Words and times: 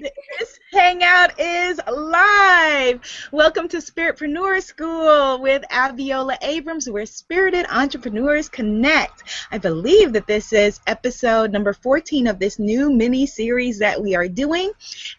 this 0.00 0.60
hangout 0.72 1.38
is 1.38 1.78
live. 1.86 2.98
Welcome 3.30 3.68
to 3.68 3.76
Spiritpreneur 3.76 4.62
School 4.62 5.38
with 5.42 5.62
Abiola 5.70 6.38
Abrams, 6.40 6.88
where 6.88 7.04
spirited 7.04 7.66
entrepreneurs 7.70 8.48
connect. 8.48 9.22
I 9.50 9.58
believe 9.58 10.14
that 10.14 10.26
this 10.26 10.50
is 10.54 10.80
episode 10.86 11.52
number 11.52 11.74
14 11.74 12.26
of 12.26 12.38
this 12.38 12.58
new 12.58 12.90
mini 12.90 13.26
series 13.26 13.80
that 13.80 14.00
we 14.00 14.14
are 14.14 14.28
doing, 14.28 14.72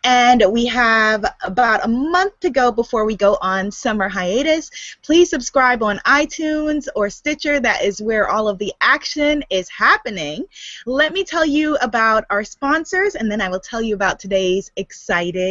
and 0.03 0.43
we 0.49 0.65
have 0.65 1.23
about 1.43 1.85
a 1.85 1.87
month 1.87 2.39
to 2.39 2.49
go 2.49 2.71
before 2.71 3.05
we 3.05 3.15
go 3.15 3.37
on 3.39 3.69
summer 3.69 4.09
hiatus. 4.09 4.71
Please 5.03 5.29
subscribe 5.29 5.83
on 5.83 5.99
iTunes 5.99 6.87
or 6.95 7.11
Stitcher. 7.11 7.59
That 7.59 7.83
is 7.83 8.01
where 8.01 8.27
all 8.27 8.47
of 8.47 8.57
the 8.57 8.73
action 8.81 9.43
is 9.51 9.69
happening. 9.69 10.45
Let 10.87 11.13
me 11.13 11.23
tell 11.23 11.45
you 11.45 11.75
about 11.75 12.25
our 12.31 12.43
sponsors, 12.43 13.13
and 13.13 13.31
then 13.31 13.39
I 13.39 13.49
will 13.49 13.59
tell 13.59 13.83
you 13.83 13.93
about 13.93 14.19
today's 14.19 14.71
exciting 14.77 15.42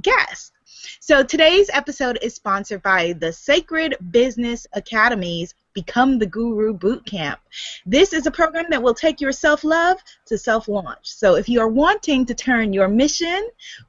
guest. 0.00 0.52
So 1.00 1.22
today's 1.22 1.70
episode 1.72 2.18
is 2.22 2.34
sponsored 2.34 2.82
by 2.82 3.12
the 3.12 3.32
Sacred 3.32 3.96
Business 4.10 4.66
Academy's 4.74 5.54
Become 5.72 6.18
the 6.18 6.26
Guru 6.26 6.76
Bootcamp. 6.76 7.36
This 7.86 8.12
is 8.12 8.26
a 8.26 8.30
program 8.30 8.66
that 8.70 8.82
will 8.82 8.94
take 8.94 9.20
your 9.20 9.32
self-love 9.32 9.98
to 10.26 10.38
self-launch. 10.38 11.00
So 11.02 11.36
if 11.36 11.48
you 11.48 11.60
are 11.60 11.68
wanting 11.68 12.26
to 12.26 12.34
turn 12.34 12.72
your 12.72 12.88
mission 12.88 13.48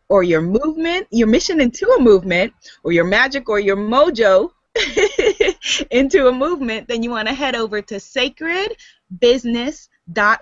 or 0.09 0.23
your 0.23 0.41
movement, 0.41 1.07
your 1.12 1.27
mission 1.27 1.62
into 1.62 1.88
a 1.90 2.02
movement, 2.02 2.54
or 2.84 2.91
your 2.91 3.05
magic 3.05 3.49
or 3.49 3.59
your 3.59 3.77
mojo 3.77 4.52
into 5.91 6.27
a 6.27 6.31
movement, 6.31 6.88
then 6.88 7.04
you 7.04 7.09
want 7.12 7.27
to 7.27 7.34
head 7.34 7.55
over 7.55 7.81
to 7.81 7.99
Sacred 7.99 8.76
Business 9.20 9.90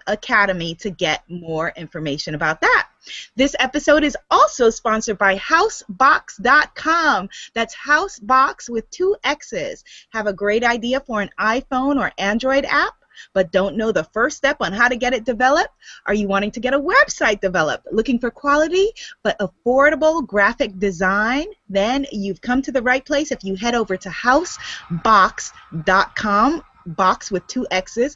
Academy 0.08 0.76
to 0.76 0.90
get 0.90 1.24
more 1.30 1.74
information 1.76 2.36
about 2.36 2.62
that. 2.62 2.88
This 3.36 3.56
episode 3.60 4.04
is 4.04 4.18
also 4.32 4.70
sponsored 4.70 5.18
by 5.18 5.38
Housebox.com. 5.38 7.30
That's 7.54 7.76
Housebox 7.76 8.70
with 8.70 8.90
two 8.90 9.16
X's. 9.24 9.84
Have 10.12 10.28
a 10.28 10.34
great 10.34 10.64
idea 10.64 11.02
for 11.02 11.22
an 11.22 11.30
iPhone 11.40 12.00
or 12.00 12.12
Android 12.18 12.66
app? 12.66 12.94
but 13.34 13.52
don't 13.52 13.78
know 13.78 13.92
the 13.92 14.06
first 14.06 14.38
step 14.38 14.58
on 14.60 14.74
how 14.74 14.88
to 14.88 14.96
get 14.96 15.14
it 15.14 15.26
developed? 15.26 15.74
Are 16.06 16.14
you 16.14 16.28
wanting 16.28 16.52
to 16.52 16.60
get 16.60 16.74
a 16.74 16.80
website 16.80 17.40
developed? 17.40 17.88
Looking 17.92 18.20
for 18.20 18.32
quality 18.32 18.92
but 19.24 19.38
affordable 19.40 20.26
graphic 20.26 20.80
design? 20.80 21.46
Then 21.70 22.06
you've 22.12 22.42
come 22.42 22.62
to 22.64 22.72
the 22.72 22.82
right 22.82 23.06
place 23.06 23.32
if 23.32 23.44
you 23.44 23.56
head 23.56 23.76
over 23.76 23.98
to 23.98 24.10
housebox.com 24.10 26.64
box 26.86 27.32
with 27.32 27.46
two 27.48 27.66
X's. 27.72 28.16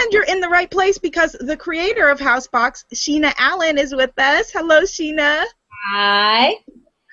And 0.00 0.12
you're 0.12 0.24
in 0.24 0.40
the 0.40 0.48
right 0.48 0.70
place 0.70 0.98
because 0.98 1.32
the 1.32 1.56
creator 1.56 2.08
of 2.08 2.18
Housebox, 2.18 2.84
Sheena 2.94 3.32
Allen, 3.38 3.78
is 3.78 3.94
with 3.94 4.18
us. 4.18 4.50
Hello, 4.50 4.82
Sheena. 4.82 5.44
Hi. 5.92 6.54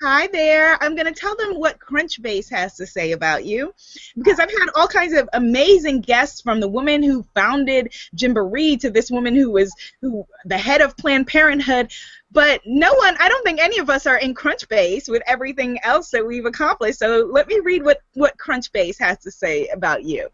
Hi 0.02 0.26
there. 0.26 0.76
I'm 0.82 0.94
going 0.94 1.06
to 1.06 1.18
tell 1.18 1.34
them 1.36 1.54
what 1.54 1.78
Crunchbase 1.78 2.50
has 2.50 2.76
to 2.76 2.86
say 2.86 3.12
about 3.12 3.46
you 3.46 3.72
because 4.14 4.38
I've 4.38 4.50
had 4.50 4.68
all 4.74 4.88
kinds 4.88 5.14
of 5.14 5.26
amazing 5.32 6.02
guests 6.02 6.42
from 6.42 6.60
the 6.60 6.68
woman 6.68 7.02
who 7.02 7.24
founded 7.34 7.94
Gymboree 8.14 8.78
to 8.80 8.90
this 8.90 9.10
woman 9.10 9.34
who 9.34 9.50
was 9.50 9.74
who 10.02 10.26
the 10.44 10.58
head 10.58 10.82
of 10.82 10.98
Planned 10.98 11.28
Parenthood. 11.28 11.90
But 12.30 12.60
no 12.66 12.92
one, 12.92 13.16
I 13.18 13.30
don't 13.30 13.42
think 13.42 13.58
any 13.58 13.78
of 13.78 13.88
us 13.88 14.06
are 14.06 14.18
in 14.18 14.34
Crunchbase 14.34 15.08
with 15.08 15.22
everything 15.26 15.78
else 15.82 16.10
that 16.10 16.26
we've 16.26 16.44
accomplished. 16.44 16.98
So 16.98 17.30
let 17.32 17.48
me 17.48 17.60
read 17.60 17.82
what, 17.82 18.00
what 18.12 18.36
Crunchbase 18.36 18.98
has 18.98 19.18
to 19.20 19.30
say 19.30 19.68
about 19.68 20.04
you. 20.04 20.28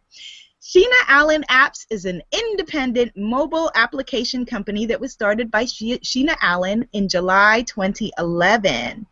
Sheena 0.63 0.95
Allen 1.09 1.43
Apps 1.51 1.87
is 1.91 2.05
an 2.05 2.23
independent 2.31 3.17
mobile 3.17 3.73
application 3.75 4.47
company 4.47 4.87
that 4.87 5.01
was 5.01 5.11
started 5.11 5.51
by 5.51 5.65
she- 5.65 5.99
Sheena 5.99 6.37
Allen 6.41 6.89
in 6.93 7.09
July 7.09 7.63
2011. 7.63 9.05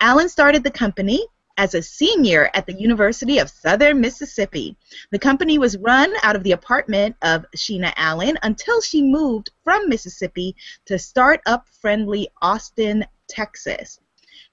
Allen 0.00 0.28
started 0.28 0.62
the 0.62 0.70
company 0.70 1.26
as 1.56 1.74
a 1.74 1.80
senior 1.80 2.50
at 2.52 2.66
the 2.66 2.74
University 2.74 3.38
of 3.38 3.48
Southern 3.48 4.02
Mississippi. 4.02 4.76
The 5.10 5.18
company 5.18 5.58
was 5.58 5.78
run 5.78 6.12
out 6.22 6.36
of 6.36 6.42
the 6.42 6.52
apartment 6.52 7.16
of 7.22 7.46
Sheena 7.56 7.94
Allen 7.96 8.38
until 8.42 8.82
she 8.82 9.00
moved 9.00 9.50
from 9.64 9.88
Mississippi 9.88 10.56
to 10.84 10.98
startup 10.98 11.66
friendly 11.80 12.28
Austin, 12.42 13.06
Texas. 13.28 13.98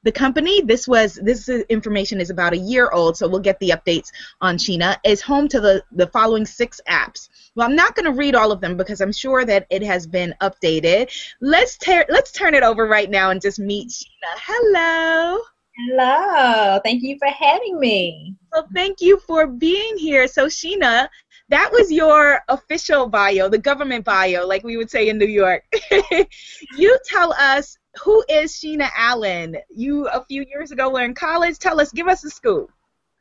The 0.06 0.12
company, 0.12 0.62
this 0.62 0.88
was 0.88 1.16
this 1.16 1.50
information 1.50 2.22
is 2.22 2.30
about 2.30 2.54
a 2.54 2.58
year 2.58 2.90
old, 2.92 3.18
so 3.18 3.28
we'll 3.28 3.40
get 3.40 3.60
the 3.60 3.72
updates 3.72 4.12
on 4.40 4.58
Sheena, 4.58 4.98
is 5.04 5.20
home 5.20 5.48
to 5.50 5.60
the, 5.60 5.84
the 5.92 6.08
following 6.08 6.46
six 6.46 6.80
apps. 6.88 7.28
Well, 7.56 7.68
I'm 7.68 7.76
not 7.76 7.96
going 7.96 8.06
to 8.06 8.12
read 8.12 8.36
all 8.36 8.52
of 8.52 8.62
them 8.62 8.78
because 8.78 9.02
I'm 9.02 9.12
sure 9.12 9.46
that 9.46 9.66
it 9.70 9.84
has 9.84 10.08
been 10.08 10.34
updated. 10.42 11.12
Let's 11.42 11.78
ter- 11.78 12.06
let's 12.08 12.32
turn 12.32 12.54
it 12.54 12.64
over 12.64 12.88
right 12.88 13.10
now 13.10 13.32
and 13.32 13.42
just 13.42 13.60
meet 13.60 13.90
Sheena. 13.90 14.32
Hello. 14.38 15.42
Hello. 15.78 16.80
Thank 16.86 17.04
you 17.04 17.18
for 17.18 17.28
having 17.28 17.80
me. 17.80 18.34
Well, 18.54 18.68
thank 18.74 19.02
you 19.02 19.20
for 19.28 19.46
being 19.46 19.98
here. 19.98 20.26
So, 20.26 20.46
Sheena, 20.46 21.10
that 21.50 21.72
was 21.72 21.92
your 21.92 22.42
official 22.50 23.08
bio, 23.08 23.50
the 23.50 23.58
government 23.58 24.04
bio, 24.04 24.48
like 24.48 24.64
we 24.64 24.78
would 24.78 24.90
say 24.90 25.10
in 25.10 25.18
New 25.18 25.28
York. 25.28 25.64
you 26.78 26.98
tell 27.06 27.34
us 27.34 27.78
who 28.04 28.24
is 28.30 28.54
Sheena 28.54 28.90
Allen? 28.96 29.58
You 29.70 30.08
a 30.08 30.26
few 30.26 30.44
years 30.50 30.72
ago 30.72 30.90
were 30.90 31.04
in 31.04 31.14
college. 31.14 31.60
Tell 31.60 31.80
us, 31.80 31.92
give 31.92 32.08
us 32.08 32.24
a 32.24 32.30
scoop. 32.30 32.72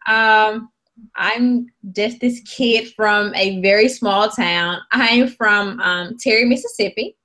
Um, 0.07 0.71
I'm 1.17 1.67
just 1.93 2.21
this 2.21 2.41
kid 2.41 2.93
from 2.95 3.35
a 3.35 3.61
very 3.61 3.89
small 3.89 4.31
town. 4.31 4.79
I'm 4.93 5.29
from 5.29 5.81
um, 5.81 6.17
Terry, 6.19 6.45
Mississippi. 6.45 7.17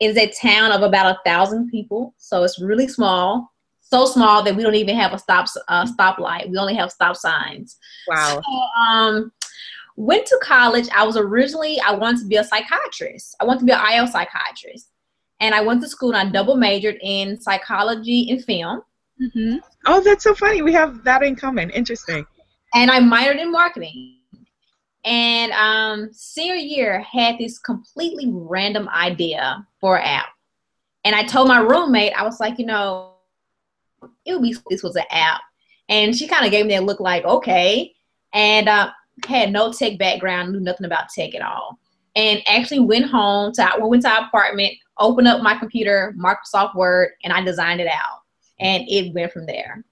It 0.00 0.10
is 0.10 0.16
a 0.16 0.30
town 0.30 0.70
of 0.70 0.82
about 0.82 1.16
a 1.16 1.18
thousand 1.24 1.70
people, 1.70 2.14
so 2.18 2.44
it's 2.44 2.60
really 2.60 2.86
small. 2.86 3.52
So 3.80 4.04
small 4.04 4.42
that 4.42 4.54
we 4.54 4.62
don't 4.62 4.74
even 4.74 4.96
have 4.96 5.14
a 5.14 5.18
stop 5.18 5.48
uh, 5.66 5.86
stoplight. 5.86 6.50
We 6.50 6.58
only 6.58 6.74
have 6.74 6.92
stop 6.92 7.16
signs. 7.16 7.78
Wow. 8.06 8.40
So, 8.42 8.82
um, 8.82 9.32
went 9.98 10.24
to 10.26 10.38
college. 10.40 10.88
I 10.94 11.04
was 11.04 11.16
originally 11.16 11.80
I 11.80 11.92
wanted 11.92 12.20
to 12.20 12.26
be 12.26 12.36
a 12.36 12.44
psychiatrist. 12.44 13.34
I 13.40 13.44
wanted 13.44 13.60
to 13.60 13.66
be 13.66 13.72
an 13.72 13.80
IO 13.80 14.06
psychiatrist 14.06 14.90
and 15.40 15.54
I 15.54 15.60
went 15.60 15.82
to 15.82 15.88
school 15.88 16.14
and 16.14 16.28
I 16.28 16.30
double 16.30 16.56
majored 16.56 16.98
in 17.02 17.40
psychology 17.40 18.30
and 18.30 18.44
film. 18.44 18.82
Mm-hmm. 19.20 19.56
Oh, 19.86 20.00
that's 20.00 20.22
so 20.22 20.34
funny. 20.34 20.62
We 20.62 20.72
have 20.72 21.02
that 21.02 21.24
in 21.24 21.34
common. 21.34 21.70
Interesting. 21.70 22.24
And 22.74 22.90
I 22.92 23.00
minored 23.00 23.40
in 23.40 23.50
marketing. 23.50 24.14
And 25.04 25.50
um, 25.52 26.10
senior 26.12 26.54
year 26.54 27.00
had 27.00 27.36
this 27.38 27.58
completely 27.58 28.26
random 28.28 28.88
idea 28.90 29.66
for 29.80 29.98
an 29.98 30.04
app. 30.04 30.28
And 31.04 31.16
I 31.16 31.24
told 31.24 31.48
my 31.48 31.58
roommate, 31.58 32.12
I 32.12 32.22
was 32.22 32.38
like, 32.38 32.58
you 32.58 32.66
know, 32.66 33.14
it 34.24 34.34
would 34.34 34.42
be 34.42 34.56
this 34.70 34.84
was 34.84 34.94
an 34.94 35.04
app. 35.10 35.40
And 35.88 36.16
she 36.16 36.28
kind 36.28 36.44
of 36.44 36.52
gave 36.52 36.66
me 36.66 36.76
a 36.76 36.80
look 36.80 37.00
like, 37.00 37.24
okay. 37.24 37.94
And 38.32 38.68
uh, 38.68 38.90
had 39.26 39.52
no 39.52 39.72
tech 39.72 39.98
background, 39.98 40.52
knew 40.52 40.60
nothing 40.60 40.86
about 40.86 41.08
tech 41.08 41.34
at 41.34 41.42
all. 41.42 41.78
And 42.16 42.42
actually 42.46 42.80
went 42.80 43.06
home 43.06 43.52
to 43.54 43.70
went 43.78 44.02
to 44.02 44.10
our 44.10 44.26
apartment, 44.26 44.72
open 44.98 45.26
up 45.26 45.42
my 45.42 45.56
computer, 45.56 46.14
Microsoft 46.18 46.74
Word, 46.74 47.10
and 47.22 47.32
I 47.32 47.42
designed 47.42 47.80
it 47.80 47.88
out. 47.88 48.22
And 48.60 48.84
it 48.88 49.14
went 49.14 49.32
from 49.32 49.46
there. 49.46 49.84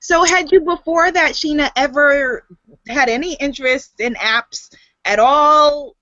So, 0.00 0.24
had 0.24 0.50
you 0.52 0.60
before 0.60 1.12
that, 1.12 1.32
Sheena, 1.32 1.70
ever 1.76 2.46
had 2.88 3.08
any 3.08 3.34
interest 3.34 4.00
in 4.00 4.14
apps 4.14 4.74
at 5.04 5.18
all? 5.18 5.96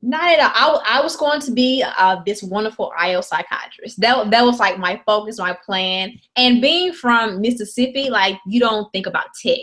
Not 0.00 0.30
at 0.30 0.40
all. 0.40 0.80
I, 0.84 0.98
I 0.98 1.02
was 1.02 1.16
going 1.16 1.40
to 1.40 1.50
be 1.50 1.84
uh, 1.84 2.22
this 2.24 2.42
wonderful 2.42 2.92
IO 2.96 3.20
psychiatrist. 3.20 4.00
That, 4.00 4.30
that 4.30 4.44
was 4.44 4.60
like 4.60 4.78
my 4.78 5.02
focus, 5.04 5.38
my 5.38 5.58
plan. 5.66 6.18
And 6.36 6.62
being 6.62 6.92
from 6.92 7.40
Mississippi, 7.40 8.08
like 8.08 8.38
you 8.46 8.60
don't 8.60 8.90
think 8.92 9.06
about 9.06 9.34
tech. 9.42 9.58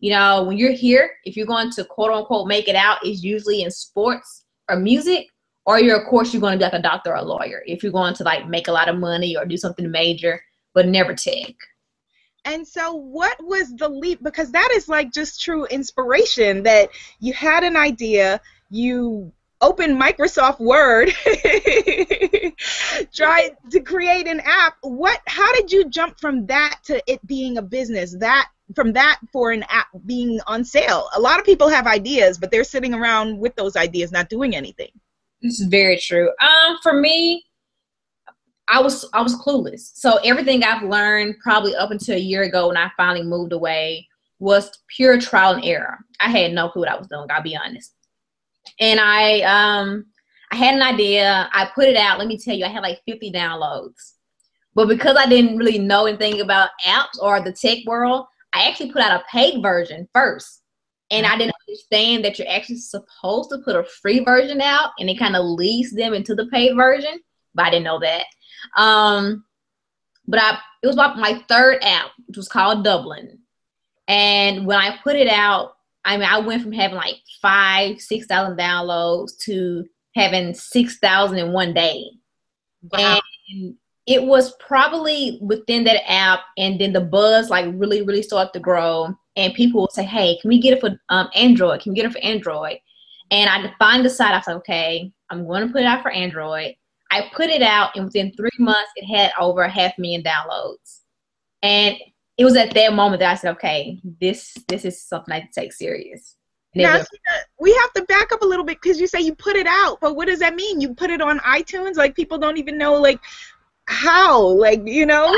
You 0.00 0.12
know, 0.12 0.44
when 0.44 0.56
you're 0.56 0.72
here, 0.72 1.10
if 1.24 1.36
you're 1.36 1.46
going 1.46 1.70
to 1.72 1.84
quote 1.84 2.12
unquote 2.12 2.46
make 2.46 2.68
it 2.68 2.76
out, 2.76 2.98
it's 3.02 3.22
usually 3.22 3.62
in 3.62 3.70
sports 3.70 4.44
or 4.68 4.76
music 4.76 5.26
or 5.68 5.78
you're 5.78 6.00
of 6.00 6.06
course 6.08 6.32
you're 6.32 6.40
going 6.40 6.54
to 6.54 6.58
be 6.58 6.64
like 6.64 6.72
a 6.72 6.82
doctor 6.82 7.10
or 7.10 7.16
a 7.16 7.22
lawyer 7.22 7.62
if 7.66 7.82
you're 7.82 7.92
going 7.92 8.14
to 8.14 8.24
like 8.24 8.48
make 8.48 8.68
a 8.68 8.72
lot 8.72 8.88
of 8.88 8.96
money 8.96 9.36
or 9.36 9.44
do 9.44 9.56
something 9.56 9.90
major 9.90 10.40
but 10.72 10.88
never 10.88 11.14
tech. 11.14 11.54
And 12.44 12.66
so 12.66 12.94
what 12.94 13.36
was 13.44 13.74
the 13.76 13.88
leap 13.88 14.22
because 14.22 14.50
that 14.52 14.70
is 14.72 14.88
like 14.88 15.12
just 15.12 15.42
true 15.42 15.66
inspiration 15.66 16.62
that 16.62 16.88
you 17.20 17.34
had 17.34 17.64
an 17.64 17.76
idea 17.76 18.40
you 18.70 19.30
opened 19.60 20.00
microsoft 20.00 20.60
word 20.60 21.08
tried 23.12 23.50
to 23.70 23.80
create 23.80 24.26
an 24.26 24.40
app. 24.44 24.76
What 24.80 25.20
how 25.26 25.52
did 25.52 25.70
you 25.70 25.90
jump 25.90 26.18
from 26.18 26.46
that 26.46 26.78
to 26.84 27.02
it 27.06 27.26
being 27.26 27.58
a 27.58 27.62
business? 27.62 28.16
That 28.18 28.48
from 28.74 28.92
that 28.92 29.18
for 29.32 29.50
an 29.50 29.64
app 29.68 29.86
being 30.04 30.40
on 30.46 30.64
sale 30.64 31.08
a 31.16 31.20
lot 31.20 31.38
of 31.38 31.44
people 31.44 31.68
have 31.68 31.86
ideas 31.86 32.38
but 32.38 32.50
they're 32.50 32.64
sitting 32.64 32.94
around 32.94 33.38
with 33.38 33.54
those 33.56 33.76
ideas 33.76 34.12
not 34.12 34.28
doing 34.28 34.54
anything 34.54 34.90
this 35.42 35.60
is 35.60 35.68
very 35.68 35.98
true. 35.98 36.30
Um, 36.40 36.78
for 36.82 36.92
me, 36.92 37.44
I 38.68 38.82
was 38.82 39.08
I 39.12 39.22
was 39.22 39.36
clueless. 39.36 39.92
So 39.94 40.16
everything 40.24 40.62
I've 40.62 40.82
learned 40.82 41.36
probably 41.42 41.74
up 41.74 41.90
until 41.90 42.16
a 42.16 42.20
year 42.20 42.42
ago 42.42 42.68
when 42.68 42.76
I 42.76 42.90
finally 42.96 43.24
moved 43.24 43.52
away 43.52 44.06
was 44.40 44.70
pure 44.88 45.20
trial 45.20 45.54
and 45.54 45.64
error. 45.64 45.98
I 46.20 46.28
had 46.28 46.52
no 46.52 46.68
clue 46.68 46.80
what 46.80 46.90
I 46.90 46.96
was 46.96 47.08
doing, 47.08 47.26
I'll 47.30 47.42
be 47.42 47.56
honest. 47.56 47.94
And 48.80 49.00
I 49.00 49.40
um 49.42 50.06
I 50.50 50.56
had 50.56 50.74
an 50.74 50.82
idea, 50.82 51.48
I 51.52 51.70
put 51.74 51.88
it 51.88 51.96
out, 51.96 52.18
let 52.18 52.26
me 52.26 52.38
tell 52.38 52.54
you, 52.54 52.64
I 52.64 52.68
had 52.68 52.82
like 52.82 53.00
50 53.06 53.30
downloads. 53.32 54.14
But 54.74 54.88
because 54.88 55.16
I 55.16 55.26
didn't 55.26 55.58
really 55.58 55.78
know 55.78 56.06
anything 56.06 56.40
about 56.40 56.70
apps 56.86 57.20
or 57.20 57.40
the 57.40 57.52
tech 57.52 57.78
world, 57.86 58.26
I 58.52 58.68
actually 58.68 58.92
put 58.92 59.02
out 59.02 59.20
a 59.20 59.24
paid 59.30 59.62
version 59.62 60.08
first. 60.14 60.62
And 61.10 61.24
I 61.24 61.38
didn't 61.38 61.54
understand 61.66 62.24
that 62.24 62.38
you're 62.38 62.48
actually 62.48 62.76
supposed 62.76 63.50
to 63.50 63.58
put 63.64 63.76
a 63.76 63.84
free 63.84 64.20
version 64.20 64.60
out 64.60 64.90
and 64.98 65.08
it 65.08 65.18
kind 65.18 65.36
of 65.36 65.44
leads 65.44 65.90
them 65.90 66.12
into 66.12 66.34
the 66.34 66.46
paid 66.46 66.76
version. 66.76 67.20
But 67.54 67.66
I 67.66 67.70
didn't 67.70 67.84
know 67.84 68.00
that. 68.00 68.24
Um, 68.76 69.44
but 70.26 70.40
I 70.40 70.58
it 70.82 70.86
was 70.86 70.96
about 70.96 71.18
my 71.18 71.42
third 71.48 71.82
app, 71.82 72.10
which 72.26 72.36
was 72.36 72.48
called 72.48 72.84
Dublin. 72.84 73.38
And 74.06 74.66
when 74.66 74.78
I 74.78 74.98
put 75.02 75.16
it 75.16 75.28
out, 75.28 75.72
I 76.04 76.16
mean 76.16 76.28
I 76.28 76.40
went 76.40 76.62
from 76.62 76.72
having 76.72 76.96
like 76.96 77.16
five, 77.40 78.00
six 78.00 78.26
thousand 78.26 78.58
downloads 78.58 79.38
to 79.44 79.86
having 80.14 80.54
six 80.54 80.98
thousand 80.98 81.38
in 81.38 81.52
one 81.52 81.72
day. 81.72 82.04
Wow. 82.82 83.20
And 83.48 83.76
it 84.08 84.22
was 84.24 84.54
probably 84.56 85.38
within 85.42 85.84
that 85.84 86.10
app 86.10 86.40
and 86.56 86.80
then 86.80 86.94
the 86.94 87.00
buzz 87.00 87.50
like 87.50 87.66
really, 87.74 88.00
really 88.00 88.22
started 88.22 88.54
to 88.54 88.58
grow 88.58 89.14
and 89.36 89.52
people 89.52 89.82
will 89.82 89.90
say, 89.90 90.02
"Hey, 90.02 90.38
can 90.40 90.48
we 90.48 90.58
get 90.58 90.72
it 90.72 90.80
for 90.80 90.98
um, 91.10 91.28
Android? 91.34 91.82
Can 91.82 91.92
we 91.92 91.96
get 91.96 92.06
it 92.06 92.12
for 92.12 92.24
Android?" 92.24 92.78
And 93.30 93.50
I 93.50 93.72
find 93.78 94.04
the 94.04 94.10
site. 94.10 94.34
I 94.34 94.40
said, 94.40 94.56
"Okay, 94.56 95.12
I'm 95.28 95.46
going 95.46 95.66
to 95.66 95.72
put 95.72 95.82
it 95.82 95.86
out 95.86 96.02
for 96.02 96.10
Android." 96.10 96.74
I 97.10 97.30
put 97.34 97.50
it 97.50 97.62
out, 97.62 97.90
and 97.94 98.06
within 98.06 98.32
three 98.32 98.50
months, 98.58 98.90
it 98.96 99.04
had 99.04 99.30
over 99.38 99.62
a 99.62 99.70
half 99.70 99.96
million 99.98 100.22
downloads. 100.22 101.00
And 101.62 101.96
it 102.36 102.44
was 102.44 102.56
at 102.56 102.74
that 102.74 102.94
moment 102.94 103.20
that 103.20 103.30
I 103.30 103.34
said, 103.34 103.52
"Okay, 103.52 104.00
this 104.20 104.56
this 104.68 104.86
is 104.86 105.02
something 105.02 105.34
I 105.34 105.40
can 105.40 105.50
take 105.52 105.74
serious." 105.74 106.34
Now, 106.74 107.02
we 107.58 107.74
have 107.74 107.92
to 107.94 108.02
back 108.04 108.32
up 108.32 108.42
a 108.42 108.46
little 108.46 108.64
bit 108.64 108.80
because 108.80 109.00
you 109.00 109.06
say 109.06 109.20
you 109.20 109.34
put 109.34 109.56
it 109.56 109.66
out, 109.66 109.98
but 110.00 110.16
what 110.16 110.28
does 110.28 110.38
that 110.38 110.54
mean? 110.54 110.80
You 110.80 110.94
put 110.94 111.10
it 111.10 111.20
on 111.20 111.38
iTunes? 111.40 111.96
Like 111.96 112.14
people 112.14 112.38
don't 112.38 112.58
even 112.58 112.78
know, 112.78 112.94
like 112.94 113.20
how, 113.88 114.40
like 114.40 114.82
you 114.84 115.06
know? 115.06 115.34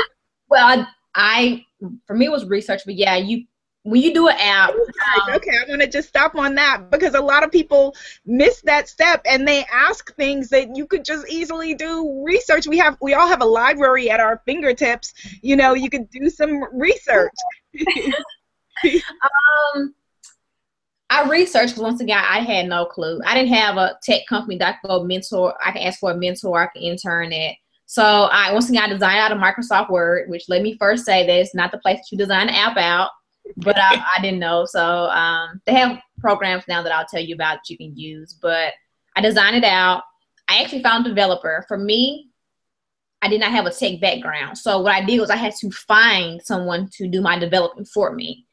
Well, 0.49 0.67
I, 0.67 0.85
I 1.15 1.65
for 2.05 2.15
me 2.15 2.25
it 2.25 2.31
was 2.31 2.45
research, 2.45 2.81
but 2.85 2.95
yeah, 2.95 3.15
you 3.15 3.45
when 3.83 4.01
you 4.01 4.13
do 4.13 4.27
an 4.27 4.35
app. 4.39 4.71
Um, 4.71 5.35
okay, 5.35 5.51
I 5.57 5.69
want 5.69 5.81
to 5.81 5.87
just 5.87 6.09
stop 6.09 6.35
on 6.35 6.55
that 6.55 6.91
because 6.91 7.15
a 7.15 7.21
lot 7.21 7.43
of 7.43 7.51
people 7.51 7.95
miss 8.25 8.61
that 8.61 8.87
step 8.87 9.21
and 9.25 9.47
they 9.47 9.65
ask 9.71 10.13
things 10.15 10.49
that 10.49 10.75
you 10.75 10.85
could 10.85 11.03
just 11.03 11.27
easily 11.29 11.73
do 11.73 12.23
research. 12.23 12.67
We 12.67 12.77
have 12.77 12.97
we 13.01 13.13
all 13.13 13.27
have 13.27 13.41
a 13.41 13.45
library 13.45 14.09
at 14.09 14.19
our 14.19 14.41
fingertips. 14.45 15.13
You 15.41 15.55
know, 15.55 15.73
you 15.73 15.89
could 15.89 16.09
do 16.09 16.29
some 16.29 16.63
research. 16.73 17.31
um, 18.83 19.95
I 21.09 21.27
researched 21.27 21.77
once 21.77 22.01
again 22.01 22.23
I 22.25 22.39
had 22.39 22.67
no 22.67 22.85
clue. 22.85 23.19
I 23.25 23.33
didn't 23.33 23.53
have 23.53 23.77
a 23.77 23.97
tech 24.03 24.21
company 24.27 24.57
that 24.57 24.75
I 24.75 24.77
could 24.81 24.87
go 24.87 25.03
mentor. 25.03 25.53
I 25.63 25.71
can 25.71 25.81
ask 25.81 25.99
for 25.99 26.11
a 26.11 26.17
mentor. 26.17 26.61
I 26.61 26.67
can 26.67 26.83
intern 26.83 27.33
at. 27.33 27.55
So 27.91 28.03
I 28.03 28.53
once 28.53 28.69
again 28.69 28.83
I 28.83 28.87
designed 28.87 29.19
out 29.19 29.33
of 29.33 29.37
Microsoft 29.37 29.89
Word, 29.89 30.29
which 30.29 30.45
let 30.47 30.61
me 30.61 30.77
first 30.79 31.05
say 31.05 31.27
that 31.27 31.39
it's 31.39 31.53
not 31.53 31.71
the 31.71 31.77
place 31.79 31.97
that 31.97 32.07
you 32.09 32.17
design 32.17 32.47
an 32.47 32.55
app 32.55 32.77
out 32.77 33.09
but 33.57 33.77
I, 33.77 34.03
I, 34.17 34.21
didn't 34.21 34.39
know. 34.39 34.65
So 34.65 34.81
um, 35.09 35.61
they 35.65 35.73
have 35.73 35.99
programs 36.19 36.63
now 36.67 36.81
that 36.81 36.91
I'll 36.91 37.05
tell 37.05 37.21
you 37.21 37.35
about 37.35 37.55
that 37.57 37.69
you 37.69 37.77
can 37.77 37.97
use. 37.97 38.37
But 38.41 38.73
I 39.15 39.21
designed 39.21 39.57
it 39.57 39.63
out. 39.63 40.03
I 40.47 40.61
actually 40.61 40.83
found 40.83 41.05
a 41.05 41.09
developer. 41.09 41.65
For 41.67 41.77
me, 41.77 42.29
I 43.21 43.29
did 43.29 43.39
not 43.39 43.51
have 43.51 43.65
a 43.65 43.71
tech 43.71 43.99
background. 43.99 44.57
So 44.57 44.81
what 44.81 44.93
I 44.93 45.03
did 45.03 45.19
was 45.19 45.29
I 45.29 45.35
had 45.35 45.53
to 45.55 45.69
find 45.71 46.41
someone 46.41 46.89
to 46.93 47.07
do 47.07 47.21
my 47.21 47.37
development 47.37 47.87
for 47.93 48.13
me. 48.13 48.45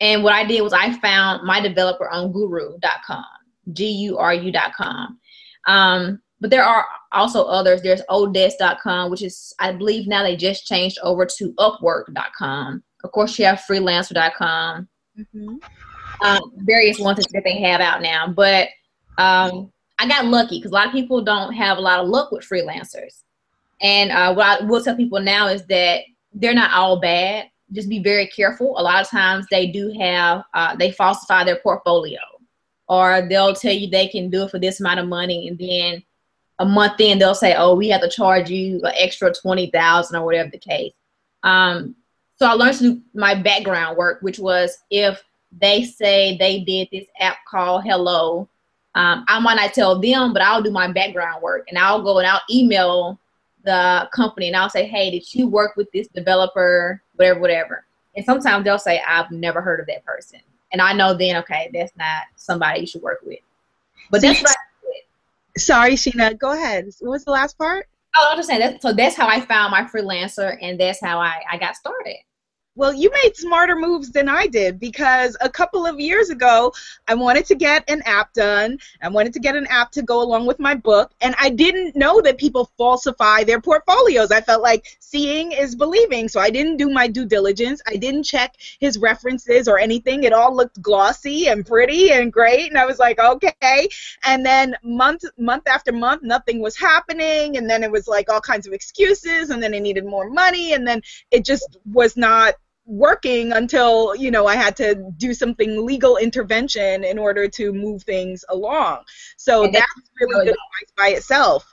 And 0.00 0.22
what 0.22 0.32
I 0.32 0.44
did 0.44 0.62
was 0.62 0.72
I 0.72 0.98
found 1.00 1.46
my 1.46 1.60
developer 1.60 2.08
on 2.10 2.32
guru.com, 2.32 3.24
G-U-R-U.com. 3.72 5.18
Um, 5.66 6.20
but 6.44 6.50
there 6.50 6.62
are 6.62 6.84
also 7.10 7.44
others. 7.44 7.80
There's 7.80 8.02
odesk.com, 8.10 9.10
which 9.10 9.22
is, 9.22 9.54
I 9.60 9.72
believe 9.72 10.06
now 10.06 10.22
they 10.22 10.36
just 10.36 10.66
changed 10.66 10.98
over 11.02 11.24
to 11.24 11.54
upwork.com. 11.54 12.82
Of 13.02 13.12
course, 13.12 13.38
you 13.38 13.46
have 13.46 13.64
freelancer.com, 13.66 14.86
mm-hmm. 15.18 15.56
um, 16.22 16.52
various 16.56 16.98
ones 16.98 17.24
that 17.32 17.42
they 17.44 17.62
have 17.62 17.80
out 17.80 18.02
now. 18.02 18.28
But 18.28 18.68
um, 19.16 19.72
I 19.98 20.06
got 20.06 20.26
lucky 20.26 20.58
because 20.58 20.70
a 20.70 20.74
lot 20.74 20.88
of 20.88 20.92
people 20.92 21.24
don't 21.24 21.54
have 21.54 21.78
a 21.78 21.80
lot 21.80 22.00
of 22.00 22.08
luck 22.08 22.30
with 22.30 22.46
freelancers. 22.46 23.22
And 23.80 24.12
uh, 24.12 24.34
what 24.34 24.60
I 24.60 24.64
will 24.66 24.84
tell 24.84 24.96
people 24.96 25.20
now 25.20 25.46
is 25.46 25.64
that 25.68 26.02
they're 26.34 26.52
not 26.52 26.74
all 26.74 27.00
bad. 27.00 27.46
Just 27.72 27.88
be 27.88 28.02
very 28.02 28.26
careful. 28.26 28.78
A 28.78 28.82
lot 28.82 29.00
of 29.00 29.08
times 29.08 29.46
they 29.50 29.68
do 29.68 29.90
have, 29.98 30.44
uh, 30.52 30.76
they 30.76 30.90
falsify 30.90 31.44
their 31.44 31.60
portfolio 31.60 32.18
or 32.86 33.26
they'll 33.30 33.54
tell 33.54 33.72
you 33.72 33.88
they 33.88 34.08
can 34.08 34.28
do 34.28 34.42
it 34.42 34.50
for 34.50 34.58
this 34.58 34.80
amount 34.80 35.00
of 35.00 35.08
money 35.08 35.48
and 35.48 35.58
then 35.58 36.02
a 36.60 36.64
month 36.64 37.00
in 37.00 37.18
they'll 37.18 37.34
say 37.34 37.54
oh 37.56 37.74
we 37.74 37.88
have 37.88 38.00
to 38.00 38.08
charge 38.08 38.50
you 38.50 38.80
an 38.84 38.92
extra 38.96 39.32
20000 39.32 40.16
or 40.16 40.24
whatever 40.24 40.50
the 40.50 40.58
case 40.58 40.92
um, 41.44 41.94
so 42.36 42.46
I 42.46 42.54
learned 42.54 42.78
to 42.78 42.94
do 42.94 43.00
my 43.14 43.34
background 43.34 43.96
work, 43.96 44.20
which 44.22 44.38
was 44.38 44.78
if 44.90 45.22
they 45.60 45.84
say 45.84 46.36
they 46.36 46.60
did 46.60 46.88
this 46.90 47.06
app 47.20 47.38
called 47.48 47.84
Hello, 47.84 48.48
um, 48.96 49.24
I 49.28 49.38
might 49.38 49.56
not 49.56 49.72
tell 49.72 50.00
them, 50.00 50.32
but 50.32 50.42
I'll 50.42 50.62
do 50.62 50.70
my 50.70 50.90
background 50.90 51.42
work 51.42 51.66
and 51.68 51.78
I'll 51.78 52.02
go 52.02 52.18
and 52.18 52.26
I'll 52.26 52.42
email 52.50 53.18
the 53.64 54.08
company 54.12 54.48
and 54.48 54.56
I'll 54.56 54.70
say, 54.70 54.86
hey, 54.86 55.10
did 55.10 55.32
you 55.34 55.48
work 55.48 55.76
with 55.76 55.90
this 55.92 56.08
developer, 56.08 57.02
whatever, 57.16 57.40
whatever. 57.40 57.84
And 58.16 58.24
sometimes 58.24 58.64
they'll 58.64 58.78
say, 58.78 59.02
I've 59.06 59.30
never 59.30 59.60
heard 59.60 59.80
of 59.80 59.86
that 59.86 60.04
person. 60.04 60.40
And 60.72 60.80
I 60.80 60.92
know 60.92 61.14
then, 61.14 61.36
okay, 61.36 61.70
that's 61.72 61.92
not 61.96 62.22
somebody 62.36 62.80
you 62.80 62.86
should 62.86 63.02
work 63.02 63.20
with. 63.24 63.40
But 64.10 64.22
that's 64.22 64.40
what 64.42 64.50
I 64.50 64.54
Sorry, 65.56 65.94
Sheena, 65.94 66.38
go 66.38 66.52
ahead. 66.52 66.86
What 67.00 67.10
was 67.10 67.24
the 67.24 67.30
last 67.30 67.56
part? 67.58 67.86
Oh, 68.16 68.28
I'm 68.30 68.38
just 68.38 68.48
saying 68.48 68.60
that. 68.60 68.82
So 68.82 68.92
that's 68.92 69.16
how 69.16 69.26
I 69.26 69.40
found 69.40 69.70
my 69.70 69.82
freelancer, 69.84 70.56
and 70.60 70.78
that's 70.78 71.00
how 71.00 71.18
I, 71.18 71.42
I 71.50 71.58
got 71.58 71.76
started. 71.76 72.16
Well, 72.76 72.92
you 72.92 73.08
made 73.22 73.36
smarter 73.36 73.76
moves 73.76 74.10
than 74.10 74.28
I 74.28 74.48
did 74.48 74.80
because 74.80 75.36
a 75.40 75.48
couple 75.48 75.86
of 75.86 76.00
years 76.00 76.30
ago, 76.30 76.72
I 77.06 77.14
wanted 77.14 77.46
to 77.46 77.54
get 77.54 77.88
an 77.88 78.02
app 78.04 78.32
done. 78.32 78.78
I 79.00 79.08
wanted 79.10 79.32
to 79.34 79.38
get 79.38 79.54
an 79.54 79.68
app 79.68 79.92
to 79.92 80.02
go 80.02 80.20
along 80.20 80.46
with 80.46 80.58
my 80.58 80.74
book, 80.74 81.12
and 81.20 81.36
I 81.38 81.50
didn't 81.50 81.94
know 81.94 82.20
that 82.22 82.36
people 82.36 82.72
falsify 82.76 83.44
their 83.44 83.60
portfolios. 83.60 84.32
I 84.32 84.40
felt 84.40 84.60
like 84.60 84.96
seeing 84.98 85.52
is 85.52 85.76
believing, 85.76 86.26
so 86.28 86.40
I 86.40 86.50
didn't 86.50 86.78
do 86.78 86.90
my 86.90 87.06
due 87.06 87.26
diligence. 87.26 87.80
I 87.86 87.94
didn't 87.94 88.24
check 88.24 88.56
his 88.80 88.98
references 88.98 89.68
or 89.68 89.78
anything. 89.78 90.24
It 90.24 90.32
all 90.32 90.54
looked 90.54 90.82
glossy 90.82 91.46
and 91.46 91.64
pretty 91.64 92.10
and 92.10 92.32
great, 92.32 92.70
and 92.70 92.78
I 92.78 92.86
was 92.86 92.98
like, 92.98 93.20
okay. 93.20 93.88
And 94.24 94.44
then 94.44 94.74
month 94.82 95.22
month 95.38 95.68
after 95.68 95.92
month, 95.92 96.24
nothing 96.24 96.60
was 96.60 96.76
happening, 96.76 97.56
and 97.56 97.70
then 97.70 97.84
it 97.84 97.90
was 97.92 98.08
like 98.08 98.28
all 98.28 98.40
kinds 98.40 98.66
of 98.66 98.72
excuses, 98.72 99.50
and 99.50 99.62
then 99.62 99.74
I 99.74 99.78
needed 99.78 100.04
more 100.04 100.28
money, 100.28 100.72
and 100.72 100.84
then 100.88 101.02
it 101.30 101.44
just 101.44 101.76
was 101.84 102.16
not 102.16 102.54
working 102.86 103.52
until 103.52 104.14
you 104.14 104.30
know 104.30 104.46
I 104.46 104.56
had 104.56 104.76
to 104.76 105.10
do 105.16 105.34
something 105.34 105.84
legal 105.84 106.16
intervention 106.16 107.04
in 107.04 107.18
order 107.18 107.48
to 107.48 107.72
move 107.72 108.02
things 108.02 108.44
along. 108.48 109.04
So 109.36 109.64
and 109.64 109.74
that's 109.74 109.86
really 110.20 110.46
good 110.46 110.54
advice 110.54 110.92
by 110.96 111.08
itself. 111.16 111.72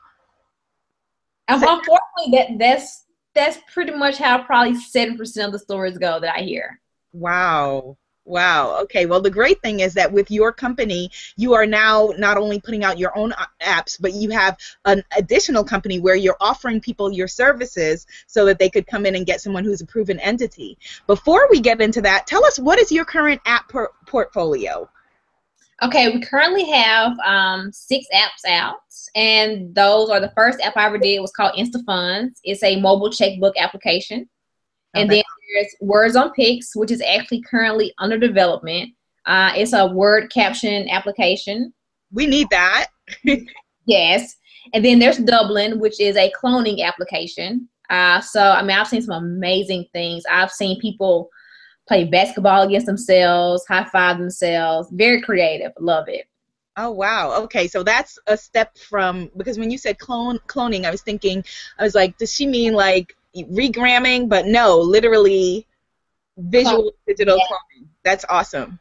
And 1.47 1.61
so, 1.61 1.67
unfortunately, 1.67 2.31
that 2.31 2.47
that's 2.59 3.05
that's 3.33 3.59
pretty 3.73 3.91
much 3.91 4.17
how 4.17 4.43
probably 4.43 4.75
seven 4.75 5.17
percent 5.17 5.47
of 5.47 5.53
the 5.53 5.59
stories 5.59 5.97
go 5.97 6.19
that 6.19 6.35
I 6.35 6.41
hear. 6.41 6.79
Wow. 7.13 7.97
Wow. 8.25 8.79
Okay. 8.83 9.07
Well, 9.07 9.19
the 9.19 9.31
great 9.31 9.61
thing 9.61 9.79
is 9.79 9.95
that 9.95 10.11
with 10.11 10.29
your 10.29 10.51
company, 10.51 11.09
you 11.37 11.53
are 11.53 11.65
now 11.65 12.13
not 12.17 12.37
only 12.37 12.59
putting 12.59 12.83
out 12.83 12.99
your 12.99 13.17
own 13.17 13.31
uh, 13.33 13.45
apps, 13.61 13.97
but 13.99 14.13
you 14.13 14.29
have 14.29 14.57
an 14.85 15.03
additional 15.17 15.63
company 15.63 15.99
where 15.99 16.15
you're 16.15 16.37
offering 16.39 16.79
people 16.79 17.11
your 17.11 17.27
services 17.27 18.05
so 18.27 18.45
that 18.45 18.59
they 18.59 18.69
could 18.69 18.85
come 18.85 19.07
in 19.07 19.15
and 19.15 19.25
get 19.25 19.41
someone 19.41 19.63
who's 19.63 19.81
a 19.81 19.85
proven 19.85 20.19
entity. 20.19 20.77
Before 21.07 21.47
we 21.49 21.59
get 21.59 21.81
into 21.81 22.01
that, 22.03 22.27
tell 22.27 22.45
us 22.45 22.59
what 22.59 22.79
is 22.79 22.91
your 22.91 23.05
current 23.05 23.41
app 23.45 23.67
por- 23.69 23.93
portfolio? 24.05 24.87
Okay, 25.83 26.13
we 26.13 26.21
currently 26.21 26.69
have 26.69 27.17
um, 27.25 27.71
six 27.71 28.05
apps 28.13 28.47
out, 28.47 28.81
and 29.15 29.73
those 29.73 30.11
are 30.11 30.19
the 30.19 30.31
first 30.35 30.61
app 30.61 30.77
I 30.77 30.85
ever 30.85 30.99
did 30.99 31.19
was 31.19 31.31
called 31.31 31.55
InstaFunds. 31.57 32.39
It's 32.43 32.61
a 32.61 32.79
mobile 32.79 33.09
checkbook 33.09 33.55
application. 33.57 34.29
And 34.93 35.09
then 35.09 35.23
there's 35.53 35.75
Words 35.79 36.15
on 36.15 36.31
Pix, 36.33 36.75
which 36.75 36.91
is 36.91 37.01
actually 37.01 37.41
currently 37.41 37.93
under 37.97 38.17
development. 38.17 38.91
Uh, 39.25 39.51
it's 39.55 39.73
a 39.73 39.85
word 39.85 40.31
caption 40.31 40.89
application. 40.89 41.73
We 42.11 42.27
need 42.27 42.47
that. 42.51 42.87
yes. 43.85 44.35
And 44.73 44.83
then 44.83 44.99
there's 44.99 45.17
Dublin, 45.17 45.79
which 45.79 45.99
is 45.99 46.15
a 46.17 46.31
cloning 46.41 46.83
application. 46.83 47.67
Uh, 47.89 48.21
so, 48.21 48.41
I 48.41 48.61
mean, 48.61 48.77
I've 48.77 48.87
seen 48.87 49.01
some 49.01 49.23
amazing 49.23 49.85
things. 49.93 50.23
I've 50.29 50.51
seen 50.51 50.79
people 50.79 51.29
play 51.87 52.05
basketball 52.05 52.63
against 52.63 52.85
themselves, 52.85 53.65
high 53.67 53.83
five 53.85 54.17
themselves. 54.17 54.89
Very 54.91 55.21
creative. 55.21 55.71
Love 55.79 56.07
it. 56.07 56.25
Oh 56.77 56.91
wow. 56.91 57.33
Okay, 57.43 57.67
so 57.67 57.83
that's 57.83 58.17
a 58.27 58.37
step 58.37 58.77
from 58.77 59.29
because 59.35 59.59
when 59.59 59.69
you 59.69 59.77
said 59.77 59.99
clone 59.99 60.39
cloning, 60.47 60.85
I 60.85 60.91
was 60.91 61.01
thinking 61.01 61.43
I 61.77 61.83
was 61.83 61.95
like, 61.95 62.17
does 62.17 62.33
she 62.33 62.47
mean 62.47 62.73
like 62.73 63.15
regramming, 63.35 64.29
but 64.29 64.45
no, 64.45 64.77
literally 64.77 65.67
visual 66.37 66.91
digital 67.07 67.37
yeah. 67.37 67.43
cloning. 67.45 67.87
That's 68.03 68.25
awesome. 68.29 68.79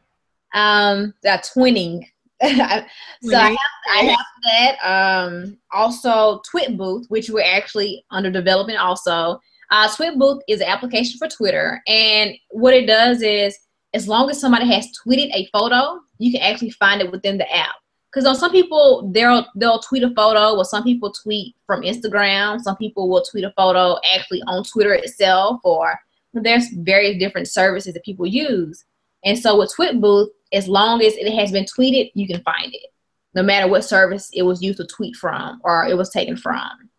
Um, 0.53 1.13
that 1.23 1.45
twinning. 1.45 2.05
so 2.41 2.47
I 2.49 3.49
have, 3.49 3.57
I 3.93 4.03
have 4.03 4.25
that. 4.43 4.77
Um, 4.83 5.57
also 5.71 6.41
Twit 6.49 6.75
Booth, 6.77 7.05
which 7.09 7.29
we're 7.29 7.45
actually 7.45 8.03
under 8.09 8.31
development. 8.31 8.79
Also, 8.79 9.39
Uh, 9.71 9.87
Tweetbooth 9.87 10.41
is 10.49 10.59
an 10.59 10.67
application 10.67 11.17
for 11.17 11.29
Twitter, 11.29 11.81
and 11.87 12.35
what 12.49 12.73
it 12.73 12.85
does 12.87 13.21
is, 13.21 13.57
as 13.93 14.05
long 14.05 14.29
as 14.29 14.39
somebody 14.39 14.65
has 14.67 14.87
tweeted 15.05 15.29
a 15.33 15.47
photo, 15.53 15.97
you 16.17 16.29
can 16.31 16.41
actually 16.41 16.71
find 16.71 17.01
it 17.01 17.09
within 17.09 17.37
the 17.37 17.49
app. 17.55 17.75
Because 18.11 18.25
on 18.27 18.35
some 18.35 18.51
people, 18.51 19.09
they'll 19.13 19.45
they'll 19.55 19.79
tweet 19.79 20.03
a 20.03 20.09
photo, 20.09 20.57
or 20.57 20.65
some 20.65 20.83
people 20.83 21.11
tweet 21.11 21.55
from 21.65 21.81
Instagram. 21.81 22.59
Some 22.59 22.75
people 22.75 23.09
will 23.09 23.23
tweet 23.23 23.45
a 23.45 23.53
photo 23.55 23.97
actually 24.13 24.41
on 24.47 24.63
Twitter 24.63 24.93
itself, 24.93 25.61
or 25.63 25.99
there's 26.33 26.69
various 26.69 27.17
different 27.19 27.47
services 27.47 27.93
that 27.93 28.03
people 28.03 28.25
use. 28.25 28.83
And 29.23 29.37
so 29.37 29.57
with 29.57 29.73
Tweetbooth, 29.77 30.29
as 30.51 30.67
long 30.67 31.01
as 31.01 31.13
it 31.15 31.31
has 31.33 31.51
been 31.51 31.65
tweeted, 31.65 32.11
you 32.13 32.27
can 32.27 32.41
find 32.43 32.73
it, 32.73 32.87
no 33.33 33.43
matter 33.43 33.67
what 33.67 33.85
service 33.85 34.29
it 34.33 34.41
was 34.41 34.61
used 34.61 34.77
to 34.77 34.87
tweet 34.87 35.15
from 35.15 35.61
or 35.63 35.85
it 35.85 35.95
was 35.95 36.09
taken 36.09 36.35
from. 36.35 36.89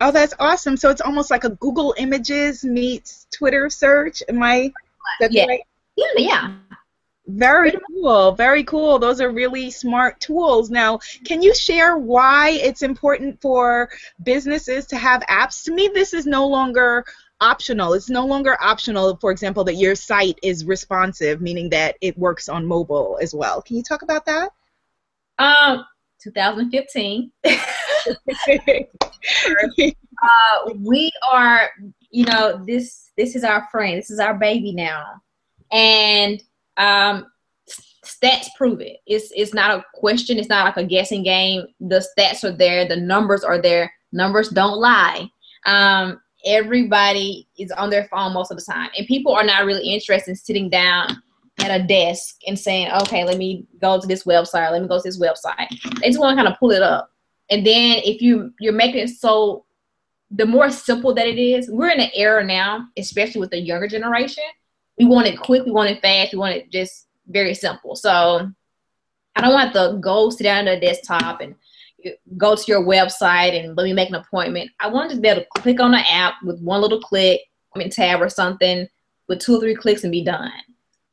Oh, 0.00 0.10
that's 0.10 0.34
awesome. 0.38 0.76
So 0.76 0.90
it's 0.90 1.00
almost 1.00 1.30
like 1.30 1.44
a 1.44 1.50
Google 1.50 1.94
Images 1.96 2.64
meets 2.64 3.26
Twitter 3.32 3.70
search. 3.70 4.22
Am 4.28 4.42
I? 4.42 4.72
Yeah. 5.30 5.46
Right? 5.46 5.60
yeah. 5.96 6.06
Yeah. 6.16 6.54
Very 7.26 7.72
cool. 7.90 8.32
Very 8.32 8.62
cool. 8.62 8.98
Those 8.98 9.20
are 9.20 9.30
really 9.30 9.70
smart 9.70 10.20
tools. 10.20 10.70
Now, 10.70 11.00
can 11.24 11.42
you 11.42 11.54
share 11.54 11.98
why 11.98 12.50
it's 12.50 12.82
important 12.82 13.40
for 13.40 13.90
businesses 14.22 14.86
to 14.86 14.96
have 14.96 15.22
apps? 15.22 15.64
To 15.64 15.74
me, 15.74 15.90
this 15.92 16.14
is 16.14 16.24
no 16.24 16.46
longer 16.46 17.04
optional. 17.40 17.94
It's 17.94 18.08
no 18.08 18.24
longer 18.24 18.56
optional, 18.62 19.16
for 19.20 19.32
example, 19.32 19.64
that 19.64 19.74
your 19.74 19.96
site 19.96 20.38
is 20.42 20.64
responsive, 20.64 21.40
meaning 21.40 21.68
that 21.70 21.96
it 22.00 22.16
works 22.16 22.48
on 22.48 22.64
mobile 22.64 23.18
as 23.20 23.34
well. 23.34 23.60
Can 23.60 23.76
you 23.76 23.82
talk 23.82 24.02
about 24.02 24.24
that? 24.26 24.50
Um, 25.38 25.84
2015. 26.22 27.32
uh, 27.44 27.56
we 30.78 31.12
are, 31.30 31.70
you 32.10 32.24
know, 32.24 32.64
this 32.66 33.10
this 33.16 33.34
is 33.34 33.42
our 33.44 33.66
friend. 33.70 33.98
This 33.98 34.10
is 34.10 34.20
our 34.20 34.34
baby 34.34 34.72
now, 34.72 35.20
and 35.72 36.40
um, 36.76 37.26
stats 38.06 38.48
prove 38.56 38.80
it. 38.80 38.98
It's 39.06 39.32
it's 39.34 39.52
not 39.52 39.78
a 39.78 39.84
question. 39.94 40.38
It's 40.38 40.48
not 40.48 40.64
like 40.64 40.76
a 40.76 40.86
guessing 40.86 41.22
game. 41.22 41.66
The 41.80 42.06
stats 42.16 42.44
are 42.44 42.56
there. 42.56 42.86
The 42.86 42.96
numbers 42.96 43.44
are 43.44 43.60
there. 43.60 43.92
Numbers 44.12 44.48
don't 44.50 44.78
lie. 44.78 45.28
Um, 45.66 46.20
everybody 46.44 47.48
is 47.58 47.72
on 47.72 47.90
their 47.90 48.04
phone 48.04 48.32
most 48.32 48.50
of 48.50 48.58
the 48.58 48.64
time, 48.64 48.90
and 48.96 49.06
people 49.06 49.32
are 49.34 49.44
not 49.44 49.66
really 49.66 49.88
interested 49.88 50.30
in 50.30 50.36
sitting 50.36 50.70
down 50.70 51.22
at 51.58 51.80
a 51.80 51.84
desk 51.84 52.36
and 52.46 52.58
saying, 52.58 52.90
"Okay, 53.02 53.24
let 53.24 53.38
me 53.38 53.66
go 53.80 54.00
to 54.00 54.06
this 54.06 54.24
website. 54.24 54.70
Let 54.70 54.82
me 54.82 54.88
go 54.88 54.98
to 54.98 55.02
this 55.02 55.20
website." 55.20 55.68
They 56.00 56.08
just 56.08 56.20
want 56.20 56.36
to 56.36 56.42
kind 56.42 56.52
of 56.52 56.58
pull 56.58 56.70
it 56.70 56.82
up, 56.82 57.10
and 57.50 57.66
then 57.66 58.00
if 58.04 58.22
you 58.22 58.52
you're 58.60 58.72
making 58.72 59.02
it 59.02 59.10
so, 59.10 59.64
the 60.30 60.46
more 60.46 60.70
simple 60.70 61.14
that 61.14 61.26
it 61.26 61.38
is, 61.38 61.68
we're 61.70 61.90
in 61.90 62.00
an 62.00 62.10
era 62.14 62.44
now, 62.44 62.86
especially 62.96 63.40
with 63.40 63.50
the 63.50 63.60
younger 63.60 63.88
generation. 63.88 64.44
We 64.98 65.04
want 65.04 65.26
it 65.26 65.38
quick, 65.38 65.64
we 65.64 65.72
want 65.72 65.90
it 65.90 66.00
fast, 66.00 66.32
we 66.32 66.38
want 66.38 66.54
it 66.54 66.70
just 66.70 67.06
very 67.28 67.54
simple. 67.54 67.96
So 67.96 68.50
I 69.34 69.40
don't 69.40 69.52
want 69.52 69.72
to 69.74 69.98
go 70.00 70.30
sit 70.30 70.44
down 70.44 70.68
at 70.68 70.78
a 70.78 70.80
desktop 70.80 71.40
and 71.40 71.54
go 72.36 72.54
to 72.54 72.64
your 72.66 72.82
website 72.82 73.58
and 73.58 73.76
let 73.76 73.84
me 73.84 73.92
make 73.92 74.08
an 74.08 74.14
appointment. 74.14 74.70
I 74.80 74.88
want 74.88 75.10
to 75.10 75.20
be 75.20 75.28
able 75.28 75.42
to 75.42 75.60
click 75.60 75.80
on 75.80 75.90
the 75.90 76.10
app 76.10 76.34
with 76.42 76.60
one 76.60 76.80
little 76.80 77.00
click, 77.00 77.40
appointment 77.70 77.92
tab 77.92 78.22
or 78.22 78.28
something, 78.28 78.88
with 79.28 79.40
two 79.40 79.56
or 79.56 79.60
three 79.60 79.74
clicks 79.74 80.04
and 80.04 80.12
be 80.12 80.24
done. 80.24 80.52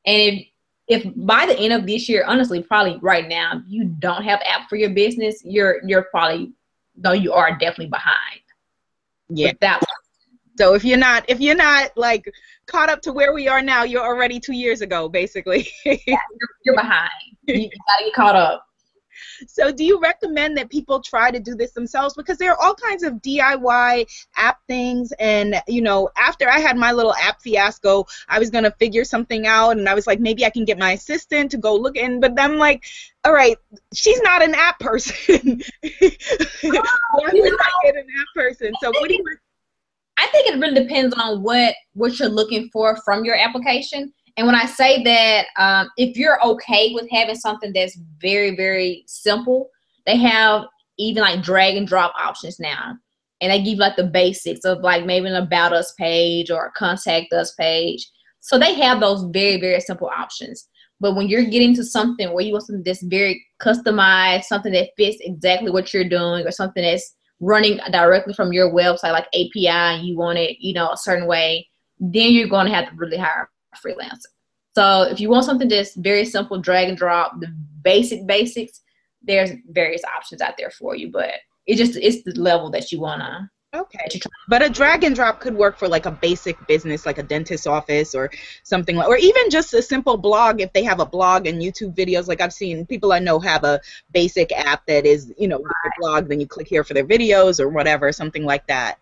And 0.06 0.40
if 0.40 0.48
if 0.88 1.04
by 1.16 1.46
the 1.46 1.58
end 1.58 1.74
of 1.74 1.86
this 1.86 2.10
year, 2.10 2.26
honestly, 2.28 2.62
probably 2.62 3.00
right 3.02 3.28
now, 3.28 3.62
you 3.68 3.86
don't 3.86 4.24
have 4.24 4.42
app 4.46 4.70
for 4.70 4.76
your 4.76 4.90
business, 4.92 5.42
you're 5.44 5.80
you're 5.86 6.04
probably 6.04 6.54
no, 6.96 7.14
you 7.14 7.34
are 7.34 7.52
definitely 7.52 7.88
behind. 7.88 8.42
Yeah. 9.30 9.54
that 9.62 9.82
So 10.58 10.76
if 10.76 10.84
you're 10.84 10.98
not 10.98 11.26
if 11.28 11.40
you're 11.40 11.56
not 11.56 11.92
like 11.96 12.32
caught 12.66 12.90
up 12.90 13.02
to 13.02 13.14
where 13.14 13.34
we 13.34 13.48
are 13.48 13.62
now, 13.62 13.84
you're 13.84 14.04
already 14.04 14.40
two 14.40 14.54
years 14.54 14.82
ago, 14.82 15.10
basically. 15.10 15.68
yeah, 15.86 15.96
you're, 16.06 16.50
you're 16.64 16.76
behind. 16.76 17.10
You, 17.44 17.56
you 17.56 17.70
gotta 17.88 18.06
get 18.06 18.14
caught 18.14 18.36
up. 18.36 18.66
So, 19.48 19.72
do 19.72 19.84
you 19.84 20.00
recommend 20.00 20.58
that 20.58 20.70
people 20.70 21.02
try 21.02 21.32
to 21.32 21.40
do 21.40 21.56
this 21.56 21.72
themselves? 21.72 22.16
Because 22.16 22.38
there 22.38 22.52
are 22.52 22.62
all 22.62 22.76
kinds 22.76 23.04
of 23.04 23.16
DIY 23.16 24.06
app 24.38 24.58
things. 24.68 25.12
And, 25.20 25.62
you 25.68 25.82
know, 25.82 26.10
after 26.18 26.50
I 26.50 26.60
had 26.60 26.78
my 26.78 26.92
little 26.92 27.14
app 27.16 27.42
fiasco, 27.42 28.06
I 28.28 28.40
was 28.40 28.50
going 28.50 28.64
to 28.64 28.72
figure 28.72 29.04
something 29.04 29.46
out. 29.46 29.72
And 29.72 29.88
I 29.88 29.94
was 29.94 30.08
like, 30.08 30.20
maybe 30.20 30.46
I 30.46 30.50
can 30.50 30.66
get 30.66 30.78
my 30.78 30.94
assistant 30.94 31.52
to 31.52 31.58
go 31.58 31.76
look 31.76 31.98
in. 31.98 32.20
But 32.20 32.40
I'm 32.40 32.58
like, 32.58 32.86
all 33.26 33.34
right, 33.34 33.58
she's 33.94 34.22
not 34.22 34.44
an 34.44 34.56
app 34.56 34.80
person. 34.80 35.62
Why 35.82 36.82
would 37.34 37.62
I 37.62 37.72
get 37.84 37.96
an 37.96 38.08
app 38.20 38.28
person? 38.36 38.74
So, 38.82 38.92
what 38.92 39.10
do 39.10 39.16
you 39.16 39.24
I 40.24 40.28
think 40.28 40.48
it 40.48 40.60
really 40.60 40.82
depends 40.82 41.14
on 41.16 41.44
what 41.44 41.76
what 41.94 42.18
you're 42.18 42.30
looking 42.30 42.70
for 42.72 42.96
from 43.04 43.26
your 43.26 43.36
application. 43.36 44.14
And 44.38 44.48
when 44.48 44.56
I 44.56 44.66
say 44.66 45.04
that, 45.04 45.48
um, 45.58 45.90
if 45.98 46.16
you're 46.16 46.44
okay 46.44 46.94
with 46.94 47.10
having 47.12 47.36
something 47.36 47.74
that's 47.74 48.00
very, 48.20 48.56
very 48.56 49.04
simple, 49.06 49.70
they 50.06 50.16
have 50.18 50.64
even 50.98 51.24
like 51.24 51.44
drag 51.44 51.76
and 51.76 51.88
drop 51.88 52.14
options 52.18 52.60
now. 52.60 52.96
And 53.42 53.52
they 53.52 53.62
give 53.62 53.78
like 53.80 53.98
the 53.98 54.06
basics 54.06 54.64
of 54.64 54.80
like 54.80 55.06
maybe 55.06 55.28
an 55.28 55.36
about 55.36 55.74
us 55.74 55.94
page 56.00 56.50
or 56.50 56.68
a 56.68 56.72
contact 56.72 57.34
us 57.34 57.54
page. 57.56 58.10
So 58.40 58.58
they 58.58 58.74
have 58.76 59.02
those 59.02 59.24
very, 59.34 59.60
very 59.60 59.82
simple 59.82 60.10
options. 60.16 60.70
But 61.02 61.16
when 61.16 61.28
you're 61.28 61.46
getting 61.46 61.76
to 61.76 61.84
something 61.84 62.32
where 62.32 62.46
you 62.46 62.54
want 62.54 62.66
something 62.66 62.84
that's 62.84 63.04
very 63.04 63.46
customized, 63.62 64.46
something 64.46 64.72
that 64.72 64.92
fits 64.96 65.18
exactly 65.20 65.70
what 65.70 65.94
you're 65.94 66.08
doing, 66.08 66.48
or 66.48 66.52
something 66.52 66.82
that's 66.82 67.14
running 67.40 67.80
directly 67.92 68.34
from 68.34 68.54
your 68.54 68.72
website, 68.72 69.12
like 69.12 69.28
API, 69.28 69.68
and 69.68 70.06
you 70.06 70.18
want 70.18 70.38
it, 70.38 70.58
you 70.60 70.74
know, 70.74 70.90
a 70.90 70.98
certain 70.98 71.28
way, 71.28 71.68
then 72.00 72.32
you're 72.32 72.48
going 72.48 72.68
to 72.68 72.74
have 72.74 72.90
to 72.90 72.96
really 72.96 73.18
hire 73.18 73.50
a 73.74 73.78
freelancer. 73.78 74.28
So 74.76 75.04
if 75.04 75.20
you 75.20 75.30
want 75.30 75.46
something 75.46 75.70
just 75.70 75.96
very 75.98 76.26
simple, 76.26 76.60
drag 76.60 76.90
and 76.90 76.98
drop, 76.98 77.40
the 77.40 77.48
basic 77.84 78.26
basics, 78.26 78.82
there's 79.22 79.52
various 79.70 80.04
options 80.04 80.42
out 80.42 80.56
there 80.58 80.72
for 80.72 80.96
you. 80.96 81.12
But 81.12 81.32
it 81.66 81.76
just 81.76 81.96
it's 81.96 82.24
the 82.24 82.40
level 82.40 82.70
that 82.72 82.92
you 82.92 83.00
wanna. 83.00 83.50
Okay. 83.74 84.20
But 84.48 84.62
a 84.62 84.70
drag 84.70 85.04
and 85.04 85.16
drop 85.16 85.40
could 85.40 85.56
work 85.56 85.80
for 85.80 85.88
like 85.88 86.06
a 86.06 86.12
basic 86.12 86.68
business, 86.68 87.08
like 87.08 87.18
a 87.18 87.24
dentist's 87.24 87.66
office 87.66 88.14
or 88.14 88.30
something 88.62 88.96
like, 88.96 89.08
or 89.08 89.18
even 89.18 89.50
just 89.50 89.74
a 89.74 89.82
simple 89.82 90.16
blog 90.16 90.62
if 90.62 90.72
they 90.74 90.84
have 90.84 91.00
a 91.00 91.06
blog 91.06 91.48
and 91.48 91.60
YouTube 91.60 91.96
videos. 91.96 92.28
Like 92.28 92.40
I've 92.40 92.54
seen 92.54 92.86
people 92.86 93.12
I 93.12 93.20
know 93.20 93.40
have 93.40 93.64
a 93.64 93.82
basic 94.12 94.52
app 94.52 94.86
that 94.86 95.08
is, 95.08 95.34
you 95.40 95.48
know, 95.48 95.58
right. 95.58 95.74
a 95.86 95.92
blog. 96.00 96.30
Then 96.30 96.40
you 96.40 96.48
click 96.48 96.68
here 96.68 96.84
for 96.84 96.94
their 96.94 97.06
videos 97.06 97.60
or 97.60 97.68
whatever, 97.68 98.12
something 98.12 98.46
like 98.46 98.68
that. 98.68 99.00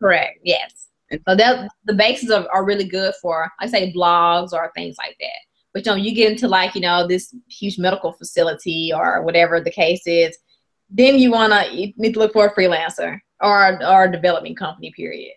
Correct. 0.00 0.40
Yes. 0.42 0.88
So 1.28 1.36
that 1.36 1.68
the 1.84 1.94
bases 1.94 2.30
are, 2.32 2.48
are 2.52 2.64
really 2.64 2.88
good 2.88 3.14
for, 3.22 3.52
I 3.60 3.68
say, 3.68 3.92
blogs 3.92 4.52
or 4.52 4.72
things 4.74 4.96
like 4.98 5.16
that. 5.20 5.38
But 5.72 5.86
you 5.86 5.92
know, 5.92 5.96
you 5.96 6.14
get 6.14 6.32
into 6.32 6.48
like 6.48 6.74
you 6.74 6.80
know 6.80 7.06
this 7.06 7.34
huge 7.48 7.78
medical 7.78 8.12
facility 8.12 8.92
or 8.94 9.22
whatever 9.22 9.60
the 9.60 9.70
case 9.70 10.06
is, 10.06 10.38
then 10.90 11.18
you 11.18 11.30
wanna 11.30 11.66
you 11.72 11.92
need 11.96 12.14
to 12.14 12.18
look 12.18 12.32
for 12.32 12.46
a 12.46 12.54
freelancer 12.54 13.20
or 13.40 13.82
or 13.84 14.04
a 14.04 14.12
development 14.12 14.56
company. 14.56 14.92
Period. 14.92 15.34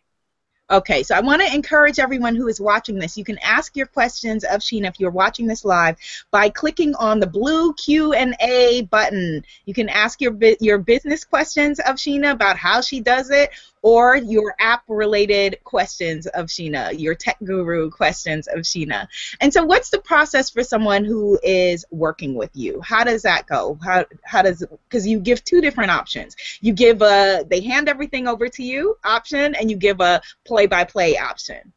Okay, 0.70 1.01
so 1.01 1.16
I 1.16 1.22
want 1.22 1.42
to 1.42 1.56
encourage 1.56 1.98
everyone 1.98 2.36
who 2.36 2.50
is 2.50 2.60
watching 2.60 3.00
this. 3.00 3.18
You 3.18 3.24
can 3.24 3.39
ask 3.42 3.77
your 3.77 3.86
questions 3.86 4.44
of 4.44 4.60
Sheena 4.60 4.89
if 4.89 5.00
you're 5.00 5.12
watching 5.12 5.48
this 5.48 5.63
live 5.63 5.96
by 6.30 6.50
clicking 6.50 6.94
on 6.96 7.22
the 7.22 7.27
blue 7.27 7.74
Q&A 7.75 8.82
button. 8.92 9.46
You 9.63 9.74
can 9.74 9.88
ask 9.88 10.20
your 10.20 10.38
your 10.60 10.80
business 10.80 11.24
questions 11.24 11.80
of 11.80 11.96
Sheena 11.96 12.32
about 12.32 12.58
how 12.58 12.82
she 12.82 13.00
does 13.00 13.30
it 13.30 13.50
or 13.82 14.18
your 14.18 14.56
app 14.60 14.84
related 14.88 15.58
questions 15.64 16.28
of 16.28 16.48
Sheena, 16.48 16.98
your 16.98 17.16
tech 17.16 17.38
guru 17.44 17.90
questions 17.90 18.48
of 18.48 18.60
Sheena. 18.60 19.08
And 19.42 19.54
so 19.54 19.64
what's 19.64 19.90
the 19.90 20.00
process 20.00 20.50
for 20.50 20.64
someone 20.64 21.06
who 21.06 21.40
is 21.44 21.86
working 21.92 22.36
with 22.36 22.52
you? 22.54 22.82
How 22.82 23.04
does 23.04 23.22
that 23.24 23.48
go? 23.48 23.78
How 23.84 24.06
how 24.24 24.42
does 24.42 24.66
cuz 24.90 25.08
you 25.08 25.20
give 25.20 25.44
two 25.44 25.62
different 25.62 25.92
options. 25.92 26.36
You 26.62 26.74
give 26.74 27.02
a 27.02 27.46
they 27.50 27.62
hand 27.62 27.90
everything 27.90 28.28
over 28.28 28.48
to 28.50 28.64
you 28.64 28.98
option 29.04 29.56
and 29.56 29.70
you 29.70 29.78
give 29.78 30.02
a 30.02 30.22
play 30.46 30.68
by 30.68 30.84
play 30.84 31.18
option. 31.18 31.74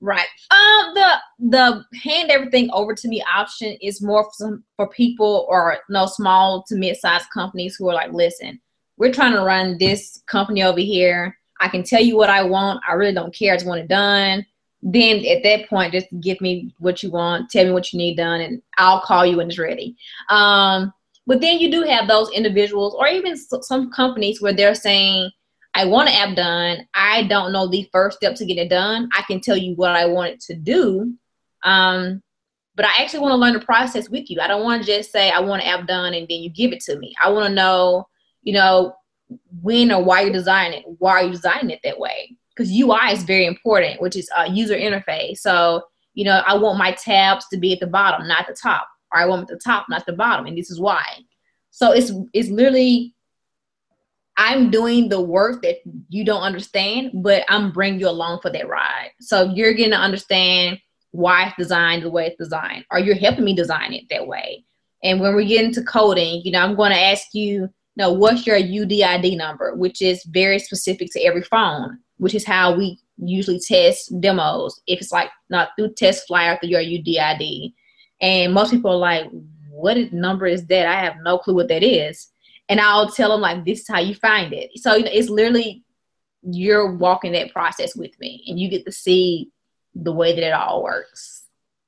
Right. 0.00 0.28
Um 0.50 0.94
the 0.94 1.14
the 1.38 1.84
hand 2.02 2.30
everything 2.30 2.70
over 2.72 2.94
to 2.94 3.08
me 3.08 3.22
option 3.22 3.76
is 3.82 4.00
more 4.00 4.24
for 4.24 4.32
some, 4.32 4.64
for 4.76 4.88
people 4.88 5.46
or 5.48 5.72
you 5.88 5.92
no 5.92 6.00
know, 6.00 6.06
small 6.06 6.64
to 6.68 6.76
mid-sized 6.76 7.30
companies 7.30 7.76
who 7.76 7.88
are 7.88 7.94
like, 7.94 8.12
listen, 8.12 8.60
we're 8.98 9.12
trying 9.12 9.32
to 9.32 9.42
run 9.42 9.78
this 9.78 10.22
company 10.26 10.62
over 10.62 10.80
here 10.80 11.38
I 11.60 11.68
can 11.68 11.82
tell 11.82 12.02
you 12.02 12.16
what 12.16 12.30
I 12.30 12.42
want. 12.42 12.82
I 12.88 12.94
really 12.94 13.14
don't 13.14 13.34
care. 13.34 13.52
I 13.52 13.56
just 13.56 13.66
want 13.66 13.80
it 13.80 13.88
done. 13.88 14.46
Then 14.80 15.24
at 15.26 15.42
that 15.42 15.68
point, 15.68 15.92
just 15.92 16.06
give 16.20 16.40
me 16.40 16.72
what 16.78 17.02
you 17.02 17.10
want, 17.10 17.50
tell 17.50 17.64
me 17.64 17.72
what 17.72 17.92
you 17.92 17.98
need 17.98 18.16
done, 18.16 18.40
and 18.40 18.62
I'll 18.76 19.00
call 19.00 19.26
you 19.26 19.38
when 19.38 19.48
it's 19.48 19.58
ready. 19.58 19.96
Um, 20.28 20.92
but 21.26 21.40
then 21.40 21.58
you 21.58 21.70
do 21.70 21.82
have 21.82 22.06
those 22.06 22.30
individuals, 22.30 22.94
or 22.96 23.08
even 23.08 23.36
some 23.36 23.90
companies 23.90 24.40
where 24.40 24.52
they're 24.52 24.76
saying, 24.76 25.30
I 25.74 25.84
want 25.84 26.08
an 26.08 26.14
app 26.14 26.36
done. 26.36 26.88
I 26.94 27.24
don't 27.24 27.52
know 27.52 27.66
the 27.66 27.88
first 27.92 28.18
step 28.18 28.36
to 28.36 28.46
get 28.46 28.56
it 28.56 28.70
done. 28.70 29.08
I 29.12 29.22
can 29.22 29.40
tell 29.40 29.56
you 29.56 29.74
what 29.74 29.90
I 29.90 30.06
want 30.06 30.30
it 30.30 30.40
to 30.42 30.54
do. 30.54 31.12
Um, 31.64 32.22
but 32.76 32.86
I 32.86 33.02
actually 33.02 33.20
want 33.20 33.32
to 33.32 33.36
learn 33.36 33.54
the 33.54 33.60
process 33.60 34.08
with 34.08 34.30
you. 34.30 34.40
I 34.40 34.46
don't 34.46 34.62
want 34.62 34.82
to 34.82 34.86
just 34.86 35.10
say 35.10 35.30
I 35.30 35.40
want 35.40 35.62
an 35.62 35.68
app 35.68 35.86
done 35.88 36.14
and 36.14 36.26
then 36.28 36.38
you 36.38 36.50
give 36.50 36.72
it 36.72 36.80
to 36.82 36.96
me. 36.98 37.12
I 37.22 37.30
want 37.30 37.48
to 37.48 37.54
know, 37.54 38.06
you 38.42 38.52
know, 38.52 38.94
when 39.62 39.92
or 39.92 40.02
why 40.02 40.22
you're 40.22 40.32
designing 40.32 40.80
it. 40.80 40.84
Why 40.98 41.12
are 41.12 41.24
you 41.24 41.32
designing 41.32 41.70
it 41.70 41.80
that 41.84 41.98
way? 41.98 42.36
because 42.58 42.72
UI 42.72 43.12
is 43.12 43.22
very 43.22 43.46
important, 43.46 44.00
which 44.00 44.16
is 44.16 44.28
a 44.36 44.50
user 44.50 44.74
interface. 44.74 45.38
So, 45.38 45.84
you 46.14 46.24
know, 46.24 46.42
I 46.44 46.56
want 46.56 46.78
my 46.78 46.92
tabs 46.92 47.46
to 47.48 47.56
be 47.56 47.72
at 47.72 47.80
the 47.80 47.86
bottom, 47.86 48.26
not 48.26 48.48
the 48.48 48.54
top, 48.54 48.88
or 49.12 49.20
I 49.20 49.26
want 49.26 49.46
them 49.46 49.54
at 49.54 49.58
the 49.58 49.64
top, 49.64 49.86
not 49.88 50.04
the 50.06 50.12
bottom, 50.12 50.46
and 50.46 50.58
this 50.58 50.70
is 50.70 50.80
why. 50.80 51.04
So 51.70 51.92
it's 51.92 52.10
it's 52.32 52.48
literally 52.48 53.14
I'm 54.36 54.70
doing 54.70 55.08
the 55.08 55.20
work 55.20 55.62
that 55.62 55.76
you 56.08 56.24
don't 56.24 56.42
understand, 56.42 57.10
but 57.22 57.44
I'm 57.48 57.70
bringing 57.70 58.00
you 58.00 58.08
along 58.08 58.40
for 58.40 58.50
that 58.50 58.68
ride. 58.68 59.10
So 59.20 59.52
you're 59.54 59.74
going 59.74 59.90
to 59.90 59.96
understand 59.96 60.80
why 61.12 61.46
it's 61.46 61.56
designed 61.56 62.02
the 62.02 62.10
way 62.10 62.26
it's 62.26 62.38
designed, 62.38 62.84
or 62.90 62.98
you're 62.98 63.14
helping 63.14 63.44
me 63.44 63.54
design 63.54 63.92
it 63.92 64.04
that 64.10 64.26
way. 64.26 64.64
And 65.04 65.20
when 65.20 65.36
we 65.36 65.46
get 65.46 65.64
into 65.64 65.82
coding, 65.82 66.42
you 66.44 66.50
know, 66.50 66.60
I'm 66.60 66.74
going 66.74 66.90
to 66.90 66.98
ask 66.98 67.28
you, 67.34 67.72
know, 67.98 68.12
what's 68.12 68.46
your 68.46 68.56
UDID 68.56 69.36
number, 69.36 69.74
which 69.74 70.00
is 70.00 70.24
very 70.24 70.58
specific 70.58 71.12
to 71.12 71.22
every 71.22 71.42
phone, 71.42 71.98
which 72.16 72.34
is 72.34 72.44
how 72.44 72.74
we 72.74 72.98
usually 73.18 73.60
test 73.60 74.18
demos. 74.20 74.80
If 74.86 75.00
it's 75.00 75.12
like 75.12 75.30
not 75.50 75.70
through 75.76 75.94
TestFlight 75.94 76.60
through 76.60 76.70
your 76.70 76.80
UDID. 76.80 77.74
And 78.20 78.54
most 78.54 78.70
people 78.70 78.92
are 78.92 78.96
like, 78.96 79.26
what 79.70 80.12
number 80.12 80.46
is 80.46 80.66
that? 80.66 80.86
I 80.86 81.00
have 81.00 81.16
no 81.22 81.38
clue 81.38 81.54
what 81.54 81.68
that 81.68 81.82
is. 81.82 82.28
And 82.68 82.80
I'll 82.80 83.10
tell 83.10 83.30
them 83.30 83.40
like, 83.40 83.64
this 83.64 83.80
is 83.80 83.88
how 83.88 84.00
you 84.00 84.14
find 84.14 84.52
it. 84.52 84.70
So 84.76 84.94
you 84.94 85.04
know, 85.04 85.10
it's 85.12 85.28
literally 85.28 85.84
you're 86.42 86.94
walking 86.94 87.32
that 87.32 87.52
process 87.52 87.96
with 87.96 88.18
me 88.20 88.44
and 88.46 88.58
you 88.58 88.68
get 88.68 88.84
to 88.86 88.92
see 88.92 89.50
the 89.94 90.12
way 90.12 90.34
that 90.34 90.46
it 90.46 90.52
all 90.52 90.82
works. 90.82 91.37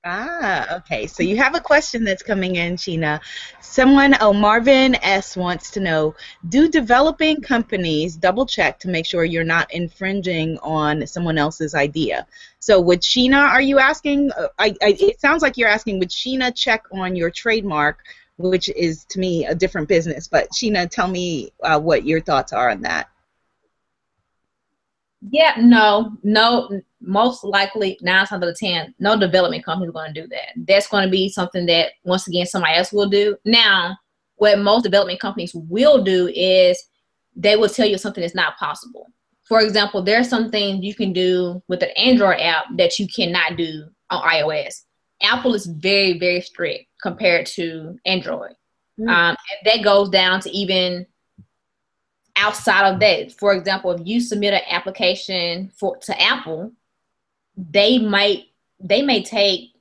Ah, 0.03 0.77
okay. 0.79 1.07
So 1.07 1.23
you 1.23 1.37
have 1.37 1.55
a 1.55 1.61
question 1.61 2.05
that's 2.05 2.23
coming 2.23 2.57
in, 2.57 2.77
Sheena. 2.77 3.21
Someone, 3.61 4.15
oh, 4.23 4.33
Marvin 4.33 4.95
S. 5.05 5.37
wants 5.37 5.71
to 5.73 5.81
know 5.81 6.15
Do 6.49 6.71
developing 6.71 7.43
companies 7.43 8.17
double 8.17 8.47
check 8.47 8.79
to 8.81 8.89
make 8.89 9.05
sure 9.05 9.25
you're 9.25 9.45
not 9.45 9.71
infringing 9.75 10.59
on 10.63 11.07
someone 11.07 11.37
else's 11.37 11.75
idea? 11.75 12.27
So, 12.61 12.81
would 12.81 13.03
Sheena, 13.03 13.37
are 13.51 13.61
you 13.61 13.79
asking? 13.79 14.33
Uh, 14.33 14.49
I, 14.59 14.69
I, 14.83 14.97
it 14.99 15.21
sounds 15.21 15.43
like 15.43 15.59
you're 15.59 15.69
asking, 15.69 15.99
would 15.99 16.09
Sheena 16.11 16.55
check 16.55 16.85
on 16.93 17.15
your 17.15 17.31
trademark, 17.31 17.99
which 18.39 18.71
is 18.71 19.05
to 19.11 19.19
me 19.21 19.45
a 19.45 19.55
different 19.55 19.87
business? 19.87 20.29
But, 20.29 20.49
Sheena, 20.53 20.89
tell 20.89 21.09
me 21.09 21.53
uh, 21.63 21.79
what 21.79 22.07
your 22.07 22.23
thoughts 22.23 22.55
are 22.55 22.71
on 22.71 22.81
that. 22.83 23.10
Yeah, 25.23 25.55
no, 25.59 26.17
no, 26.23 26.81
most 27.01 27.45
likely 27.45 27.99
nine 28.01 28.27
times 28.27 28.43
out 28.43 28.49
of 28.49 28.59
ten, 28.59 28.95
no 28.99 29.19
development 29.19 29.65
company 29.65 29.89
is 29.89 29.93
going 29.93 30.15
to 30.15 30.23
do 30.23 30.29
that. 30.29 30.53
That's 30.67 30.89
going 30.89 31.05
to 31.05 31.11
be 31.11 31.29
something 31.29 31.67
that 31.67 31.93
once 32.05 32.27
again 32.27 32.47
somebody 32.47 32.77
else 32.77 32.93
will 32.93 33.09
do. 33.09 33.37
Now, 33.45 33.99
what 34.37 34.59
most 34.59 34.83
development 34.83 35.21
companies 35.21 35.55
will 35.55 36.03
do 36.03 36.29
is 36.35 36.83
they 37.37 37.57
will 37.57 37.69
tell 37.69 37.87
you 37.87 37.99
something 37.99 38.23
that's 38.23 38.35
not 38.35 38.57
possible. 38.57 39.11
For 39.43 39.61
example, 39.61 40.03
there's 40.03 40.29
some 40.29 40.51
things 40.51 40.85
you 40.85 40.95
can 40.95 41.13
do 41.13 41.63
with 41.69 41.83
an 41.83 41.91
Android 41.97 42.41
app 42.41 42.65
that 42.77 42.99
you 42.99 43.07
cannot 43.07 43.57
do 43.57 43.85
on 44.09 44.23
iOS. 44.23 44.83
Apple 45.23 45.55
is 45.55 45.67
very, 45.67 46.19
very 46.19 46.41
strict 46.41 46.87
compared 47.03 47.45
to 47.47 47.99
Android. 48.07 48.53
Mm-hmm. 48.99 49.09
Um, 49.09 49.37
and 49.37 49.67
that 49.67 49.85
goes 49.85 50.09
down 50.09 50.41
to 50.41 50.51
even 50.51 51.07
outside 52.41 52.91
of 52.91 53.01
that. 53.01 53.33
For 53.33 53.53
example, 53.53 53.93
if 53.93 54.01
you 54.05 54.21
submit 54.21 54.55
an 54.55 54.63
application 54.69 55.71
for 55.77 55.97
to 55.99 56.21
Apple, 56.21 56.73
they 57.57 57.99
might 57.99 58.45
they 58.81 59.03
may 59.03 59.23
take 59.23 59.73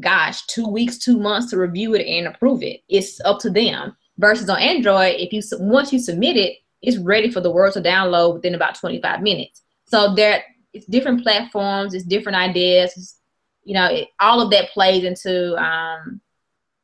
gosh 0.00 0.46
two 0.46 0.66
weeks 0.66 0.96
two 0.96 1.18
months 1.18 1.50
to 1.50 1.58
review 1.58 1.94
it 1.94 2.06
and 2.06 2.26
approve 2.26 2.62
it. 2.62 2.82
It's 2.88 3.20
up 3.24 3.38
to 3.40 3.50
them. 3.50 3.96
Versus 4.16 4.50
on 4.50 4.58
android 4.58 5.14
if 5.18 5.32
you 5.32 5.40
once 5.60 5.92
you 5.92 6.00
submit 6.00 6.36
it 6.36 6.58
it's 6.82 6.96
ready 6.96 7.30
for 7.30 7.40
the 7.40 7.50
world 7.50 7.74
to 7.74 7.80
download 7.80 8.34
within 8.34 8.54
about 8.54 8.74
25 8.74 9.22
minutes. 9.22 9.62
So 9.86 10.14
there 10.14 10.42
it's 10.72 10.86
different 10.86 11.22
platforms 11.22 11.94
it's 11.94 12.04
different 12.04 12.36
ideas 12.36 12.92
it's, 12.96 13.20
you 13.64 13.74
know 13.74 13.86
it, 13.86 14.08
all 14.20 14.40
of 14.40 14.50
that 14.50 14.70
plays 14.70 15.04
into 15.04 15.56
um, 15.56 16.20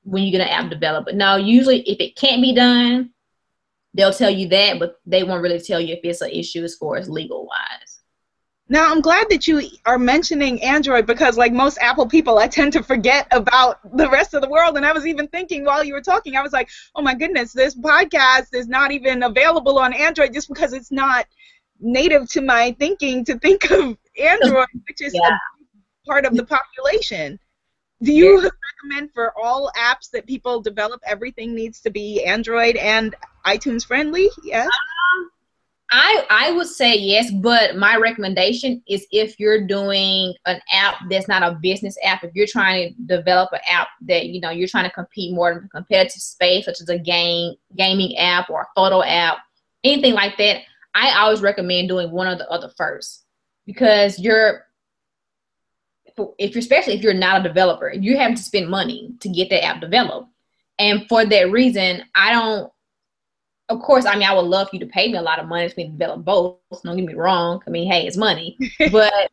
when 0.03 0.23
you're 0.23 0.39
gonna 0.39 0.51
app 0.51 0.71
develop 0.71 1.05
but 1.05 1.15
no 1.15 1.37
usually 1.37 1.81
if 1.83 1.99
it 2.01 2.17
can't 2.17 2.43
be 2.43 2.55
done 2.55 3.11
they'll 3.95 4.13
tell 4.13 4.31
you 4.31 4.49
that 4.49 4.79
but 4.79 4.97
they 5.07 5.23
won't 5.23 5.43
really 5.43 5.61
tell 5.61 5.81
you 5.81 5.95
if 5.95 6.01
it's 6.03 6.21
an 6.21 6.31
issue 6.31 6.63
as 6.63 6.75
far 6.75 6.97
as 6.97 7.09
legal 7.09 7.47
wise 7.47 7.95
now, 8.67 8.91
I'm 8.91 9.03
glad 9.03 9.29
that 9.29 9.47
you 9.47 9.63
are 9.85 9.99
mentioning 9.99 10.63
Android 10.63 11.07
because, 11.07 11.37
like 11.37 11.53
most 11.53 11.77
Apple 11.83 12.07
people, 12.07 12.39
I 12.39 12.49
tend 12.49 12.73
to 12.73 12.83
forget 12.83 13.27
about 13.31 13.79
the 13.97 14.09
rest 14.09 14.33
of 14.33 14.41
the 14.41 14.49
world. 14.49 14.77
And 14.77 14.87
I 14.87 14.93
was 14.93 15.07
even 15.07 15.29
thinking 15.29 15.65
while 15.65 15.85
you 15.85 15.93
were 15.93 16.01
talking, 16.01 16.35
I 16.37 16.43
was 16.43 16.55
like, 16.55 16.71
oh 16.95 17.03
my 17.03 17.15
goodness, 17.15 17.53
this 17.53 17.75
podcast 17.75 18.55
is 18.55 18.67
not 18.67 18.91
even 18.91 19.23
available 19.23 19.79
on 19.79 19.93
Android 19.93 20.33
just 20.33 20.49
because 20.49 20.73
it's 20.73 20.91
not 20.91 21.27
native 21.79 22.27
to 22.31 22.41
my 22.41 22.75
thinking 22.79 23.23
to 23.27 23.39
think 23.39 23.71
of 23.71 23.99
Android, 24.19 24.69
which 24.89 25.03
is 25.03 25.13
yeah. 25.13 25.37
part 26.07 26.25
of 26.25 26.35
the 26.35 26.47
population. 26.47 27.39
Do 28.03 28.15
you 28.15 28.43
yeah. 28.43 28.49
recommend 28.83 29.13
for 29.13 29.35
all 29.39 29.71
apps 29.77 30.11
that 30.13 30.27
people 30.27 30.63
develop, 30.63 31.03
everything 31.07 31.55
needs 31.55 31.83
to 31.83 31.91
be 31.91 32.25
Android 32.25 32.77
and 32.77 33.15
iTunes 33.47 33.87
friendly? 33.87 34.29
Yes. 34.43 34.67
Um, 34.67 35.31
I 35.91 36.27
I 36.31 36.51
would 36.53 36.67
say 36.67 36.97
yes, 36.97 37.31
but 37.31 37.77
my 37.77 37.97
recommendation 37.97 38.83
is 38.89 39.07
if 39.13 39.39
you're 39.39 39.67
doing 39.67 40.35
an 40.47 40.61
app 40.73 40.97
that's 41.09 41.29
not 41.29 41.43
a 41.43 41.59
business 41.63 41.97
app, 42.03 42.25
if 42.25 42.35
you're 42.35 42.49
trying 42.49 42.95
to 42.95 43.17
develop 43.17 43.53
an 43.53 43.61
app 43.71 43.89
that 44.03 44.27
you 44.27 44.41
know 44.41 44.51
you're 44.51 44.69
trying 44.69 44.89
to 44.89 44.95
compete 44.95 45.35
more 45.35 45.53
in 45.53 45.59
a 45.59 45.69
competitive 45.69 46.21
space, 46.21 46.65
such 46.65 46.81
as 46.81 46.89
a 46.89 46.99
game 46.99 47.55
gaming 47.77 48.17
app 48.17 48.51
or 48.51 48.63
a 48.63 48.69
photo 48.75 49.03
app, 49.05 49.39
anything 49.85 50.15
like 50.15 50.37
that, 50.39 50.63
I 50.95 51.21
always 51.21 51.43
recommend 51.43 51.89
doing 51.89 52.11
one 52.11 52.27
or 52.27 52.37
the 52.37 52.51
other 52.51 52.71
first 52.77 53.25
because 53.67 54.19
you're 54.19 54.65
if 56.39 56.55
you're 56.55 56.59
especially 56.61 56.95
if 56.95 57.03
you're 57.03 57.15
not 57.15 57.41
a 57.41 57.49
developer, 57.49 57.93
you 57.93 58.17
have 58.17 58.35
to 58.35 58.43
spend 58.43 58.69
money 58.69 59.15
to 59.21 59.29
get 59.29 59.51
that 59.51 59.65
app 59.65 59.81
developed. 59.81 60.29
And 60.79 61.07
for 61.09 61.25
that 61.25 61.51
reason, 61.51 62.03
I 62.15 62.33
don't 62.33 62.73
of 63.69 63.81
course, 63.81 64.05
I 64.05 64.15
mean, 64.15 64.29
I 64.29 64.35
would 64.35 64.43
love 64.43 64.69
for 64.69 64.77
you 64.77 64.81
to 64.81 64.87
pay 64.87 65.11
me 65.11 65.19
a 65.19 65.23
lot 65.23 65.39
of 65.39 65.49
money 65.49 65.69
for 65.69 65.75
me 65.79 65.87
to 65.87 65.93
develop 65.93 66.25
both. 66.25 66.59
Don't 66.85 66.97
get 66.97 67.07
me 67.07 67.15
wrong. 67.15 67.63
I 67.67 67.71
mean, 67.71 67.91
hey, 67.91 68.07
it's 68.07 68.17
money. 68.17 68.59
but 68.93 69.31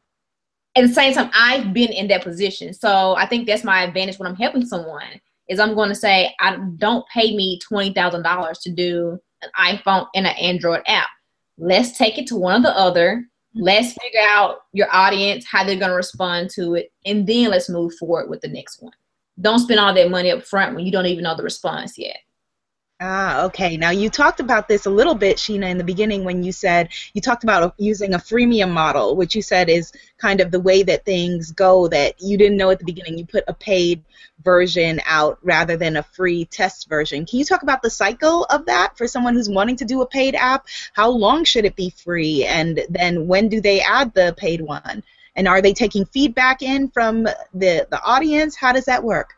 at 0.75 0.87
the 0.87 0.93
same 0.93 1.13
time, 1.13 1.29
I've 1.33 1.73
been 1.73 1.91
in 1.91 2.07
that 2.07 2.23
position. 2.23 2.73
So 2.73 3.15
I 3.15 3.25
think 3.25 3.45
that's 3.45 3.63
my 3.63 3.83
advantage 3.83 4.19
when 4.19 4.27
I'm 4.27 4.37
helping 4.37 4.65
someone 4.65 5.19
is 5.49 5.59
I'm 5.59 5.75
going 5.75 5.89
to 5.89 5.95
say, 5.95 6.33
I 6.39 6.57
don't 6.77 7.05
pay 7.09 7.35
me 7.35 7.59
$20,000 7.69 8.61
to 8.61 8.71
do 8.71 9.19
an 9.41 9.49
iPhone 9.59 10.07
and 10.15 10.25
an 10.25 10.35
Android 10.37 10.81
app. 10.87 11.09
Let's 11.57 11.97
take 11.97 12.17
it 12.17 12.27
to 12.27 12.37
one 12.37 12.61
or 12.61 12.63
the 12.63 12.77
other. 12.77 13.25
Let's 13.53 13.93
figure 14.01 14.21
out 14.21 14.59
your 14.71 14.87
audience, 14.93 15.45
how 15.45 15.65
they're 15.65 15.75
going 15.75 15.89
to 15.89 15.95
respond 15.95 16.51
to 16.51 16.75
it, 16.75 16.93
and 17.05 17.27
then 17.27 17.49
let's 17.49 17.69
move 17.69 17.93
forward 17.95 18.29
with 18.29 18.39
the 18.39 18.47
next 18.47 18.81
one. 18.81 18.93
Don't 19.41 19.59
spend 19.59 19.79
all 19.79 19.93
that 19.93 20.09
money 20.09 20.31
up 20.31 20.43
front 20.43 20.73
when 20.73 20.85
you 20.85 20.91
don't 20.91 21.05
even 21.05 21.25
know 21.25 21.35
the 21.35 21.43
response 21.43 21.97
yet. 21.97 22.17
Ah, 23.03 23.45
okay. 23.45 23.77
Now 23.77 23.89
you 23.89 24.11
talked 24.11 24.39
about 24.39 24.67
this 24.67 24.85
a 24.85 24.91
little 24.91 25.15
bit, 25.15 25.37
Sheena, 25.37 25.71
in 25.71 25.79
the 25.79 25.83
beginning 25.83 26.23
when 26.23 26.43
you 26.43 26.51
said 26.51 26.89
you 27.15 27.21
talked 27.21 27.43
about 27.43 27.73
using 27.79 28.13
a 28.13 28.19
freemium 28.19 28.69
model, 28.69 29.15
which 29.15 29.33
you 29.33 29.41
said 29.41 29.69
is 29.69 29.91
kind 30.19 30.39
of 30.39 30.51
the 30.51 30.59
way 30.59 30.83
that 30.83 31.03
things 31.03 31.51
go. 31.51 31.87
That 31.87 32.21
you 32.21 32.37
didn't 32.37 32.57
know 32.57 32.69
at 32.69 32.77
the 32.77 32.85
beginning. 32.85 33.17
You 33.17 33.25
put 33.25 33.43
a 33.47 33.55
paid 33.55 34.03
version 34.43 35.01
out 35.07 35.39
rather 35.41 35.77
than 35.77 35.97
a 35.97 36.03
free 36.03 36.45
test 36.45 36.89
version. 36.89 37.25
Can 37.25 37.39
you 37.39 37.45
talk 37.45 37.63
about 37.63 37.81
the 37.81 37.89
cycle 37.89 38.43
of 38.51 38.67
that 38.67 38.95
for 38.99 39.07
someone 39.07 39.33
who's 39.33 39.49
wanting 39.49 39.77
to 39.77 39.85
do 39.85 40.03
a 40.03 40.07
paid 40.07 40.35
app? 40.35 40.67
How 40.93 41.09
long 41.09 41.43
should 41.43 41.65
it 41.65 41.75
be 41.75 41.89
free, 41.89 42.45
and 42.45 42.81
then 42.87 43.27
when 43.27 43.49
do 43.49 43.61
they 43.61 43.81
add 43.81 44.13
the 44.13 44.35
paid 44.37 44.61
one? 44.61 45.01
And 45.35 45.47
are 45.47 45.63
they 45.63 45.73
taking 45.73 46.05
feedback 46.05 46.61
in 46.61 46.89
from 46.89 47.23
the 47.23 47.87
the 47.89 47.99
audience? 48.05 48.55
How 48.55 48.73
does 48.73 48.85
that 48.85 49.03
work? 49.03 49.33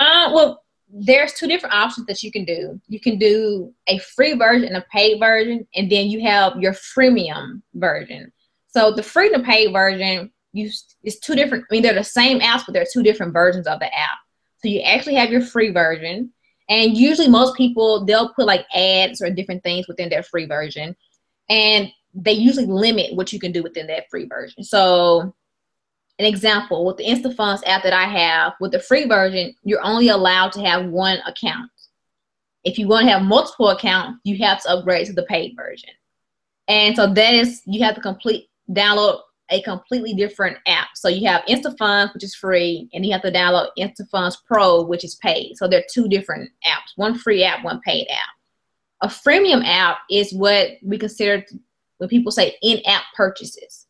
Uh, 0.00 0.32
well, 0.34 0.63
there's 0.96 1.32
two 1.32 1.48
different 1.48 1.74
options 1.74 2.06
that 2.06 2.22
you 2.22 2.30
can 2.30 2.44
do. 2.44 2.80
You 2.86 3.00
can 3.00 3.18
do 3.18 3.74
a 3.88 3.98
free 3.98 4.34
version 4.34 4.76
a 4.76 4.84
paid 4.92 5.18
version, 5.18 5.66
and 5.74 5.90
then 5.90 6.06
you 6.06 6.22
have 6.22 6.56
your 6.56 6.72
freemium 6.72 7.62
version. 7.74 8.32
So 8.68 8.92
the 8.92 9.02
free 9.02 9.32
and 9.34 9.44
paid 9.44 9.72
version, 9.72 10.30
you 10.52 10.70
it's 11.02 11.18
two 11.18 11.34
different. 11.34 11.64
I 11.68 11.74
mean, 11.74 11.82
they're 11.82 11.94
the 11.94 12.04
same 12.04 12.38
apps, 12.38 12.62
but 12.64 12.74
they're 12.74 12.86
two 12.90 13.02
different 13.02 13.32
versions 13.32 13.66
of 13.66 13.80
the 13.80 13.86
app. 13.86 14.18
So 14.58 14.68
you 14.68 14.82
actually 14.82 15.16
have 15.16 15.32
your 15.32 15.40
free 15.40 15.70
version, 15.70 16.32
and 16.68 16.96
usually 16.96 17.28
most 17.28 17.56
people 17.56 18.04
they'll 18.04 18.32
put 18.32 18.46
like 18.46 18.64
ads 18.72 19.20
or 19.20 19.30
different 19.30 19.64
things 19.64 19.88
within 19.88 20.08
their 20.08 20.22
free 20.22 20.46
version, 20.46 20.94
and 21.48 21.90
they 22.14 22.32
usually 22.32 22.66
limit 22.66 23.16
what 23.16 23.32
you 23.32 23.40
can 23.40 23.50
do 23.50 23.64
within 23.64 23.88
that 23.88 24.08
free 24.08 24.26
version. 24.26 24.62
So 24.62 25.34
an 26.18 26.26
example 26.26 26.84
with 26.84 26.96
the 26.96 27.04
InstaFunds 27.04 27.62
app 27.66 27.82
that 27.82 27.92
I 27.92 28.04
have, 28.04 28.54
with 28.60 28.72
the 28.72 28.78
free 28.78 29.06
version, 29.06 29.54
you're 29.64 29.84
only 29.84 30.08
allowed 30.08 30.52
to 30.52 30.60
have 30.60 30.86
one 30.86 31.18
account. 31.26 31.70
If 32.62 32.78
you 32.78 32.88
want 32.88 33.06
to 33.06 33.12
have 33.12 33.22
multiple 33.22 33.70
accounts, 33.70 34.20
you 34.24 34.38
have 34.44 34.62
to 34.62 34.70
upgrade 34.70 35.06
to 35.06 35.12
the 35.12 35.24
paid 35.24 35.54
version. 35.56 35.90
And 36.68 36.96
so 36.96 37.12
that 37.12 37.34
is 37.34 37.62
you 37.66 37.84
have 37.84 37.94
to 37.96 38.00
complete 38.00 38.48
download 38.70 39.20
a 39.50 39.60
completely 39.62 40.14
different 40.14 40.56
app. 40.66 40.88
So 40.94 41.08
you 41.08 41.28
have 41.28 41.44
InstaFunds, 41.44 42.14
which 42.14 42.24
is 42.24 42.34
free, 42.34 42.88
and 42.94 43.04
you 43.04 43.12
have 43.12 43.22
to 43.22 43.30
download 43.30 43.68
InstaFunds 43.78 44.36
Pro, 44.46 44.82
which 44.82 45.04
is 45.04 45.16
paid. 45.16 45.56
So 45.56 45.68
they're 45.68 45.84
two 45.90 46.08
different 46.08 46.50
apps, 46.66 46.92
one 46.96 47.18
free 47.18 47.44
app, 47.44 47.62
one 47.64 47.80
paid 47.84 48.06
app. 48.10 48.28
A 49.02 49.08
freemium 49.08 49.62
app 49.66 49.98
is 50.10 50.32
what 50.32 50.70
we 50.82 50.96
consider 50.96 51.44
when 51.98 52.08
people 52.08 52.32
say 52.32 52.56
in-app 52.62 53.02
purchases. 53.14 53.83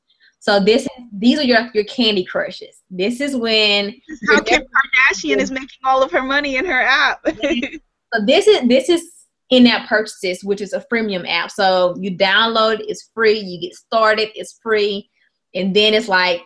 So 0.44 0.61
this 0.61 0.87
these 1.11 1.38
are 1.38 1.42
your 1.42 1.70
your 1.72 1.85
candy 1.85 2.22
crushes. 2.22 2.83
This 2.90 3.22
is 3.22 3.35
when 3.35 3.94
how 4.28 4.42
Kim 4.42 4.61
Kardashian 4.61 5.38
is 5.38 5.50
making 5.50 5.78
all 5.85 6.02
of 6.02 6.12
her 6.12 6.22
money 6.22 6.57
in 6.57 6.66
her 6.66 6.83
app. 6.83 7.26
so 7.26 8.26
this 8.26 8.46
is 8.46 8.68
this 8.68 8.90
is 8.90 9.11
in-app 9.48 9.88
purchases, 9.88 10.44
which 10.44 10.61
is 10.61 10.74
a 10.74 10.85
freemium 10.92 11.26
app. 11.26 11.50
So 11.50 11.96
you 11.98 12.14
download 12.14 12.80
it's 12.80 13.09
free, 13.14 13.38
you 13.38 13.59
get 13.59 13.74
started, 13.74 14.28
it's 14.35 14.61
free, 14.62 15.09
and 15.54 15.74
then 15.74 15.94
it's 15.94 16.09
like, 16.09 16.42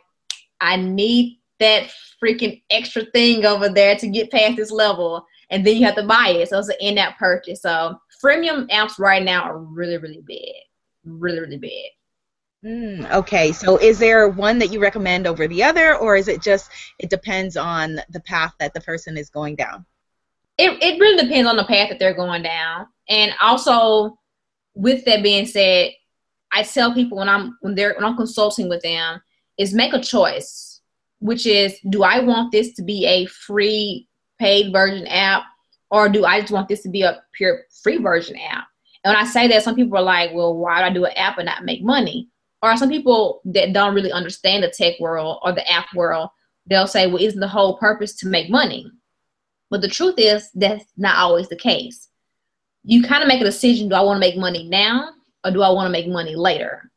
I 0.60 0.76
need 0.76 1.40
that 1.58 1.90
freaking 2.22 2.62
extra 2.70 3.04
thing 3.06 3.46
over 3.46 3.68
there 3.68 3.96
to 3.96 4.06
get 4.06 4.30
past 4.30 4.58
this 4.58 4.70
level, 4.70 5.26
and 5.50 5.66
then 5.66 5.76
you 5.76 5.84
have 5.86 5.96
to 5.96 6.06
buy 6.06 6.36
it. 6.36 6.50
So 6.50 6.60
it's 6.60 6.68
an 6.68 6.76
in-app 6.80 7.18
purchase. 7.18 7.62
So 7.62 7.98
freemium 8.24 8.70
apps 8.70 9.00
right 9.00 9.24
now 9.24 9.42
are 9.42 9.58
really, 9.58 9.98
really 9.98 10.22
bad, 10.24 10.62
really, 11.04 11.40
really 11.40 11.58
bad. 11.58 11.90
Mm, 12.64 13.10
okay, 13.12 13.52
so 13.52 13.76
is 13.76 13.98
there 13.98 14.28
one 14.28 14.58
that 14.58 14.72
you 14.72 14.80
recommend 14.80 15.26
over 15.26 15.46
the 15.46 15.62
other, 15.62 15.96
or 15.96 16.16
is 16.16 16.26
it 16.26 16.42
just 16.42 16.70
it 16.98 17.08
depends 17.08 17.56
on 17.56 18.00
the 18.10 18.20
path 18.20 18.52
that 18.58 18.74
the 18.74 18.80
person 18.80 19.16
is 19.16 19.30
going 19.30 19.54
down? 19.54 19.86
it, 20.58 20.76
it 20.82 21.00
really 21.00 21.22
depends 21.22 21.48
on 21.48 21.56
the 21.56 21.64
path 21.64 21.88
that 21.88 21.98
they're 21.98 22.14
going 22.14 22.42
down. 22.42 22.86
And 23.08 23.32
also, 23.40 24.18
with 24.74 25.04
that 25.04 25.22
being 25.22 25.46
said, 25.46 25.92
I 26.52 26.64
tell 26.64 26.92
people 26.92 27.18
when 27.18 27.28
I'm 27.28 27.56
when 27.60 27.74
they're 27.74 27.94
when 27.94 28.04
I'm 28.04 28.16
consulting 28.16 28.68
with 28.68 28.82
them 28.82 29.20
is 29.56 29.72
make 29.72 29.92
a 29.92 30.00
choice, 30.00 30.80
which 31.20 31.46
is 31.46 31.78
do 31.90 32.02
I 32.02 32.20
want 32.20 32.52
this 32.52 32.72
to 32.74 32.82
be 32.82 33.06
a 33.06 33.26
free 33.26 34.08
paid 34.38 34.72
version 34.72 35.06
app 35.06 35.42
or 35.90 36.08
do 36.08 36.24
I 36.24 36.40
just 36.40 36.52
want 36.52 36.68
this 36.68 36.82
to 36.82 36.88
be 36.88 37.02
a 37.02 37.22
pure 37.34 37.62
free 37.82 37.98
version 37.98 38.36
app? 38.36 38.66
And 39.04 39.14
when 39.14 39.24
I 39.24 39.28
say 39.28 39.46
that, 39.48 39.62
some 39.62 39.74
people 39.74 39.98
are 39.98 40.02
like, 40.02 40.32
well, 40.32 40.56
why 40.56 40.80
do 40.80 40.84
I 40.84 40.90
do 40.90 41.04
an 41.04 41.12
app 41.16 41.38
and 41.38 41.46
not 41.46 41.64
make 41.64 41.82
money? 41.82 42.28
Or 42.62 42.76
some 42.76 42.88
people 42.88 43.40
that 43.44 43.72
don't 43.72 43.94
really 43.94 44.12
understand 44.12 44.64
the 44.64 44.68
tech 44.68 44.98
world 44.98 45.38
or 45.42 45.52
the 45.52 45.70
app 45.70 45.86
world, 45.94 46.30
they'll 46.66 46.86
say, 46.86 47.06
well, 47.06 47.22
isn't 47.22 47.40
the 47.40 47.48
whole 47.48 47.78
purpose 47.78 48.16
to 48.16 48.28
make 48.28 48.50
money? 48.50 48.90
But 49.70 49.80
the 49.80 49.88
truth 49.88 50.14
is, 50.18 50.50
that's 50.54 50.84
not 50.96 51.16
always 51.16 51.48
the 51.48 51.56
case. 51.56 52.08
You 52.84 53.02
kind 53.02 53.22
of 53.22 53.28
make 53.28 53.40
a 53.40 53.44
decision 53.44 53.88
do 53.88 53.94
I 53.94 54.00
want 54.00 54.16
to 54.16 54.20
make 54.20 54.36
money 54.36 54.68
now 54.68 55.10
or 55.44 55.50
do 55.50 55.62
I 55.62 55.70
want 55.70 55.86
to 55.86 55.92
make 55.92 56.08
money 56.08 56.34
later? 56.34 56.90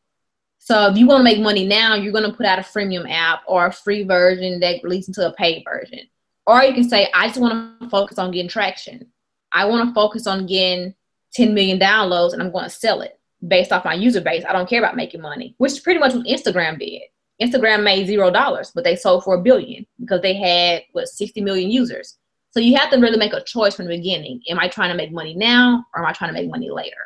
So 0.58 0.88
if 0.88 0.98
you 0.98 1.08
want 1.08 1.20
to 1.20 1.24
make 1.24 1.40
money 1.40 1.66
now, 1.66 1.96
you're 1.96 2.14
going 2.14 2.30
to 2.30 2.36
put 2.36 2.46
out 2.46 2.60
a 2.60 2.62
freemium 2.62 3.12
app 3.12 3.42
or 3.48 3.68
a 3.68 3.74
free 3.74 4.04
version 4.04 4.60
that 4.62 4.84
leads 4.84 5.08
into 5.08 5.28
a 5.28 5.34
paid 5.34 5.64
version. 5.66 6.00
Or 6.46 6.62
you 6.64 6.74
can 6.74 6.88
say, 6.88 7.10
I 7.14 7.28
just 7.28 7.40
want 7.40 7.82
to 7.82 7.90
focus 7.90 8.18
on 8.18 8.32
getting 8.32 8.50
traction. 8.50 9.08
I 9.52 9.66
want 9.66 9.90
to 9.90 9.94
focus 9.94 10.28
on 10.28 10.46
getting 10.46 10.94
10 11.34 11.54
million 11.54 11.80
downloads 11.80 12.34
and 12.34 12.42
I'm 12.42 12.52
going 12.52 12.66
to 12.66 12.70
sell 12.70 13.02
it 13.02 13.20
based 13.48 13.72
off 13.72 13.86
my 13.86 13.94
user 13.94 14.22
base. 14.22 14.44
I 14.48 14.54
don't 14.54 14.70
care 14.70 14.80
about 14.80 14.96
making 14.96 15.22
money, 15.22 15.56
which 15.58 15.74
is 15.74 15.80
pretty 15.80 16.00
much 16.00 16.14
what 16.14 16.26
Instagram 16.26 16.80
did. 16.80 17.02
Instagram 17.42 17.84
made 17.84 18.06
zero 18.06 18.30
dollars, 18.30 18.72
but 18.74 18.84
they 18.84 18.96
sold 18.96 19.24
for 19.24 19.36
a 19.36 19.42
billion 19.42 19.86
because 20.00 20.22
they 20.22 20.36
had 20.36 20.84
what 20.92 21.08
60 21.08 21.42
million 21.42 21.72
users. 21.72 22.18
So 22.52 22.60
you 22.60 22.78
have 22.78 22.92
to 22.92 23.00
really 23.00 23.18
make 23.18 23.34
a 23.34 23.44
choice 23.44 23.76
from 23.76 23.86
the 23.88 23.98
beginning. 23.98 24.42
Am 24.50 24.60
I 24.60 24.68
trying 24.68 24.92
to 24.92 24.96
make 24.96 25.12
money 25.12 25.34
now 25.34 25.86
or 25.94 26.02
am 26.02 26.08
I 26.08 26.14
trying 26.14 26.34
to 26.34 26.40
make 26.40 26.50
money 26.50 26.70
later? 26.70 26.98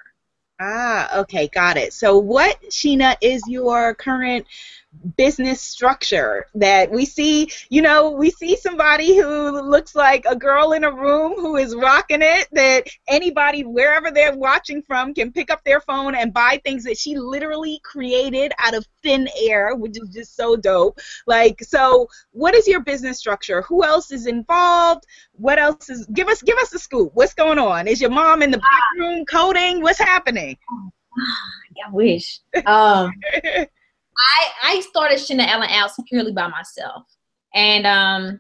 Ah, 0.60 1.20
okay, 1.20 1.50
got 1.50 1.78
it. 1.78 1.94
So 1.94 2.18
what, 2.18 2.62
Sheena, 2.70 3.16
is 3.22 3.44
your 3.48 3.94
current 3.94 4.46
business 5.18 5.62
structure 5.62 6.46
that 6.56 6.92
we 6.92 7.06
see 7.06 7.50
you 7.70 7.82
know 7.82 8.12
we 8.12 8.32
see 8.32 8.56
somebody 8.56 9.18
who 9.18 9.62
looks 9.62 9.96
like 9.96 10.26
a 10.26 10.36
girl 10.36 10.72
in 10.72 10.84
a 10.84 10.92
room 10.92 11.34
who 11.36 11.56
is 11.58 11.76
rocking 11.76 12.22
it 12.22 12.48
that 12.52 12.88
anybody 13.08 13.64
wherever 13.64 14.12
they're 14.12 14.36
watching 14.36 14.82
from 14.82 15.14
can 15.14 15.32
pick 15.32 15.52
up 15.52 15.64
their 15.64 15.80
phone 15.82 16.16
and 16.16 16.34
buy 16.34 16.60
things 16.64 16.84
that 16.84 16.98
she 16.98 17.16
literally 17.18 17.80
created 17.84 18.52
out 18.60 18.74
of 18.74 18.86
thin 19.04 19.28
air 19.42 19.76
which 19.76 19.98
is 20.02 20.10
just 20.10 20.36
so 20.36 20.56
dope. 20.56 21.00
Like 21.28 21.62
so 21.62 22.08
what 22.32 22.56
is 22.56 22.68
your 22.68 22.82
business 22.82 23.18
structure? 23.18 23.62
Who 23.64 23.84
else 23.84 24.12
is 24.12 24.28
involved? 24.28 25.06
What 25.34 25.60
else 25.60 25.90
is 25.90 26.06
give 26.08 26.28
us 26.28 26.42
give 26.42 26.58
us 26.58 26.74
a 26.74 26.80
scoop. 26.80 27.12
What's 27.14 27.34
going 27.34 27.60
on? 27.60 27.88
Is 27.88 28.02
your 28.02 28.10
mom 28.10 28.42
in 28.42 28.52
the 28.52 28.58
back 28.58 28.84
room 28.98 29.26
coding? 29.26 29.82
What's 29.82 30.00
happening? 30.00 30.58
I 31.88 31.92
wish. 31.92 32.40
Um, 32.66 33.12
I 34.18 34.48
I 34.64 34.80
started 34.82 35.20
Sheena 35.20 35.48
Allen 35.48 35.70
out 35.70 35.92
purely 36.08 36.32
by 36.32 36.48
myself, 36.48 37.04
and 37.54 37.86
um, 37.86 38.40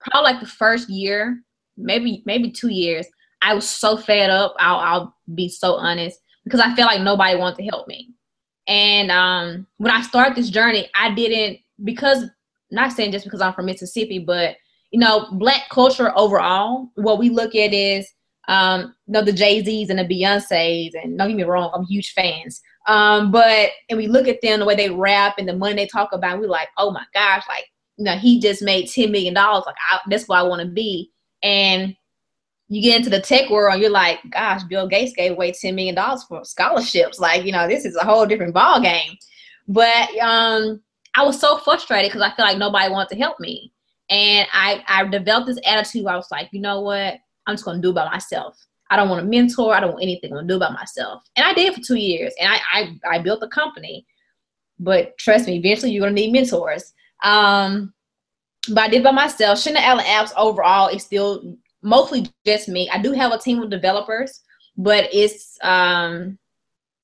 probably 0.00 0.32
like 0.32 0.40
the 0.40 0.46
first 0.46 0.88
year, 0.88 1.38
maybe 1.76 2.22
maybe 2.26 2.50
two 2.50 2.70
years, 2.70 3.06
I 3.42 3.54
was 3.54 3.68
so 3.68 3.96
fed 3.96 4.30
up. 4.30 4.54
I'll 4.58 4.78
I'll 4.78 5.16
be 5.34 5.48
so 5.48 5.74
honest 5.74 6.18
because 6.44 6.60
I 6.60 6.74
felt 6.74 6.90
like 6.90 7.02
nobody 7.02 7.36
wanted 7.36 7.56
to 7.56 7.64
help 7.64 7.88
me, 7.88 8.10
and 8.66 9.10
um, 9.10 9.66
when 9.76 9.92
I 9.92 10.02
started 10.02 10.36
this 10.36 10.50
journey, 10.50 10.88
I 10.94 11.14
didn't 11.14 11.58
because 11.84 12.24
not 12.70 12.92
saying 12.92 13.12
just 13.12 13.24
because 13.24 13.40
I'm 13.40 13.52
from 13.52 13.66
Mississippi, 13.66 14.18
but 14.18 14.56
you 14.90 14.98
know, 14.98 15.26
black 15.32 15.68
culture 15.70 16.12
overall, 16.16 16.88
what 16.96 17.18
we 17.18 17.30
look 17.30 17.54
at 17.54 17.72
is 17.72 18.10
um, 18.48 18.94
you 19.06 19.12
know, 19.12 19.24
the 19.24 19.32
Jay 19.32 19.62
Z's 19.62 19.90
and 19.90 19.98
the 19.98 20.04
Beyonces, 20.04 20.92
and 21.00 21.16
don't 21.16 21.28
get 21.28 21.36
me 21.36 21.44
wrong, 21.44 21.70
I'm 21.74 21.84
huge 21.84 22.12
fans. 22.12 22.60
Um, 22.88 23.30
but 23.30 23.70
and 23.88 23.96
we 23.96 24.08
look 24.08 24.26
at 24.26 24.40
them 24.42 24.60
the 24.60 24.66
way 24.66 24.74
they 24.74 24.90
rap 24.90 25.36
and 25.38 25.48
the 25.48 25.56
money 25.56 25.74
they 25.74 25.86
talk 25.86 26.12
about, 26.12 26.40
we're 26.40 26.48
like, 26.48 26.68
oh 26.78 26.90
my 26.90 27.04
gosh, 27.14 27.44
like 27.48 27.66
you 27.96 28.04
know, 28.04 28.16
he 28.16 28.40
just 28.40 28.62
made 28.62 28.88
ten 28.88 29.12
million 29.12 29.34
dollars. 29.34 29.64
Like 29.66 29.76
I, 29.90 30.00
that's 30.08 30.26
what 30.26 30.38
I 30.38 30.42
want 30.42 30.62
to 30.62 30.68
be. 30.68 31.10
And 31.42 31.94
you 32.68 32.80
get 32.80 32.96
into 32.96 33.10
the 33.10 33.20
tech 33.20 33.50
world, 33.50 33.80
you're 33.80 33.90
like, 33.90 34.18
gosh, 34.30 34.62
Bill 34.64 34.88
Gates 34.88 35.12
gave 35.16 35.32
away 35.32 35.52
ten 35.52 35.74
million 35.74 35.94
dollars 35.94 36.24
for 36.24 36.44
scholarships. 36.44 37.20
Like 37.20 37.44
you 37.44 37.52
know, 37.52 37.68
this 37.68 37.84
is 37.84 37.96
a 37.96 38.04
whole 38.04 38.26
different 38.26 38.54
ball 38.54 38.80
game. 38.80 39.16
But 39.68 40.08
um, 40.18 40.82
I 41.14 41.24
was 41.24 41.38
so 41.38 41.58
frustrated 41.58 42.10
because 42.10 42.22
I 42.22 42.34
feel 42.34 42.44
like 42.44 42.58
nobody 42.58 42.90
wanted 42.90 43.14
to 43.14 43.20
help 43.20 43.38
me, 43.38 43.72
and 44.10 44.48
I 44.52 44.82
I 44.88 45.04
developed 45.04 45.46
this 45.46 45.60
attitude. 45.64 46.06
I 46.06 46.16
was 46.16 46.30
like, 46.32 46.48
you 46.50 46.60
know 46.60 46.80
what, 46.80 47.18
I'm 47.46 47.54
just 47.54 47.64
gonna 47.64 47.80
do 47.80 47.90
it 47.90 47.94
by 47.94 48.08
myself. 48.08 48.64
I 48.90 48.96
don't 48.96 49.08
want 49.08 49.24
a 49.24 49.28
mentor. 49.28 49.74
I 49.74 49.80
don't 49.80 49.92
want 49.92 50.02
anything. 50.02 50.32
I'm 50.32 50.38
gonna 50.38 50.48
do 50.48 50.56
it 50.56 50.60
by 50.60 50.70
myself. 50.70 51.22
And 51.36 51.46
I 51.46 51.54
did 51.54 51.74
for 51.74 51.80
two 51.80 51.96
years, 51.96 52.34
and 52.40 52.52
I 52.52 52.58
I, 52.72 53.16
I 53.16 53.18
built 53.18 53.42
a 53.42 53.48
company. 53.48 54.06
But 54.78 55.16
trust 55.18 55.46
me, 55.46 55.56
eventually 55.56 55.92
you're 55.92 56.02
gonna 56.02 56.12
need 56.12 56.32
mentors. 56.32 56.92
Um, 57.22 57.94
but 58.68 58.78
I 58.78 58.88
did 58.88 59.02
by 59.02 59.10
myself. 59.10 59.58
Sheena 59.58 59.76
Allen 59.76 60.04
Apps 60.04 60.32
overall 60.36 60.88
is 60.88 61.02
still 61.02 61.56
mostly 61.82 62.30
just 62.46 62.68
me. 62.68 62.88
I 62.90 63.00
do 63.00 63.12
have 63.12 63.32
a 63.32 63.38
team 63.38 63.62
of 63.62 63.70
developers, 63.70 64.40
but 64.76 65.08
it's 65.12 65.58
um 65.62 66.38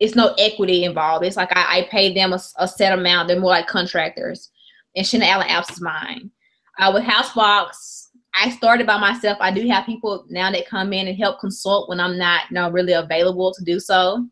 it's 0.00 0.14
no 0.14 0.34
equity 0.38 0.84
involved. 0.84 1.24
It's 1.24 1.36
like 1.36 1.50
I, 1.56 1.78
I 1.78 1.88
pay 1.90 2.14
them 2.14 2.32
a, 2.32 2.40
a, 2.58 2.68
set 2.68 2.96
amount. 2.96 3.26
They're 3.26 3.40
more 3.40 3.50
like 3.50 3.66
contractors. 3.66 4.50
And 4.94 5.04
Sheena 5.04 5.26
Allen 5.26 5.48
Apps 5.48 5.72
is 5.72 5.80
mine. 5.80 6.30
Uh, 6.78 6.92
with 6.94 7.02
Housebox, 7.02 8.07
I 8.40 8.50
started 8.50 8.86
by 8.86 8.98
myself. 8.98 9.38
I 9.40 9.50
do 9.50 9.66
have 9.68 9.86
people 9.86 10.24
now 10.28 10.50
that 10.50 10.68
come 10.68 10.92
in 10.92 11.08
and 11.08 11.18
help 11.18 11.40
consult 11.40 11.88
when 11.88 11.98
I'm 11.98 12.16
not, 12.16 12.50
you 12.50 12.54
know, 12.54 12.70
really 12.70 12.92
available 12.92 13.52
to 13.52 13.64
do 13.64 13.80
so. 13.80 14.26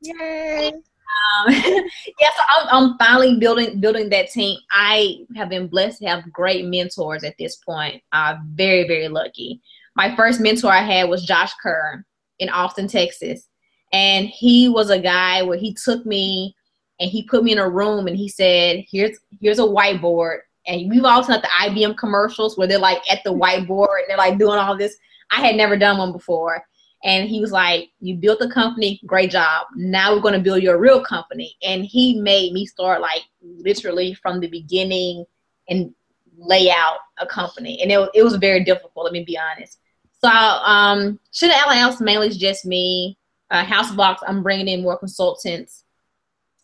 Yay! 0.00 0.68
Um, 0.68 1.46
yeah, 1.48 2.30
so 2.36 2.42
I'm, 2.48 2.68
I'm, 2.70 2.98
finally 2.98 3.38
building 3.38 3.80
building 3.80 4.08
that 4.10 4.30
team. 4.30 4.58
I 4.72 5.18
have 5.36 5.48
been 5.48 5.68
blessed 5.68 6.00
to 6.00 6.06
have 6.06 6.32
great 6.32 6.64
mentors 6.66 7.24
at 7.24 7.36
this 7.38 7.56
point. 7.56 8.02
I'm 8.12 8.50
very 8.54 8.86
very 8.86 9.08
lucky. 9.08 9.60
My 9.96 10.14
first 10.16 10.40
mentor 10.40 10.70
I 10.70 10.82
had 10.82 11.08
was 11.08 11.24
Josh 11.24 11.52
Kerr 11.62 12.04
in 12.38 12.48
Austin, 12.48 12.88
Texas, 12.88 13.48
and 13.92 14.26
he 14.26 14.68
was 14.68 14.90
a 14.90 14.98
guy 14.98 15.42
where 15.42 15.58
he 15.58 15.74
took 15.74 16.04
me 16.04 16.54
and 16.98 17.10
he 17.10 17.22
put 17.24 17.44
me 17.44 17.52
in 17.52 17.58
a 17.58 17.68
room 17.68 18.06
and 18.06 18.16
he 18.16 18.28
said, 18.28 18.84
"Here's 18.90 19.18
here's 19.40 19.58
a 19.58 19.62
whiteboard 19.62 20.40
and 20.66 20.90
we've 20.90 21.04
all 21.04 21.22
seen 21.22 21.34
like 21.34 21.42
the 21.42 21.48
IBM 21.48 21.96
commercials 21.96 22.56
where 22.56 22.66
they're 22.66 22.78
like 22.78 23.00
at 23.10 23.22
the 23.24 23.32
whiteboard 23.32 23.98
and 24.00 24.08
they're 24.08 24.16
like 24.16 24.38
doing 24.38 24.58
all 24.58 24.76
this. 24.76 24.96
I 25.30 25.40
had 25.40 25.56
never 25.56 25.76
done 25.76 25.98
one 25.98 26.12
before. 26.12 26.64
And 27.04 27.28
he 27.28 27.40
was 27.40 27.52
like, 27.52 27.90
You 28.00 28.16
built 28.16 28.40
a 28.40 28.48
company, 28.48 29.00
great 29.06 29.30
job. 29.30 29.66
Now 29.76 30.14
we're 30.14 30.22
going 30.22 30.34
to 30.34 30.40
build 30.40 30.62
your 30.62 30.78
real 30.78 31.04
company. 31.04 31.54
And 31.62 31.84
he 31.84 32.18
made 32.20 32.52
me 32.52 32.64
start 32.64 33.02
like 33.02 33.22
literally 33.42 34.14
from 34.14 34.40
the 34.40 34.48
beginning 34.48 35.24
and 35.68 35.94
lay 36.36 36.70
out 36.70 36.98
a 37.18 37.26
company. 37.26 37.80
And 37.82 37.92
it, 37.92 38.10
it 38.14 38.22
was 38.22 38.36
very 38.36 38.64
difficult, 38.64 39.04
let 39.04 39.12
me 39.12 39.24
be 39.24 39.38
honest. 39.38 39.78
So, 40.22 40.30
um, 40.30 41.20
Allen 41.42 41.76
House 41.76 42.00
mainly 42.00 42.28
is 42.28 42.38
just 42.38 42.64
me. 42.64 43.18
Uh, 43.50 43.64
Housebox, 43.64 44.18
I'm 44.26 44.42
bringing 44.42 44.68
in 44.68 44.82
more 44.82 44.98
consultants. 44.98 45.84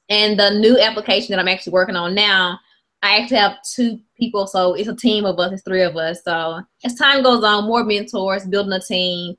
And 0.08 0.40
the 0.40 0.50
new 0.50 0.78
application 0.80 1.32
that 1.32 1.38
I'm 1.38 1.48
actually 1.48 1.74
working 1.74 1.94
on 1.94 2.14
now, 2.14 2.58
I 3.02 3.18
actually 3.18 3.38
have 3.38 3.62
two 3.62 3.98
people, 4.16 4.46
so 4.46 4.74
it's 4.74 4.88
a 4.88 4.94
team 4.94 5.24
of 5.24 5.38
us. 5.38 5.52
It's 5.52 5.62
three 5.62 5.82
of 5.82 5.96
us. 5.96 6.22
So 6.22 6.60
as 6.84 6.94
time 6.94 7.22
goes 7.22 7.42
on, 7.42 7.64
more 7.64 7.84
mentors, 7.84 8.46
building 8.46 8.72
a 8.72 8.80
team. 8.80 9.36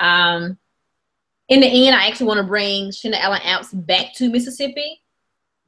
Um, 0.00 0.58
in 1.48 1.60
the 1.60 1.66
end, 1.66 1.94
I 1.94 2.08
actually 2.08 2.26
want 2.26 2.38
to 2.38 2.46
bring 2.46 2.90
Sheena 2.90 3.18
Allen 3.20 3.40
Apps 3.42 3.68
back 3.86 4.14
to 4.14 4.30
Mississippi. 4.30 5.00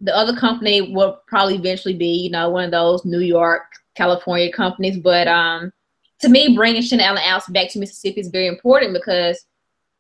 The 0.01 0.15
other 0.15 0.37
company 0.37 0.93
will 0.93 1.21
probably 1.29 1.55
eventually 1.55 1.95
be, 1.95 2.09
you 2.09 2.31
know, 2.31 2.51
one 2.51 2.65
of 2.65 2.71
those 2.71 3.05
New 3.05 3.21
York, 3.21 3.63
California 3.95 4.53
companies. 4.53 4.99
But 4.99 5.29
um, 5.29 5.73
to 6.21 6.29
me, 6.29 6.55
bringing 6.55 6.83
Sheena 6.83 7.03
Allen 7.03 7.23
Apps 7.23 7.53
back 7.53 7.71
to 7.71 7.79
Mississippi 7.79 8.21
is 8.21 8.29
very 8.29 8.49
important 8.49 8.93
because 8.93 9.45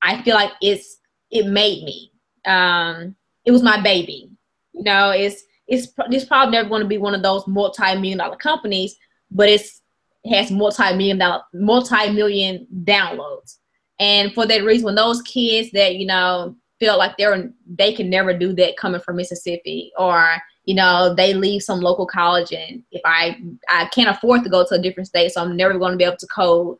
I 0.02 0.20
feel 0.22 0.34
like 0.34 0.52
it's 0.60 0.98
it 1.30 1.46
made 1.46 1.84
me. 1.84 2.10
Um, 2.44 3.14
it 3.44 3.52
was 3.52 3.62
my 3.62 3.80
baby. 3.80 4.30
You 4.72 4.82
know, 4.82 5.10
it's 5.10 5.44
it's 5.68 5.88
it's 6.10 6.24
probably 6.24 6.52
never 6.52 6.68
going 6.68 6.82
to 6.82 6.88
be 6.88 6.98
one 6.98 7.14
of 7.14 7.22
those 7.22 7.46
multi-million 7.46 8.18
dollar 8.18 8.36
companies, 8.36 8.96
but 9.30 9.48
it's 9.48 9.82
it 10.24 10.34
has 10.34 10.50
multi-million 10.50 11.18
dollar 11.18 11.42
multi-million 11.52 12.66
downloads. 12.84 13.58
And 13.98 14.32
for 14.34 14.46
that 14.46 14.64
reason, 14.64 14.86
when 14.86 14.94
those 14.94 15.22
kids 15.22 15.70
that 15.72 15.96
you 15.96 16.06
know 16.06 16.56
feel 16.78 16.98
like 16.98 17.16
they're 17.16 17.50
they 17.66 17.92
can 17.92 18.10
never 18.10 18.36
do 18.36 18.52
that 18.54 18.76
coming 18.76 19.00
from 19.00 19.16
Mississippi, 19.16 19.92
or 19.98 20.36
you 20.64 20.74
know 20.74 21.14
they 21.14 21.34
leave 21.34 21.62
some 21.62 21.80
local 21.80 22.06
college, 22.06 22.52
and 22.52 22.82
if 22.92 23.00
I 23.04 23.40
I 23.68 23.86
can't 23.86 24.14
afford 24.14 24.44
to 24.44 24.50
go 24.50 24.64
to 24.66 24.74
a 24.74 24.82
different 24.82 25.08
state, 25.08 25.32
so 25.32 25.42
I'm 25.42 25.56
never 25.56 25.78
going 25.78 25.92
to 25.92 25.98
be 25.98 26.04
able 26.04 26.16
to 26.18 26.26
code. 26.26 26.78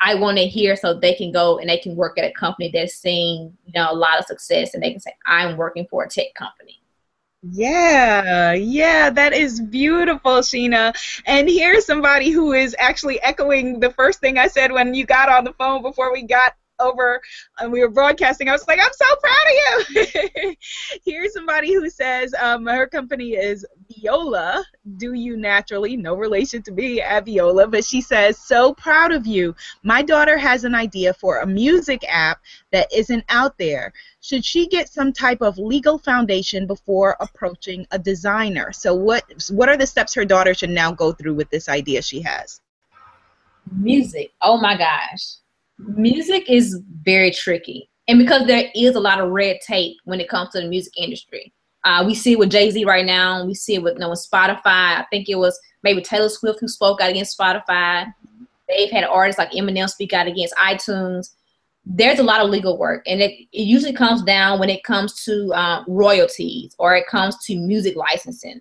I 0.00 0.14
want 0.14 0.36
to 0.38 0.46
hear 0.46 0.76
so 0.76 0.94
they 0.94 1.14
can 1.14 1.32
go 1.32 1.58
and 1.58 1.68
they 1.68 1.78
can 1.78 1.96
work 1.96 2.18
at 2.18 2.24
a 2.24 2.32
company 2.32 2.70
that's 2.72 2.94
seeing 2.94 3.52
you 3.64 3.72
know 3.74 3.90
a 3.90 3.94
lot 3.94 4.18
of 4.18 4.26
success, 4.26 4.74
and 4.74 4.82
they 4.82 4.92
can 4.92 5.00
say 5.00 5.14
I'm 5.26 5.56
working 5.56 5.86
for 5.90 6.04
a 6.04 6.08
tech 6.08 6.34
company. 6.34 6.77
Yeah, 7.42 8.52
yeah, 8.54 9.10
that 9.10 9.32
is 9.32 9.60
beautiful, 9.60 10.38
Sheena. 10.40 10.92
And 11.24 11.48
here's 11.48 11.86
somebody 11.86 12.30
who 12.30 12.52
is 12.52 12.74
actually 12.78 13.20
echoing 13.22 13.78
the 13.78 13.90
first 13.90 14.18
thing 14.20 14.38
I 14.38 14.48
said 14.48 14.72
when 14.72 14.92
you 14.94 15.06
got 15.06 15.28
on 15.28 15.44
the 15.44 15.52
phone 15.52 15.82
before 15.82 16.12
we 16.12 16.22
got 16.24 16.54
over 16.80 17.20
and 17.58 17.72
we 17.72 17.80
were 17.80 17.90
broadcasting. 17.90 18.48
I 18.48 18.52
was 18.52 18.66
like, 18.68 18.80
I'm 18.80 18.90
so 18.92 19.16
proud 19.16 19.46
of 19.46 19.90
you. 19.90 20.56
Here's 21.04 21.32
somebody 21.32 21.74
who 21.74 21.88
says 21.90 22.34
um, 22.40 22.66
her 22.66 22.86
company 22.86 23.30
is 23.30 23.66
Viola. 23.88 24.64
Do 24.96 25.12
you 25.14 25.36
naturally? 25.36 25.96
No 25.96 26.14
relation 26.14 26.62
to 26.62 26.72
me, 26.72 27.02
Viola, 27.24 27.66
but 27.68 27.84
she 27.84 28.00
says, 28.00 28.38
so 28.38 28.74
proud 28.74 29.12
of 29.12 29.26
you. 29.26 29.54
My 29.82 30.02
daughter 30.02 30.38
has 30.38 30.64
an 30.64 30.74
idea 30.74 31.12
for 31.14 31.38
a 31.38 31.46
music 31.46 32.04
app 32.08 32.40
that 32.72 32.88
isn't 32.94 33.24
out 33.28 33.58
there. 33.58 33.92
Should 34.20 34.44
she 34.44 34.66
get 34.66 34.88
some 34.88 35.12
type 35.12 35.42
of 35.42 35.58
legal 35.58 35.98
foundation 35.98 36.66
before 36.66 37.16
approaching 37.20 37.86
a 37.90 37.98
designer? 37.98 38.72
So 38.72 38.94
what 38.94 39.24
what 39.50 39.68
are 39.68 39.76
the 39.76 39.86
steps 39.86 40.14
her 40.14 40.24
daughter 40.24 40.54
should 40.54 40.70
now 40.70 40.92
go 40.92 41.12
through 41.12 41.34
with 41.34 41.50
this 41.50 41.68
idea 41.68 42.02
she 42.02 42.22
has? 42.22 42.60
Music. 43.70 44.32
Oh 44.42 44.58
my 44.58 44.76
gosh 44.76 45.38
music 45.78 46.50
is 46.50 46.80
very 47.02 47.30
tricky. 47.30 47.90
And 48.08 48.18
because 48.18 48.46
there 48.46 48.70
is 48.74 48.96
a 48.96 49.00
lot 49.00 49.20
of 49.20 49.30
red 49.30 49.58
tape 49.66 49.96
when 50.04 50.20
it 50.20 50.28
comes 50.28 50.50
to 50.50 50.60
the 50.60 50.68
music 50.68 50.94
industry. 50.96 51.52
Uh, 51.84 52.04
we 52.06 52.14
see 52.14 52.32
it 52.32 52.38
with 52.38 52.50
Jay 52.50 52.70
Z 52.70 52.84
right 52.84 53.06
now. 53.06 53.44
We 53.44 53.54
see 53.54 53.76
it 53.76 53.82
with 53.82 53.94
you 53.94 54.00
know, 54.00 54.10
with 54.10 54.26
Spotify. 54.30 54.60
I 54.66 55.06
think 55.10 55.28
it 55.28 55.36
was 55.36 55.58
maybe 55.82 56.02
Taylor 56.02 56.28
Swift 56.28 56.58
who 56.60 56.68
spoke 56.68 57.00
out 57.00 57.10
against 57.10 57.38
Spotify. 57.38 58.12
They've 58.68 58.90
had 58.90 59.04
artists 59.04 59.38
like 59.38 59.52
Eminem 59.52 59.88
speak 59.88 60.12
out 60.12 60.26
against 60.26 60.54
iTunes. 60.56 61.30
There's 61.86 62.18
a 62.18 62.24
lot 62.24 62.40
of 62.40 62.50
legal 62.50 62.76
work, 62.76 63.02
and 63.06 63.22
it, 63.22 63.32
it 63.52 63.62
usually 63.62 63.94
comes 63.94 64.22
down 64.22 64.58
when 64.58 64.68
it 64.68 64.84
comes 64.84 65.24
to 65.24 65.50
uh, 65.54 65.84
royalties 65.86 66.74
or 66.78 66.94
it 66.94 67.06
comes 67.06 67.38
to 67.46 67.56
music 67.56 67.96
licensing. 67.96 68.60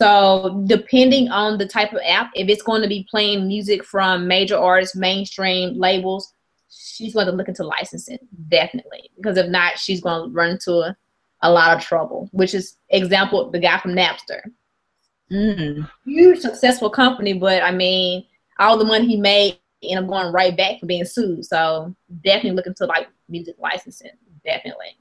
So 0.00 0.64
depending 0.66 1.28
on 1.28 1.58
the 1.58 1.66
type 1.66 1.92
of 1.92 2.00
app, 2.04 2.30
if 2.34 2.48
it's 2.48 2.62
going 2.62 2.82
to 2.82 2.88
be 2.88 3.06
playing 3.10 3.46
music 3.46 3.84
from 3.84 4.26
major 4.26 4.56
artists, 4.56 4.96
mainstream 4.96 5.78
labels, 5.78 6.32
she's 6.70 7.14
going 7.14 7.26
to 7.26 7.32
look 7.32 7.48
into 7.48 7.64
licensing 7.64 8.18
definitely 8.48 9.10
because 9.16 9.36
if 9.36 9.48
not 9.48 9.78
she's 9.78 10.00
going 10.00 10.28
to 10.28 10.34
run 10.34 10.50
into 10.50 10.72
a, 10.74 10.96
a 11.42 11.50
lot 11.50 11.76
of 11.76 11.82
trouble 11.82 12.28
which 12.32 12.54
is 12.54 12.76
example 12.90 13.50
the 13.50 13.58
guy 13.58 13.78
from 13.78 13.92
napster 13.92 14.40
mm. 15.30 15.88
huge 16.04 16.38
successful 16.40 16.90
company 16.90 17.32
but 17.32 17.62
i 17.62 17.70
mean 17.70 18.24
all 18.58 18.76
the 18.78 18.84
money 18.84 19.06
he 19.06 19.16
made 19.16 19.58
end 19.82 20.00
up 20.00 20.08
going 20.08 20.32
right 20.32 20.56
back 20.56 20.80
for 20.80 20.86
being 20.86 21.04
sued 21.04 21.44
so 21.44 21.94
definitely 22.24 22.52
look 22.52 22.66
into 22.66 22.86
like 22.86 23.08
music 23.28 23.54
licensing 23.58 24.10
definitely 24.44 24.96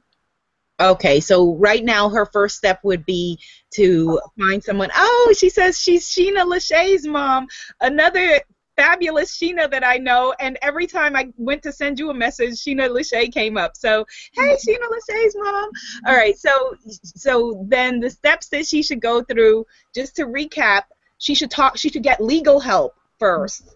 Okay, 0.80 1.21
so 1.21 1.56
right 1.56 1.84
now 1.84 2.10
her 2.10 2.25
first 2.25 2.58
step 2.58 2.80
would 2.84 3.06
be 3.06 3.39
to 3.75 4.19
find 4.38 4.62
someone. 4.62 4.89
Oh, 4.93 5.34
she 5.38 5.49
says 5.49 5.80
she's 5.80 6.06
Sheena 6.06 6.45
Lachey's 6.45 7.08
mom. 7.08 7.47
Another 7.80 8.41
fabulous 8.77 9.38
Sheena 9.38 9.69
that 9.71 9.85
I 9.85 9.97
know, 9.97 10.33
and 10.39 10.57
every 10.61 10.88
time 10.88 11.15
I 11.15 11.31
went 11.38 11.63
to 11.63 11.71
send 11.71 11.99
you 11.99 12.09
a 12.09 12.13
message, 12.13 12.53
Sheena 12.55 12.89
Lachey 12.89 13.33
came 13.33 13.57
up. 13.57 13.75
So, 13.75 14.05
hey, 14.33 14.41
mm-hmm. 14.41 14.69
Sheena 14.69 14.88
Lachey's 14.89 15.35
mom. 15.38 15.69
All 16.07 16.15
right, 16.15 16.38
so 16.38 16.75
so 17.03 17.65
then 17.67 17.99
the 17.99 18.09
steps 18.09 18.49
that 18.49 18.65
she 18.67 18.83
should 18.83 19.01
go 19.01 19.21
through, 19.23 19.65
just 19.93 20.15
to 20.17 20.25
recap, 20.25 20.83
she 21.17 21.35
should 21.35 21.51
talk. 21.51 21.77
She 21.77 21.89
should 21.89 22.03
get 22.03 22.21
legal 22.21 22.59
help 22.59 22.95
first. 23.19 23.65
Mm-hmm. 23.65 23.71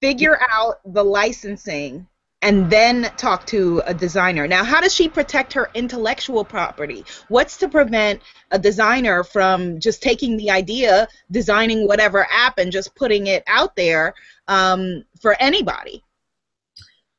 Figure 0.00 0.40
out 0.50 0.76
the 0.84 1.04
licensing 1.04 2.06
and 2.42 2.70
then 2.70 3.10
talk 3.16 3.46
to 3.46 3.82
a 3.84 3.92
designer. 3.92 4.46
Now, 4.46 4.64
how 4.64 4.80
does 4.80 4.94
she 4.94 5.08
protect 5.08 5.52
her 5.52 5.70
intellectual 5.74 6.44
property? 6.44 7.04
What's 7.28 7.58
to 7.58 7.68
prevent 7.68 8.22
a 8.50 8.58
designer 8.58 9.22
from 9.24 9.78
just 9.78 10.02
taking 10.02 10.36
the 10.36 10.50
idea, 10.50 11.06
designing 11.30 11.86
whatever 11.86 12.26
app, 12.30 12.58
and 12.58 12.72
just 12.72 12.94
putting 12.94 13.26
it 13.26 13.42
out 13.46 13.76
there 13.76 14.14
um, 14.48 15.04
for 15.20 15.36
anybody? 15.40 16.02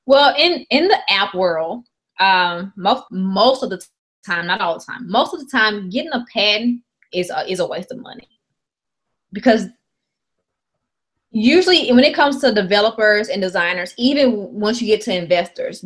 Well, 0.07 0.33
in 0.37 0.65
in 0.71 0.87
the 0.87 0.97
app 1.09 1.35
world, 1.35 1.85
um, 2.19 2.73
most 2.75 3.03
most 3.11 3.63
of 3.63 3.69
the 3.69 3.81
time, 4.25 4.47
not 4.47 4.61
all 4.61 4.79
the 4.79 4.85
time, 4.85 5.09
most 5.09 5.33
of 5.33 5.39
the 5.39 5.49
time, 5.51 5.89
getting 5.89 6.11
a 6.11 6.25
patent 6.33 6.81
is 7.13 7.29
a, 7.29 7.49
is 7.49 7.59
a 7.59 7.67
waste 7.67 7.91
of 7.91 7.99
money 7.99 8.27
because 9.33 9.67
usually 11.31 11.91
when 11.91 12.03
it 12.03 12.13
comes 12.13 12.39
to 12.41 12.53
developers 12.53 13.29
and 13.29 13.41
designers, 13.41 13.93
even 13.97 14.51
once 14.51 14.81
you 14.81 14.87
get 14.87 15.01
to 15.01 15.15
investors, 15.15 15.83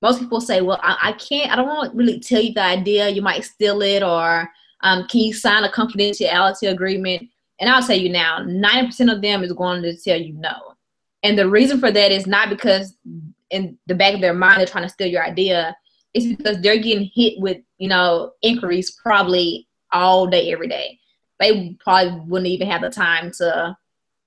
most 0.00 0.20
people 0.20 0.40
say, 0.40 0.60
well, 0.60 0.80
I, 0.82 0.96
I 1.02 1.12
can't, 1.12 1.50
I 1.50 1.56
don't 1.56 1.66
want 1.66 1.90
to 1.90 1.96
really 1.96 2.20
tell 2.20 2.40
you 2.40 2.54
the 2.54 2.62
idea. 2.62 3.08
You 3.08 3.22
might 3.22 3.44
steal 3.44 3.82
it 3.82 4.02
or 4.02 4.48
um, 4.82 5.06
can 5.08 5.20
you 5.20 5.32
sign 5.32 5.64
a 5.64 5.68
confidentiality 5.68 6.70
agreement? 6.70 7.28
And 7.60 7.70
I'll 7.70 7.82
tell 7.82 7.96
you 7.96 8.10
now, 8.10 8.40
90% 8.40 9.12
of 9.12 9.22
them 9.22 9.42
is 9.42 9.52
going 9.52 9.82
to 9.82 9.96
tell 9.96 10.20
you 10.20 10.34
no. 10.34 10.74
And 11.22 11.38
the 11.38 11.48
reason 11.48 11.80
for 11.80 11.90
that 11.90 12.12
is 12.12 12.26
not 12.26 12.50
because 12.50 12.96
in 13.50 13.78
the 13.86 13.94
back 13.94 14.14
of 14.14 14.20
their 14.20 14.34
mind 14.34 14.58
they're 14.58 14.66
trying 14.66 14.84
to 14.84 14.90
steal 14.90 15.06
your 15.06 15.24
idea. 15.24 15.74
It's 16.12 16.26
because 16.26 16.60
they're 16.60 16.76
getting 16.76 17.10
hit 17.14 17.34
with, 17.38 17.58
you 17.78 17.88
know, 17.88 18.32
inquiries 18.42 18.90
probably 18.90 19.66
all 19.90 20.26
day, 20.26 20.52
every 20.52 20.68
day. 20.68 21.00
They 21.40 21.76
probably 21.82 22.20
wouldn't 22.26 22.48
even 22.48 22.68
have 22.68 22.82
the 22.82 22.90
time 22.90 23.32
to 23.38 23.76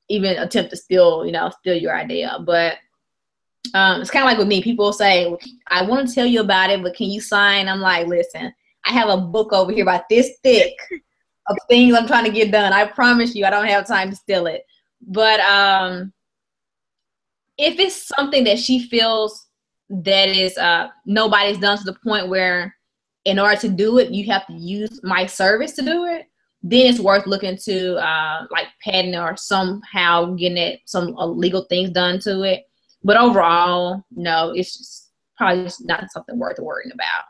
even 0.09 0.37
attempt 0.37 0.71
to 0.71 0.77
steal, 0.77 1.25
you 1.25 1.31
know, 1.31 1.51
steal 1.59 1.75
your 1.75 1.95
idea. 1.95 2.37
But 2.45 2.77
um, 3.73 4.01
it's 4.01 4.11
kind 4.11 4.23
of 4.23 4.29
like 4.29 4.37
with 4.37 4.47
me. 4.47 4.61
People 4.61 4.93
say, 4.93 5.35
I 5.67 5.81
want 5.83 6.07
to 6.07 6.15
tell 6.15 6.25
you 6.25 6.41
about 6.41 6.69
it, 6.69 6.81
but 6.81 6.95
can 6.95 7.09
you 7.09 7.21
sign? 7.21 7.67
I'm 7.67 7.81
like, 7.81 8.07
listen, 8.07 8.53
I 8.85 8.91
have 8.91 9.09
a 9.09 9.17
book 9.17 9.53
over 9.53 9.71
here 9.71 9.83
about 9.83 10.07
this 10.09 10.37
thick 10.43 10.73
of 11.47 11.57
things 11.67 11.95
I'm 11.95 12.07
trying 12.07 12.25
to 12.25 12.31
get 12.31 12.51
done. 12.51 12.73
I 12.73 12.85
promise 12.85 13.35
you, 13.35 13.45
I 13.45 13.49
don't 13.49 13.67
have 13.67 13.87
time 13.87 14.09
to 14.09 14.15
steal 14.15 14.47
it. 14.47 14.65
But 15.01 15.39
um, 15.41 16.13
if 17.57 17.79
it's 17.79 18.07
something 18.07 18.43
that 18.45 18.59
she 18.59 18.87
feels 18.87 19.47
that 19.89 20.29
is 20.29 20.57
uh, 20.57 20.89
nobody's 21.05 21.57
done 21.57 21.77
to 21.77 21.83
the 21.83 21.97
point 22.03 22.27
where 22.27 22.75
in 23.25 23.39
order 23.39 23.59
to 23.59 23.69
do 23.69 23.99
it, 23.99 24.11
you 24.11 24.25
have 24.31 24.45
to 24.47 24.53
use 24.53 25.01
my 25.03 25.25
service 25.25 25.73
to 25.73 25.81
do 25.81 26.05
it, 26.05 26.27
then 26.63 26.87
it's 26.87 26.99
worth 26.99 27.27
looking 27.27 27.57
to 27.57 27.95
uh, 27.95 28.45
like 28.51 28.67
patent 28.83 29.15
or 29.15 29.37
somehow 29.37 30.33
getting 30.35 30.57
it 30.57 30.81
some 30.85 31.15
legal 31.17 31.63
things 31.65 31.91
done 31.91 32.19
to 32.19 32.43
it. 32.43 32.67
But 33.03 33.17
overall, 33.17 34.03
no, 34.11 34.51
it's 34.55 34.77
just 34.77 35.11
probably 35.37 35.63
just 35.63 35.85
not 35.85 36.11
something 36.11 36.37
worth 36.37 36.59
worrying 36.59 36.91
about. 36.93 37.25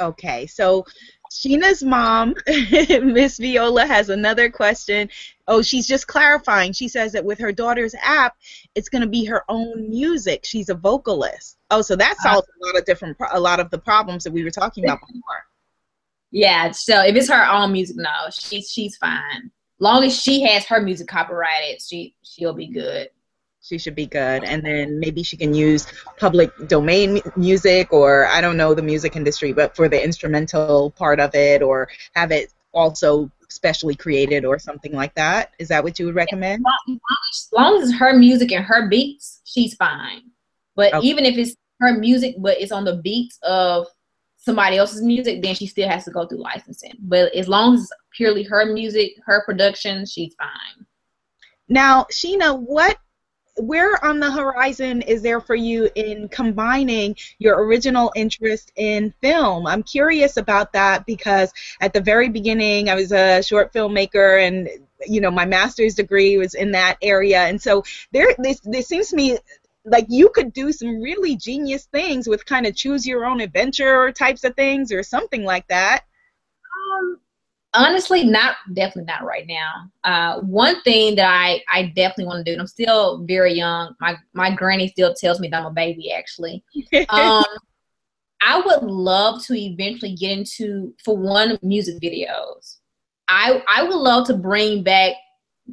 Okay, 0.00 0.46
so 0.46 0.84
Sheena's 1.30 1.82
mom, 1.82 2.34
Miss 2.46 3.38
Viola, 3.38 3.86
has 3.86 4.08
another 4.08 4.50
question. 4.50 5.08
Oh, 5.46 5.62
she's 5.62 5.86
just 5.86 6.06
clarifying. 6.06 6.72
She 6.72 6.88
says 6.88 7.12
that 7.12 7.24
with 7.24 7.38
her 7.38 7.52
daughter's 7.52 7.94
app, 8.02 8.36
it's 8.74 8.88
going 8.88 9.02
to 9.02 9.08
be 9.08 9.24
her 9.26 9.44
own 9.48 9.88
music. 9.88 10.44
She's 10.44 10.68
a 10.68 10.74
vocalist. 10.74 11.58
Oh, 11.70 11.82
so 11.82 11.96
that 11.96 12.16
uh, 12.20 12.22
solves 12.22 12.48
a 12.48 12.66
lot 12.66 12.78
of 12.78 12.84
different, 12.86 13.16
a 13.32 13.38
lot 13.38 13.60
of 13.60 13.70
the 13.70 13.78
problems 13.78 14.24
that 14.24 14.32
we 14.32 14.42
were 14.42 14.50
talking 14.50 14.84
about 14.84 15.00
before. 15.00 15.44
Yeah, 16.34 16.72
so 16.72 17.00
if 17.00 17.14
it's 17.14 17.28
her 17.28 17.48
own 17.48 17.70
music, 17.70 17.94
no, 17.96 18.10
she's 18.32 18.68
she's 18.68 18.96
fine. 18.96 19.52
Long 19.78 20.02
as 20.02 20.20
she 20.20 20.42
has 20.42 20.66
her 20.66 20.80
music 20.80 21.06
copyrighted, 21.06 21.80
she 21.80 22.16
she'll 22.24 22.52
be 22.52 22.66
good. 22.66 23.08
She 23.62 23.78
should 23.78 23.94
be 23.94 24.06
good, 24.06 24.42
and 24.42 24.60
then 24.66 24.98
maybe 24.98 25.22
she 25.22 25.36
can 25.36 25.54
use 25.54 25.86
public 26.18 26.50
domain 26.66 27.20
music, 27.36 27.92
or 27.92 28.26
I 28.26 28.40
don't 28.40 28.56
know 28.56 28.74
the 28.74 28.82
music 28.82 29.14
industry, 29.14 29.52
but 29.52 29.76
for 29.76 29.88
the 29.88 30.02
instrumental 30.02 30.90
part 30.90 31.20
of 31.20 31.36
it, 31.36 31.62
or 31.62 31.88
have 32.16 32.32
it 32.32 32.52
also 32.72 33.30
specially 33.48 33.94
created 33.94 34.44
or 34.44 34.58
something 34.58 34.92
like 34.92 35.14
that. 35.14 35.52
Is 35.60 35.68
that 35.68 35.84
what 35.84 36.00
you 36.00 36.06
would 36.06 36.16
recommend? 36.16 36.64
As 37.32 37.48
long 37.52 37.80
as 37.80 37.94
her 37.94 38.18
music 38.18 38.50
and 38.50 38.64
her 38.64 38.88
beats, 38.88 39.40
she's 39.44 39.74
fine. 39.76 40.22
But 40.74 40.94
okay. 40.94 41.06
even 41.06 41.24
if 41.24 41.38
it's 41.38 41.54
her 41.78 41.96
music, 41.96 42.34
but 42.38 42.60
it's 42.60 42.72
on 42.72 42.84
the 42.84 42.96
beats 42.96 43.38
of 43.44 43.86
somebody 44.44 44.76
else's 44.76 45.02
music, 45.02 45.42
then 45.42 45.54
she 45.54 45.66
still 45.66 45.88
has 45.88 46.04
to 46.04 46.10
go 46.10 46.26
through 46.26 46.42
licensing. 46.42 46.92
But 47.00 47.34
as 47.34 47.48
long 47.48 47.74
as 47.74 47.80
it's 47.80 47.92
purely 48.12 48.42
her 48.44 48.66
music, 48.66 49.12
her 49.24 49.42
production, 49.44 50.04
she's 50.04 50.34
fine. 50.34 50.86
Now, 51.68 52.06
Sheena, 52.12 52.58
what 52.58 52.98
where 53.56 54.04
on 54.04 54.18
the 54.18 54.32
horizon 54.32 55.00
is 55.02 55.22
there 55.22 55.40
for 55.40 55.54
you 55.54 55.88
in 55.94 56.28
combining 56.28 57.14
your 57.38 57.64
original 57.64 58.12
interest 58.16 58.72
in 58.74 59.14
film? 59.22 59.66
I'm 59.66 59.84
curious 59.84 60.36
about 60.36 60.72
that 60.72 61.06
because 61.06 61.52
at 61.80 61.92
the 61.92 62.00
very 62.00 62.28
beginning 62.28 62.88
I 62.88 62.96
was 62.96 63.12
a 63.12 63.42
short 63.42 63.72
filmmaker 63.72 64.44
and 64.44 64.68
you 65.06 65.20
know 65.20 65.30
my 65.30 65.44
master's 65.44 65.94
degree 65.94 66.36
was 66.36 66.54
in 66.54 66.72
that 66.72 66.96
area 67.00 67.42
and 67.42 67.62
so 67.62 67.84
there 68.10 68.34
this, 68.38 68.58
this 68.60 68.88
seems 68.88 69.10
to 69.10 69.16
me 69.16 69.38
like 69.84 70.06
you 70.08 70.30
could 70.30 70.52
do 70.52 70.72
some 70.72 71.00
really 71.00 71.36
genius 71.36 71.86
things 71.86 72.26
with 72.26 72.46
kind 72.46 72.66
of 72.66 72.74
choose 72.74 73.06
your 73.06 73.26
own 73.26 73.40
adventure 73.40 74.10
types 74.12 74.44
of 74.44 74.54
things 74.56 74.90
or 74.90 75.02
something 75.02 75.44
like 75.44 75.66
that. 75.68 76.04
Um, 76.98 77.20
honestly 77.74 78.24
not 78.24 78.56
definitely 78.72 79.04
not 79.04 79.24
right 79.24 79.46
now. 79.46 79.90
Uh, 80.04 80.40
one 80.40 80.80
thing 80.82 81.14
that 81.16 81.26
i 81.26 81.62
i 81.72 81.92
definitely 81.94 82.26
want 82.26 82.38
to 82.38 82.44
do 82.44 82.52
and 82.52 82.60
i'm 82.60 82.66
still 82.66 83.24
very 83.24 83.52
young 83.52 83.94
my 84.00 84.16
my 84.32 84.54
granny 84.54 84.88
still 84.88 85.14
tells 85.14 85.40
me 85.40 85.48
that 85.48 85.60
i'm 85.60 85.66
a 85.66 85.70
baby 85.70 86.12
actually. 86.12 86.64
Um, 87.10 87.44
i 88.40 88.60
would 88.60 88.82
love 88.82 89.44
to 89.46 89.54
eventually 89.54 90.14
get 90.14 90.38
into 90.38 90.94
for 91.04 91.16
one 91.16 91.58
music 91.62 92.00
videos. 92.00 92.78
I 93.28 93.62
i 93.68 93.82
would 93.82 93.94
love 93.96 94.26
to 94.28 94.34
bring 94.34 94.82
back 94.82 95.12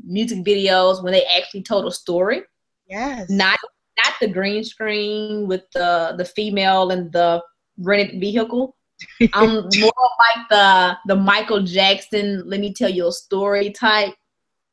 music 0.03 0.39
videos 0.45 1.03
when 1.03 1.13
they 1.13 1.25
actually 1.25 1.63
told 1.63 1.85
a 1.85 1.91
story. 1.91 2.41
Yes. 2.87 3.29
Not 3.29 3.57
not 4.05 4.13
the 4.19 4.27
green 4.27 4.63
screen 4.63 5.47
with 5.47 5.63
the 5.73 6.15
the 6.17 6.25
female 6.25 6.91
and 6.91 7.11
the 7.11 7.41
rented 7.77 8.19
vehicle 8.19 8.75
I'm 9.33 9.53
more 9.53 10.09
like 10.19 10.49
the 10.49 10.97
the 11.07 11.15
Michael 11.15 11.63
Jackson, 11.63 12.43
let 12.45 12.59
me 12.59 12.73
tell 12.73 12.89
you 12.89 13.07
a 13.07 13.11
story 13.11 13.71
type 13.71 14.13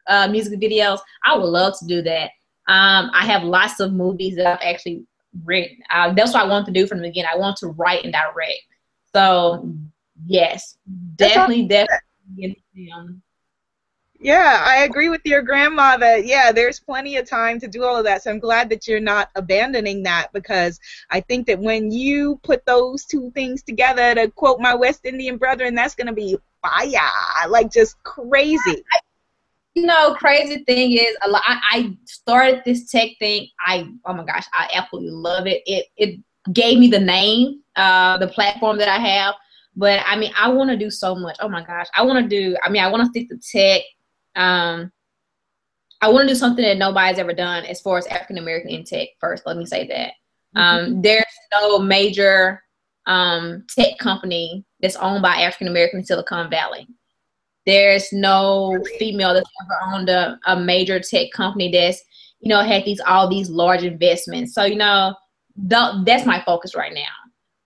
uh, 0.07 0.29
music 0.29 0.61
videos. 0.61 1.01
I 1.25 1.37
would 1.37 1.45
love 1.47 1.79
to 1.81 1.87
do 1.87 2.03
that. 2.03 2.31
Um, 2.69 3.11
I 3.15 3.25
have 3.25 3.45
lots 3.45 3.81
of 3.81 3.93
movies 3.93 4.37
that 4.37 4.47
I've 4.47 4.75
actually 4.75 5.05
written. 5.45 5.79
Uh, 5.93 6.13
that's 6.13 6.35
what 6.35 6.45
I 6.45 6.49
want 6.49 6.67
to 6.67 6.73
do 6.73 6.87
from 6.87 6.99
the 6.99 7.09
beginning. 7.09 7.31
I 7.33 7.39
want 7.39 7.57
to 7.59 7.69
write 7.69 8.05
and 8.05 8.13
direct. 8.13 8.63
So 9.15 9.75
yes, 10.27 10.77
definitely, 11.17 11.67
definitely. 11.67 12.63
Um, 12.95 13.23
yeah, 14.21 14.65
I 14.67 14.83
agree 14.83 15.09
with 15.09 15.21
your 15.25 15.43
grandma 15.43 15.97
that 15.97 16.27
yeah, 16.27 16.51
there's 16.51 16.81
plenty 16.81 17.17
of 17.17 17.29
time 17.29 17.61
to 17.61 17.69
do 17.69 17.85
all 17.85 17.97
of 17.97 18.05
that. 18.05 18.23
So 18.23 18.31
I'm 18.31 18.41
glad 18.41 18.69
that 18.71 18.89
you're 18.89 18.99
not 18.99 19.31
abandoning 19.37 20.03
that 20.03 20.33
because 20.33 20.81
I 21.11 21.21
think 21.21 21.47
that 21.47 21.61
when 21.61 21.93
you 21.93 22.41
put 22.43 22.67
those 22.67 23.05
two 23.05 23.31
things 23.33 23.63
together, 23.63 24.17
to 24.17 24.29
quote 24.31 24.61
my 24.61 24.75
West 24.75 25.05
Indian 25.05 25.37
brethren, 25.37 25.77
that's 25.77 25.95
gonna 25.95 26.13
be 26.13 26.37
fire, 26.63 27.49
like 27.49 27.71
just 27.71 28.03
crazy. 28.03 28.83
You 29.77 29.87
know, 29.87 30.15
crazy 30.15 30.65
thing 30.65 30.93
is, 30.93 31.17
a 31.23 31.29
lot, 31.29 31.43
I, 31.47 31.61
I 31.71 31.97
started 32.05 32.63
this 32.65 32.91
tech 32.91 33.11
thing. 33.21 33.47
I 33.61 33.89
oh 34.05 34.15
my 34.15 34.25
gosh, 34.25 34.47
I 34.53 34.69
absolutely 34.75 35.13
love 35.13 35.47
it. 35.47 35.63
It 35.65 35.87
it 35.97 36.19
gave 36.53 36.81
me 36.81 36.89
the 36.89 36.99
name, 36.99 37.61
uh, 37.77 38.19
the 38.19 38.27
platform 38.27 38.79
that 38.79 38.89
I 38.89 38.99
have. 38.99 39.37
But 39.77 40.03
I 40.05 40.17
mean, 40.17 40.33
I 40.37 40.49
want 40.49 40.71
to 40.71 40.77
do 40.77 40.91
so 40.91 41.15
much. 41.15 41.37
Oh 41.39 41.49
my 41.49 41.63
gosh, 41.63 41.87
I 41.95 42.03
want 42.03 42.21
to 42.21 42.29
do. 42.29 42.57
I 42.65 42.69
mean, 42.69 42.83
I 42.83 42.89
want 42.89 43.05
to 43.05 43.11
stick 43.11 43.29
to 43.29 43.37
tech 43.39 43.83
um, 44.39 44.93
I 46.01 46.09
want 46.09 46.29
to 46.29 46.35
do 46.35 46.39
something 46.39 46.65
that 46.65 46.79
nobody's 46.79 47.19
ever 47.19 47.35
done 47.35 47.65
as 47.65 47.81
far 47.81 47.99
as 47.99 48.07
African 48.07 48.39
American 48.39 48.71
in 48.71 48.85
tech. 48.85 49.09
First, 49.21 49.45
let 49.47 49.57
me 49.57 49.67
say 49.67 49.87
that 49.89 50.13
mm-hmm. 50.57 50.59
um, 50.59 51.03
there's 51.03 51.25
no 51.53 51.79
major 51.79 52.63
um, 53.07 53.65
tech 53.69 53.99
company 53.99 54.65
that's 54.81 54.97
owned 54.97 55.23
by 55.23 55.43
African 55.43 55.69
American 55.69 56.01
in 56.01 56.07
Silicon 56.07 56.49
Valley. 56.49 56.87
There's 57.67 58.13
no 58.13 58.83
female 58.99 59.35
that's 59.35 59.51
ever 59.63 59.95
owned 59.95 60.09
a, 60.09 60.39
a 60.47 60.59
major 60.59 61.01
tech 61.01 61.33
company 61.33 61.71
that's 61.71 62.01
you 62.41 62.49
know 62.49 62.63
had 62.63 62.85
these 62.85 63.01
all 63.01 63.29
these 63.29 63.51
large 63.51 63.83
investments. 63.83 64.55
So 64.55 64.65
you 64.65 64.77
know 64.77 65.15
th- 65.69 66.05
that's 66.05 66.27
my 66.27 66.43
focus 66.47 66.77
right 66.77 66.95
now. 66.95 67.03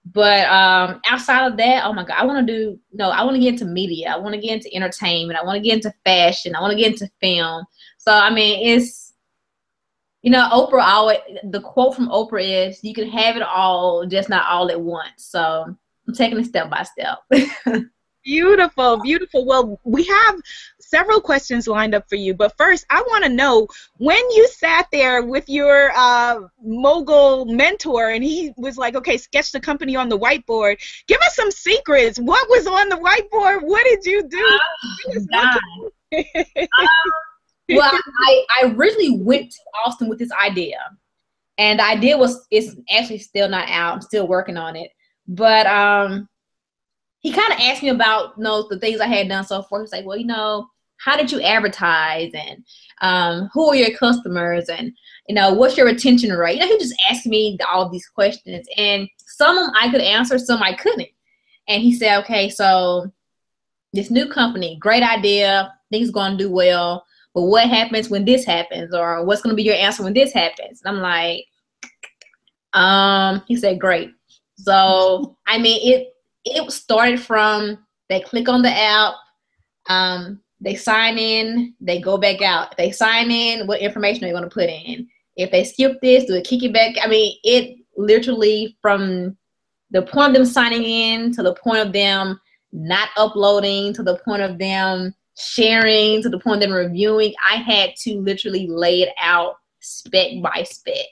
But 0.04 0.46
um, 0.48 1.00
outside 1.06 1.46
of 1.46 1.56
that, 1.58 1.84
oh 1.84 1.92
my 1.92 2.04
god, 2.04 2.16
I 2.18 2.24
want 2.24 2.44
to 2.44 2.52
do 2.52 2.78
no, 2.92 3.10
I 3.10 3.22
want 3.22 3.36
to 3.36 3.40
get 3.40 3.54
into 3.54 3.66
media. 3.66 4.10
I 4.10 4.18
want 4.18 4.34
to 4.34 4.40
get 4.40 4.52
into 4.52 4.74
entertainment. 4.74 5.38
I 5.38 5.44
want 5.44 5.56
to 5.56 5.62
get 5.62 5.76
into 5.76 5.94
fashion. 6.04 6.56
I 6.56 6.60
want 6.60 6.72
to 6.72 6.78
get 6.78 6.92
into 6.92 7.10
film. 7.20 7.64
So 7.98 8.12
I 8.12 8.30
mean, 8.30 8.66
it's 8.66 9.12
you 10.22 10.30
know, 10.30 10.48
Oprah 10.52 10.82
always 10.82 11.18
the 11.44 11.60
quote 11.60 11.94
from 11.94 12.08
Oprah 12.08 12.68
is, 12.68 12.82
"You 12.82 12.94
can 12.94 13.08
have 13.10 13.36
it 13.36 13.42
all, 13.42 14.06
just 14.06 14.28
not 14.28 14.48
all 14.48 14.70
at 14.70 14.80
once." 14.80 15.10
So 15.18 15.76
I'm 16.08 16.14
taking 16.14 16.38
it 16.38 16.46
step 16.46 16.68
by 16.68 16.82
step. 16.82 17.18
Beautiful, 18.24 19.00
beautiful. 19.00 19.44
Well, 19.44 19.80
we 19.84 20.04
have 20.04 20.40
several 20.78 21.20
questions 21.20 21.66
lined 21.66 21.94
up 21.94 22.08
for 22.08 22.16
you, 22.16 22.34
but 22.34 22.56
first, 22.56 22.86
I 22.88 23.02
want 23.02 23.24
to 23.24 23.30
know 23.30 23.66
when 23.96 24.18
you 24.30 24.46
sat 24.48 24.86
there 24.92 25.22
with 25.22 25.48
your 25.48 25.90
uh, 25.96 26.40
mogul 26.62 27.46
mentor 27.46 28.10
and 28.10 28.22
he 28.22 28.52
was 28.56 28.76
like, 28.76 28.94
okay, 28.94 29.16
sketch 29.16 29.50
the 29.50 29.60
company 29.60 29.96
on 29.96 30.08
the 30.08 30.18
whiteboard. 30.18 30.78
Give 31.08 31.20
us 31.22 31.34
some 31.34 31.50
secrets. 31.50 32.18
What 32.18 32.48
was 32.48 32.66
on 32.66 32.88
the 32.88 32.96
whiteboard? 32.96 33.62
What 33.62 33.84
did 33.84 34.04
you 34.04 34.28
do? 34.28 34.60
Oh, 34.94 35.38
um, 35.38 36.88
well, 37.70 37.98
I, 38.24 38.44
I 38.60 38.72
originally 38.74 39.18
went 39.18 39.50
to 39.50 39.58
Austin 39.84 40.08
with 40.08 40.18
this 40.18 40.32
idea, 40.32 40.78
and 41.58 41.78
the 41.78 41.84
idea 41.84 42.18
was 42.18 42.46
it's 42.50 42.76
actually 42.90 43.18
still 43.18 43.48
not 43.48 43.68
out. 43.68 43.94
I'm 43.94 44.00
still 44.02 44.28
working 44.28 44.56
on 44.56 44.76
it, 44.76 44.90
but 45.26 45.66
um 45.66 46.28
he 47.22 47.32
kind 47.32 47.52
of 47.52 47.58
asked 47.60 47.82
me 47.82 47.88
about 47.88 48.34
you 48.36 48.44
know 48.44 48.66
the 48.68 48.78
things 48.78 49.00
I 49.00 49.06
had 49.06 49.28
done 49.28 49.44
so 49.44 49.62
far. 49.62 49.80
He's 49.80 49.92
like, 49.92 50.04
well, 50.04 50.16
you 50.18 50.26
know, 50.26 50.68
how 50.98 51.16
did 51.16 51.32
you 51.32 51.40
advertise 51.40 52.32
and 52.34 52.64
um, 53.00 53.48
who 53.52 53.70
are 53.70 53.76
your 53.76 53.96
customers 53.96 54.68
and 54.68 54.92
you 55.28 55.34
know 55.34 55.54
what's 55.54 55.76
your 55.76 55.86
retention 55.86 56.32
rate? 56.32 56.54
You 56.54 56.60
know, 56.60 56.66
he 56.66 56.78
just 56.78 57.00
asked 57.08 57.26
me 57.26 57.56
all 57.70 57.88
these 57.88 58.06
questions, 58.08 58.66
and 58.76 59.08
some 59.18 59.56
of 59.56 59.66
them 59.66 59.74
I 59.80 59.90
could 59.90 60.00
answer, 60.00 60.38
some 60.38 60.62
I 60.62 60.74
couldn't. 60.74 61.08
And 61.68 61.80
he 61.80 61.94
said, 61.94 62.18
okay, 62.22 62.48
so 62.48 63.10
this 63.92 64.10
new 64.10 64.28
company, 64.28 64.76
great 64.80 65.04
idea, 65.04 65.72
things 65.90 66.10
going 66.10 66.32
to 66.32 66.44
do 66.44 66.50
well, 66.50 67.06
but 67.34 67.42
what 67.42 67.68
happens 67.68 68.10
when 68.10 68.24
this 68.24 68.44
happens, 68.44 68.92
or 68.92 69.24
what's 69.24 69.42
going 69.42 69.52
to 69.52 69.56
be 69.56 69.62
your 69.62 69.76
answer 69.76 70.02
when 70.02 70.12
this 70.12 70.32
happens? 70.32 70.82
And 70.84 70.96
I'm 70.96 71.02
like, 71.02 71.46
um, 72.72 73.42
he 73.46 73.56
said, 73.56 73.78
great. 73.78 74.10
So 74.56 75.36
I 75.46 75.58
mean, 75.58 75.80
it 75.82 76.11
it 76.44 76.70
started 76.70 77.20
from 77.20 77.78
they 78.08 78.20
click 78.20 78.48
on 78.48 78.62
the 78.62 78.70
app, 78.70 79.14
um, 79.88 80.40
they 80.60 80.74
sign 80.74 81.18
in, 81.18 81.74
they 81.80 82.00
go 82.00 82.16
back 82.16 82.42
out. 82.42 82.72
If 82.72 82.76
they 82.76 82.90
sign 82.90 83.30
in, 83.30 83.66
what 83.66 83.80
information 83.80 84.24
are 84.24 84.28
you 84.28 84.32
going 84.32 84.44
to 84.44 84.50
put 84.50 84.68
in? 84.68 85.08
If 85.36 85.50
they 85.50 85.64
skip 85.64 86.00
this, 86.00 86.24
do 86.24 86.34
it 86.34 86.44
kick 86.44 86.62
it 86.62 86.72
back? 86.72 86.96
I 87.02 87.08
mean, 87.08 87.36
it 87.42 87.78
literally 87.96 88.76
from 88.80 89.36
the 89.90 90.02
point 90.02 90.28
of 90.28 90.34
them 90.34 90.46
signing 90.46 90.84
in 90.84 91.32
to 91.32 91.42
the 91.42 91.54
point 91.54 91.86
of 91.86 91.92
them 91.92 92.40
not 92.72 93.10
uploading 93.16 93.92
to 93.94 94.02
the 94.02 94.18
point 94.18 94.42
of 94.42 94.58
them 94.58 95.14
sharing 95.36 96.22
to 96.22 96.28
the 96.28 96.38
point 96.38 96.62
of 96.62 96.68
them 96.68 96.72
reviewing, 96.72 97.34
I 97.48 97.56
had 97.56 97.94
to 98.02 98.20
literally 98.20 98.66
lay 98.66 99.02
it 99.02 99.10
out 99.20 99.56
spec 99.80 100.42
by 100.42 100.62
spec. 100.64 101.06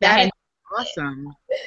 That, 0.00 0.30
that 0.72 0.84
is 0.84 0.96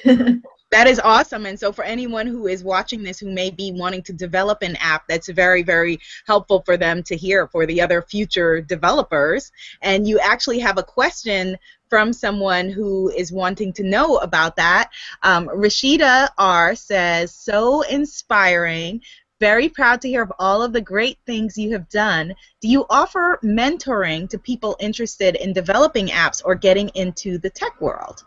awesome. 0.05 0.41
that 0.73 0.87
is 0.87 0.99
awesome. 0.99 1.45
And 1.45 1.59
so, 1.59 1.71
for 1.71 1.83
anyone 1.83 2.25
who 2.25 2.47
is 2.47 2.63
watching 2.63 3.03
this 3.03 3.19
who 3.19 3.31
may 3.31 3.51
be 3.51 3.71
wanting 3.71 4.01
to 4.03 4.13
develop 4.13 4.63
an 4.63 4.75
app, 4.77 5.07
that's 5.07 5.29
very, 5.29 5.61
very 5.61 5.99
helpful 6.25 6.63
for 6.65 6.77
them 6.77 7.03
to 7.03 7.15
hear 7.15 7.47
for 7.47 7.67
the 7.67 7.79
other 7.79 8.01
future 8.01 8.59
developers. 8.59 9.51
And 9.83 10.07
you 10.07 10.19
actually 10.19 10.57
have 10.59 10.79
a 10.79 10.83
question 10.83 11.57
from 11.89 12.11
someone 12.11 12.69
who 12.69 13.09
is 13.09 13.31
wanting 13.31 13.71
to 13.73 13.83
know 13.83 14.17
about 14.17 14.55
that. 14.55 14.89
Um, 15.21 15.47
Rashida 15.47 16.29
R 16.39 16.75
says, 16.75 17.31
So 17.31 17.81
inspiring. 17.83 19.01
Very 19.39 19.67
proud 19.67 20.01
to 20.01 20.07
hear 20.07 20.23
of 20.23 20.31
all 20.39 20.63
of 20.63 20.73
the 20.73 20.81
great 20.81 21.17
things 21.25 21.57
you 21.57 21.73
have 21.73 21.89
done. 21.89 22.33
Do 22.61 22.67
you 22.69 22.85
offer 22.89 23.39
mentoring 23.43 24.29
to 24.29 24.39
people 24.39 24.77
interested 24.79 25.35
in 25.35 25.53
developing 25.53 26.07
apps 26.07 26.41
or 26.43 26.55
getting 26.55 26.89
into 26.89 27.37
the 27.37 27.49
tech 27.49 27.79
world? 27.81 28.23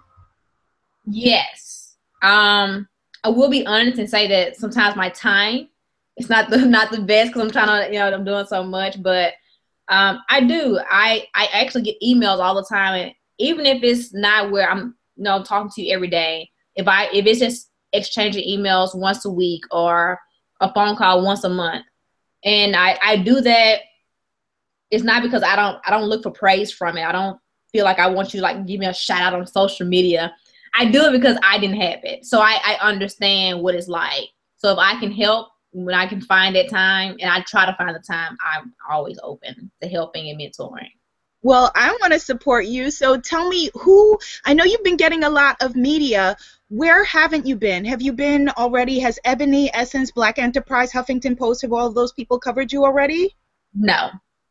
Yes 1.06 1.75
um, 2.22 2.88
I 3.24 3.28
will 3.28 3.50
be 3.50 3.66
honest 3.66 3.98
and 3.98 4.08
say 4.08 4.28
that 4.28 4.56
sometimes 4.56 4.96
my 4.96 5.08
time 5.10 5.68
it's 6.16 6.28
not 6.28 6.50
the 6.50 6.58
not 6.66 6.90
the 6.90 7.00
best 7.00 7.30
because 7.30 7.42
I'm 7.42 7.50
trying 7.50 7.86
to 7.86 7.92
you 7.92 7.98
know 7.98 8.12
I'm 8.12 8.24
doing 8.24 8.46
so 8.46 8.62
much, 8.64 9.02
but 9.02 9.34
um, 9.88 10.20
I 10.28 10.40
do. 10.40 10.80
I 10.90 11.26
I 11.34 11.48
actually 11.52 11.82
get 11.82 12.00
emails 12.02 12.40
all 12.40 12.54
the 12.54 12.66
time, 12.68 13.00
and 13.00 13.12
even 13.38 13.66
if 13.66 13.82
it's 13.82 14.12
not 14.12 14.50
where 14.50 14.68
I'm 14.68 14.96
you 15.16 15.24
know 15.24 15.36
I'm 15.36 15.44
talking 15.44 15.70
to 15.70 15.82
you 15.82 15.94
every 15.94 16.08
day, 16.08 16.50
if 16.74 16.88
I 16.88 17.08
if 17.12 17.26
it's 17.26 17.40
just 17.40 17.70
exchanging 17.92 18.48
emails 18.48 18.94
once 18.94 19.24
a 19.24 19.30
week 19.30 19.62
or 19.70 20.18
a 20.60 20.72
phone 20.72 20.96
call 20.96 21.24
once 21.24 21.44
a 21.44 21.48
month, 21.48 21.84
and 22.44 22.74
I 22.74 22.98
I 23.02 23.16
do 23.16 23.40
that. 23.42 23.80
It's 24.90 25.04
not 25.04 25.22
because 25.22 25.42
I 25.42 25.56
don't 25.56 25.78
I 25.84 25.90
don't 25.90 26.08
look 26.08 26.22
for 26.22 26.30
praise 26.30 26.72
from 26.72 26.96
it. 26.96 27.04
I 27.04 27.12
don't 27.12 27.38
feel 27.72 27.84
like 27.84 27.98
I 27.98 28.08
want 28.08 28.32
you 28.32 28.40
to 28.40 28.44
like 28.44 28.66
give 28.66 28.80
me 28.80 28.86
a 28.86 28.94
shout 28.94 29.20
out 29.20 29.34
on 29.34 29.46
social 29.46 29.86
media. 29.86 30.32
I 30.76 30.86
do 30.86 31.04
it 31.06 31.12
because 31.12 31.38
I 31.42 31.58
didn't 31.58 31.80
have 31.80 32.00
it. 32.04 32.24
So 32.24 32.40
I, 32.40 32.58
I 32.64 32.76
understand 32.80 33.62
what 33.62 33.74
it's 33.74 33.88
like. 33.88 34.28
So 34.56 34.72
if 34.72 34.78
I 34.78 34.98
can 35.00 35.12
help 35.12 35.48
when 35.72 35.94
I 35.94 36.06
can 36.06 36.20
find 36.20 36.56
that 36.56 36.70
time 36.70 37.16
and 37.20 37.30
I 37.30 37.40
try 37.42 37.66
to 37.66 37.74
find 37.76 37.94
the 37.94 38.00
time, 38.00 38.36
I'm 38.40 38.72
always 38.90 39.18
open 39.22 39.70
to 39.82 39.88
helping 39.88 40.30
and 40.30 40.40
mentoring. 40.40 40.90
Well, 41.42 41.70
I 41.74 41.96
want 42.00 42.12
to 42.12 42.18
support 42.18 42.66
you. 42.66 42.90
So 42.90 43.20
tell 43.20 43.48
me 43.48 43.70
who, 43.74 44.18
I 44.44 44.54
know 44.54 44.64
you've 44.64 44.82
been 44.82 44.96
getting 44.96 45.24
a 45.24 45.30
lot 45.30 45.56
of 45.60 45.76
media. 45.76 46.36
Where 46.68 47.04
haven't 47.04 47.46
you 47.46 47.56
been? 47.56 47.84
Have 47.84 48.02
you 48.02 48.12
been 48.12 48.48
already? 48.50 48.98
Has 48.98 49.18
Ebony, 49.24 49.70
Essence, 49.72 50.10
Black 50.10 50.38
Enterprise, 50.38 50.92
Huffington 50.92 51.38
Post, 51.38 51.62
have 51.62 51.72
all 51.72 51.86
of 51.86 51.94
those 51.94 52.12
people 52.12 52.38
covered 52.38 52.72
you 52.72 52.84
already? 52.84 53.36
No. 53.74 54.10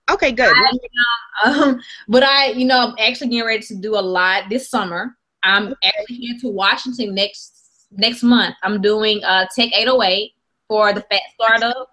Okay, 0.10 0.32
good. 0.32 0.54
I, 0.56 1.50
um, 1.50 1.82
but 2.08 2.24
I, 2.24 2.52
you 2.52 2.66
know, 2.66 2.80
I'm 2.80 2.96
actually 3.00 3.30
getting 3.30 3.46
ready 3.46 3.64
to 3.64 3.76
do 3.76 3.96
a 3.96 4.00
lot 4.00 4.44
this 4.50 4.70
summer. 4.70 5.18
I'm 5.46 5.76
actually 5.84 6.18
here 6.18 6.36
to 6.42 6.50
Washington 6.50 7.14
next 7.16 7.88
next 7.92 8.24
month. 8.24 8.56
I'm 8.64 8.82
doing 8.82 9.24
uh, 9.24 9.46
Tech 9.56 9.72
808 9.74 10.32
for 10.68 10.92
the 10.94 11.02
Fat 11.02 11.22
Startup. 11.34 11.88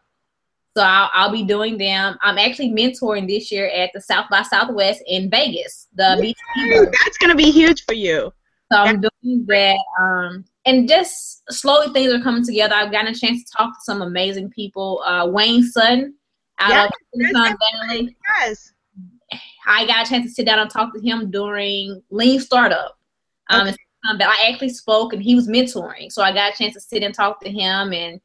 So 0.74 0.82
I'll, 0.82 1.10
I'll, 1.12 1.32
be 1.32 1.44
doing 1.44 1.76
them. 1.76 2.16
I'm 2.22 2.38
actually 2.38 2.70
mentoring 2.70 3.28
this 3.28 3.52
year 3.52 3.68
at 3.68 3.90
the 3.92 4.00
South 4.00 4.24
by 4.30 4.40
Southwest 4.40 5.02
in 5.06 5.28
Vegas. 5.28 5.88
The 5.94 6.34
Yay, 6.56 6.78
That's 6.86 7.18
going 7.18 7.28
to 7.28 7.36
be 7.36 7.50
huge 7.50 7.84
for 7.84 7.92
you. 7.92 8.32
So 8.72 8.78
I'm 8.78 9.02
doing 9.02 9.44
that. 9.48 9.78
Um, 10.00 10.46
and 10.64 10.88
just 10.88 11.42
slowly 11.52 11.92
things 11.92 12.10
are 12.10 12.22
coming 12.22 12.42
together. 12.42 12.74
I've 12.74 12.90
gotten 12.90 13.12
a 13.12 13.14
chance 13.14 13.44
to 13.44 13.52
talk 13.54 13.74
to 13.74 13.80
some 13.82 14.00
amazing 14.00 14.48
people. 14.48 15.02
Uh, 15.04 15.26
Wayne 15.26 15.62
Sutton 15.62 16.14
out 16.58 16.90
yes, 17.14 17.32
of 17.34 17.58
Valley. 17.88 18.16
Yes. 18.38 18.72
I 19.66 19.86
got 19.86 20.06
a 20.06 20.08
chance 20.08 20.26
to 20.26 20.30
sit 20.32 20.46
down 20.46 20.58
and 20.58 20.70
talk 20.70 20.94
to 20.94 21.00
him 21.00 21.30
during 21.30 22.02
Lean 22.10 22.40
Startup. 22.40 22.96
Um, 23.50 23.68
okay. 23.68 23.76
But 24.18 24.22
I 24.22 24.50
actually 24.50 24.70
spoke 24.70 25.12
and 25.12 25.22
he 25.22 25.34
was 25.34 25.48
mentoring. 25.48 26.10
So 26.10 26.22
I 26.22 26.32
got 26.32 26.54
a 26.54 26.56
chance 26.56 26.74
to 26.74 26.80
sit 26.80 27.02
and 27.02 27.14
talk 27.14 27.40
to 27.40 27.50
him 27.50 27.92
and 27.92 28.20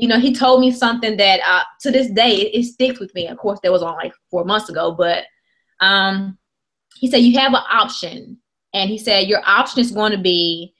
you 0.00 0.08
know, 0.08 0.18
he 0.18 0.34
told 0.34 0.62
me 0.62 0.70
something 0.70 1.18
that 1.18 1.40
uh, 1.46 1.62
to 1.80 1.90
this 1.90 2.10
day 2.10 2.30
it, 2.30 2.58
it, 2.58 2.64
sticks 2.64 2.98
with 2.98 3.14
me. 3.14 3.26
Of 3.26 3.36
course, 3.36 3.60
that 3.62 3.70
was 3.70 3.82
on 3.82 3.96
like 3.96 4.14
four 4.30 4.46
months 4.46 4.70
ago, 4.70 4.92
but 4.92 5.24
um, 5.80 6.38
he 6.96 7.10
said 7.10 7.18
you 7.18 7.38
have 7.38 7.52
an 7.52 7.62
option, 7.70 8.38
and 8.72 8.88
he 8.88 8.96
said 8.96 9.28
your 9.28 9.42
option 9.44 9.80
is 9.80 9.90
going 9.90 10.12
to 10.12 10.18
be 10.18 10.74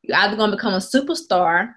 you're 0.00 0.16
either 0.16 0.36
going 0.36 0.50
to 0.50 0.56
become 0.56 0.72
a 0.72 0.78
superstar, 0.78 1.74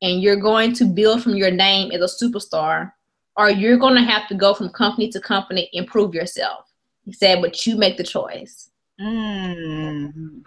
and 0.00 0.22
you're 0.22 0.36
going 0.36 0.72
to 0.74 0.86
build 0.86 1.22
from 1.22 1.34
your 1.34 1.50
name 1.50 1.92
as 1.92 2.00
a 2.00 2.24
superstar, 2.24 2.92
or 3.36 3.50
you're 3.50 3.76
going 3.76 3.96
to 3.96 4.10
have 4.10 4.26
to 4.28 4.34
go 4.34 4.54
from 4.54 4.70
company 4.70 5.10
to 5.10 5.20
company, 5.20 5.68
improve 5.74 6.14
yourself. 6.14 6.64
He 7.04 7.12
said, 7.12 7.42
but 7.42 7.66
you 7.66 7.76
make 7.76 7.98
the 7.98 8.04
choice. 8.04 8.70
Mm. 9.02 10.44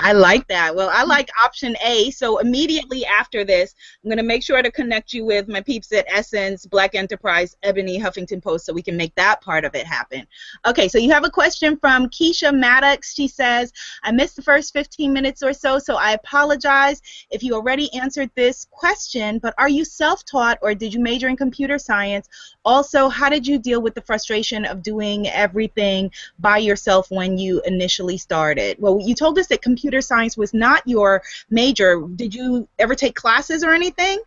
I 0.00 0.12
like 0.12 0.46
that. 0.46 0.74
Well, 0.76 0.90
I 0.92 1.02
like 1.02 1.28
option 1.42 1.76
A. 1.84 2.10
So 2.12 2.38
immediately 2.38 3.04
after 3.04 3.44
this, 3.44 3.74
I'm 4.02 4.08
going 4.08 4.18
to 4.18 4.22
make 4.22 4.44
sure 4.44 4.62
to 4.62 4.70
connect 4.70 5.12
you 5.12 5.24
with 5.24 5.48
my 5.48 5.60
peeps 5.60 5.92
at 5.92 6.06
Essence, 6.08 6.66
Black 6.66 6.94
Enterprise, 6.94 7.56
Ebony, 7.64 7.98
Huffington 7.98 8.40
Post, 8.40 8.66
so 8.66 8.72
we 8.72 8.82
can 8.82 8.96
make 8.96 9.14
that 9.16 9.40
part 9.40 9.64
of 9.64 9.74
it 9.74 9.86
happen. 9.86 10.26
Okay, 10.66 10.86
so 10.88 10.98
you 10.98 11.10
have 11.10 11.24
a 11.24 11.30
question 11.30 11.76
from 11.76 12.08
Keisha 12.10 12.56
Maddox. 12.56 13.14
She 13.14 13.26
says, 13.26 13.72
I 14.04 14.12
missed 14.12 14.36
the 14.36 14.42
first 14.42 14.72
15 14.72 15.12
minutes 15.12 15.42
or 15.42 15.52
so, 15.52 15.80
so 15.80 15.96
I 15.96 16.12
apologize 16.12 17.02
if 17.30 17.42
you 17.42 17.54
already 17.54 17.92
answered 17.92 18.30
this 18.36 18.66
question, 18.70 19.40
but 19.40 19.54
are 19.58 19.68
you 19.68 19.84
self-taught 19.84 20.58
or 20.62 20.74
did 20.74 20.94
you 20.94 21.00
major 21.00 21.28
in 21.28 21.36
computer 21.36 21.78
science? 21.78 22.28
Also, 22.64 23.08
how 23.08 23.28
did 23.28 23.46
you 23.46 23.58
deal 23.58 23.82
with 23.82 23.94
the 23.94 24.02
frustration 24.02 24.64
of 24.64 24.82
doing 24.82 25.26
everything 25.28 26.10
by 26.38 26.58
yourself 26.58 27.10
when 27.10 27.36
you 27.36 27.60
initially 27.62 27.77
started? 28.16 28.76
Well, 28.78 29.00
you 29.04 29.14
told 29.14 29.38
us 29.38 29.46
that 29.48 29.62
computer 29.62 30.00
science 30.00 30.36
was 30.36 30.54
not 30.54 30.82
your 30.86 31.22
major, 31.50 32.02
did 32.16 32.34
you 32.34 32.68
ever 32.78 32.94
take 32.94 33.14
classes 33.14 33.62
or 33.62 33.72
anything? 33.72 34.18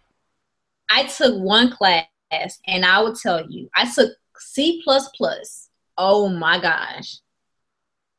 I 0.89 1.03
took 1.03 1.41
one 1.41 1.71
class, 1.71 2.05
and 2.67 2.85
I 2.85 2.99
will 2.99 3.15
tell 3.15 3.49
you, 3.49 3.69
I 3.75 3.89
took 3.91 4.11
C++. 4.37 4.83
Oh 5.97 6.29
my 6.29 6.59
gosh. 6.59 7.17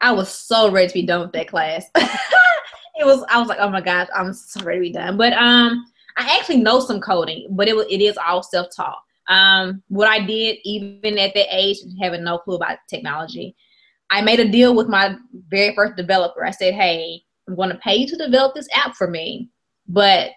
I 0.00 0.12
was 0.12 0.28
so 0.28 0.70
ready 0.70 0.88
to 0.88 0.94
be 0.94 1.06
done 1.06 1.20
with 1.20 1.32
that 1.32 1.48
class. 1.48 1.86
it 1.94 3.04
was 3.04 3.24
I 3.28 3.38
was 3.38 3.48
like, 3.48 3.58
oh 3.60 3.70
my 3.70 3.80
gosh, 3.80 4.08
I'm 4.14 4.32
so 4.32 4.62
ready 4.64 4.78
to 4.78 4.82
be 4.82 4.92
done. 4.92 5.16
But 5.16 5.32
um 5.34 5.84
I 6.16 6.36
actually 6.38 6.58
know 6.58 6.80
some 6.80 7.00
coding, 7.00 7.48
but 7.50 7.68
it 7.68 7.76
was 7.76 7.86
it 7.88 8.00
is 8.00 8.18
all 8.18 8.42
self-taught. 8.42 8.98
Um 9.28 9.82
what 9.88 10.08
I 10.08 10.20
did 10.20 10.58
even 10.64 11.18
at 11.18 11.34
that 11.34 11.46
age 11.50 11.78
having 12.00 12.24
no 12.24 12.38
clue 12.38 12.56
about 12.56 12.78
technology, 12.88 13.54
I 14.12 14.20
made 14.20 14.40
a 14.40 14.48
deal 14.48 14.74
with 14.76 14.88
my 14.88 15.16
very 15.48 15.74
first 15.74 15.96
developer. 15.96 16.44
I 16.44 16.52
said, 16.52 16.74
"Hey, 16.74 17.24
I'm 17.48 17.56
going 17.56 17.70
to 17.70 17.78
pay 17.78 17.96
you 17.96 18.06
to 18.08 18.16
develop 18.16 18.54
this 18.54 18.68
app 18.74 18.94
for 18.94 19.08
me. 19.08 19.48
But 19.88 20.30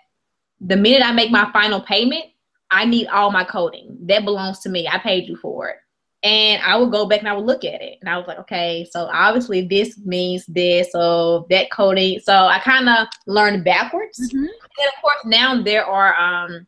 the 0.60 0.76
minute 0.76 1.06
I 1.06 1.12
make 1.12 1.32
my 1.32 1.50
final 1.52 1.82
payment, 1.82 2.26
I 2.72 2.86
need 2.86 3.08
all 3.08 3.32
my 3.32 3.44
coding. 3.44 3.98
That 4.02 4.26
belongs 4.26 4.60
to 4.60 4.70
me. 4.70 4.88
I 4.88 4.98
paid 4.98 5.28
you 5.28 5.38
for 5.38 5.70
it. 5.70 5.78
And 6.24 6.62
I 6.64 6.76
would 6.76 6.92
go 6.92 7.06
back 7.06 7.20
and 7.20 7.30
I 7.30 7.34
would 7.34 7.46
look 7.46 7.64
at 7.64 7.82
it. 7.82 8.00
And 8.02 8.10
I 8.10 8.18
was 8.18 8.28
like, 8.28 8.40
okay, 8.40 8.88
so 8.90 9.08
obviously 9.14 9.68
this 9.68 10.00
means 10.00 10.44
this, 10.48 10.92
so 10.92 11.46
that 11.52 11.70
coding. 11.70 12.20
So 12.20 12.34
I 12.34 12.58
kind 12.60 12.90
of 12.90 13.08
learned 13.28 13.64
backwards. 13.64 14.20
Mm-hmm. 14.20 14.38
And 14.38 14.50
of 14.50 15.02
course, 15.02 15.20
now 15.26 15.62
there 15.62 15.86
are 15.86 16.16
um, 16.16 16.66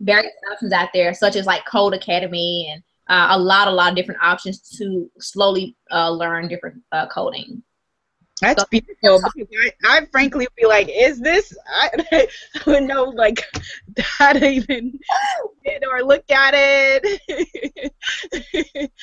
various 0.00 0.32
options 0.50 0.72
out 0.72 0.88
there, 0.92 1.14
such 1.14 1.36
as 1.36 1.46
like 1.46 1.64
Codecademy 1.66 2.72
and 2.72 2.82
uh, 3.10 3.28
a 3.30 3.38
lot, 3.38 3.68
a 3.68 3.70
lot 3.70 3.90
of 3.90 3.96
different 3.96 4.22
options 4.22 4.60
to 4.78 5.10
slowly 5.18 5.76
uh, 5.90 6.10
learn 6.10 6.48
different 6.48 6.80
uh, 6.92 7.06
coding. 7.08 7.62
That's 8.40 8.64
beautiful. 8.64 9.20
I, 9.26 9.72
I 9.84 10.06
frankly 10.10 10.48
be 10.56 10.64
like, 10.64 10.88
is 10.90 11.20
this? 11.20 11.54
I, 11.68 11.90
I 12.12 12.26
would 12.66 12.84
know 12.84 13.04
like 13.04 13.44
how 13.98 14.32
to 14.32 14.48
even 14.48 14.98
or 15.90 16.02
look 16.02 16.24
at 16.30 16.54
it. 16.56 17.20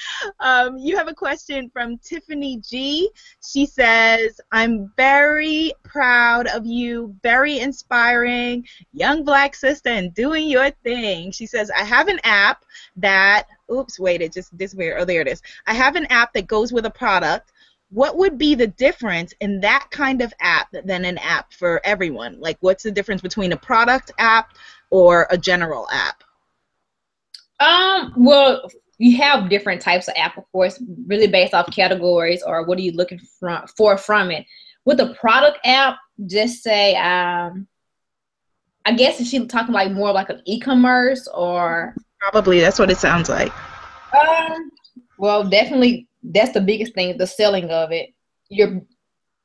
um, 0.39 0.77
you 0.77 0.97
have 0.97 1.07
a 1.07 1.13
question 1.13 1.69
from 1.71 1.97
Tiffany 1.99 2.59
G. 2.67 3.09
She 3.45 3.65
says, 3.65 4.39
"I'm 4.51 4.91
very 4.97 5.73
proud 5.83 6.47
of 6.47 6.65
you. 6.65 7.15
Very 7.23 7.59
inspiring, 7.59 8.65
young 8.93 9.23
black 9.23 9.55
sister, 9.55 9.89
and 9.89 10.13
doing 10.13 10.47
your 10.47 10.71
thing." 10.83 11.31
She 11.31 11.45
says, 11.45 11.69
"I 11.71 11.83
have 11.83 12.07
an 12.07 12.19
app 12.23 12.63
that." 12.95 13.45
Oops, 13.71 13.99
wait, 13.99 14.21
it 14.21 14.33
just 14.33 14.55
disappeared. 14.57 14.99
Oh, 14.99 15.05
there 15.05 15.21
it 15.21 15.27
is. 15.27 15.41
I 15.65 15.73
have 15.73 15.95
an 15.95 16.05
app 16.05 16.33
that 16.33 16.47
goes 16.47 16.71
with 16.71 16.85
a 16.85 16.91
product 16.91 17.51
what 17.89 18.17
would 18.17 18.37
be 18.37 18.55
the 18.55 18.67
difference 18.67 19.33
in 19.39 19.61
that 19.61 19.87
kind 19.91 20.21
of 20.21 20.33
app 20.41 20.67
than 20.71 21.05
an 21.05 21.17
app 21.19 21.53
for 21.53 21.79
everyone? 21.85 22.39
Like, 22.39 22.57
what's 22.59 22.83
the 22.83 22.91
difference 22.91 23.21
between 23.21 23.53
a 23.53 23.57
product 23.57 24.11
app 24.17 24.55
or 24.89 25.27
a 25.29 25.37
general 25.37 25.87
app? 25.91 26.23
Um, 27.59 28.13
well, 28.17 28.69
you 28.97 29.17
have 29.17 29.49
different 29.49 29.81
types 29.81 30.07
of 30.07 30.15
app, 30.17 30.37
of 30.37 30.43
course, 30.51 30.81
really 31.05 31.27
based 31.27 31.53
off 31.53 31.71
categories 31.71 32.43
or 32.43 32.65
what 32.65 32.77
are 32.77 32.81
you 32.81 32.91
looking 32.91 33.19
for 33.77 33.97
from 33.97 34.31
it. 34.31 34.45
With 34.85 34.99
a 34.99 35.13
product 35.13 35.59
app, 35.65 35.97
just 36.25 36.63
say, 36.63 36.95
um, 36.95 37.67
I 38.85 38.93
guess 38.93 39.19
if 39.19 39.27
she's 39.27 39.47
talking 39.47 39.73
like 39.73 39.91
more 39.91 40.11
like 40.11 40.29
an 40.29 40.41
e-commerce 40.45 41.27
or 41.33 41.95
probably 42.19 42.59
that's 42.59 42.79
what 42.79 42.91
it 42.91 42.97
sounds 42.97 43.29
like. 43.29 43.51
Um, 44.13 44.71
well, 45.17 45.47
definitely 45.47 46.07
that's 46.23 46.53
the 46.53 46.61
biggest 46.61 46.93
thing, 46.93 47.17
the 47.17 47.27
selling 47.27 47.69
of 47.69 47.91
it. 47.91 48.13
You're 48.49 48.81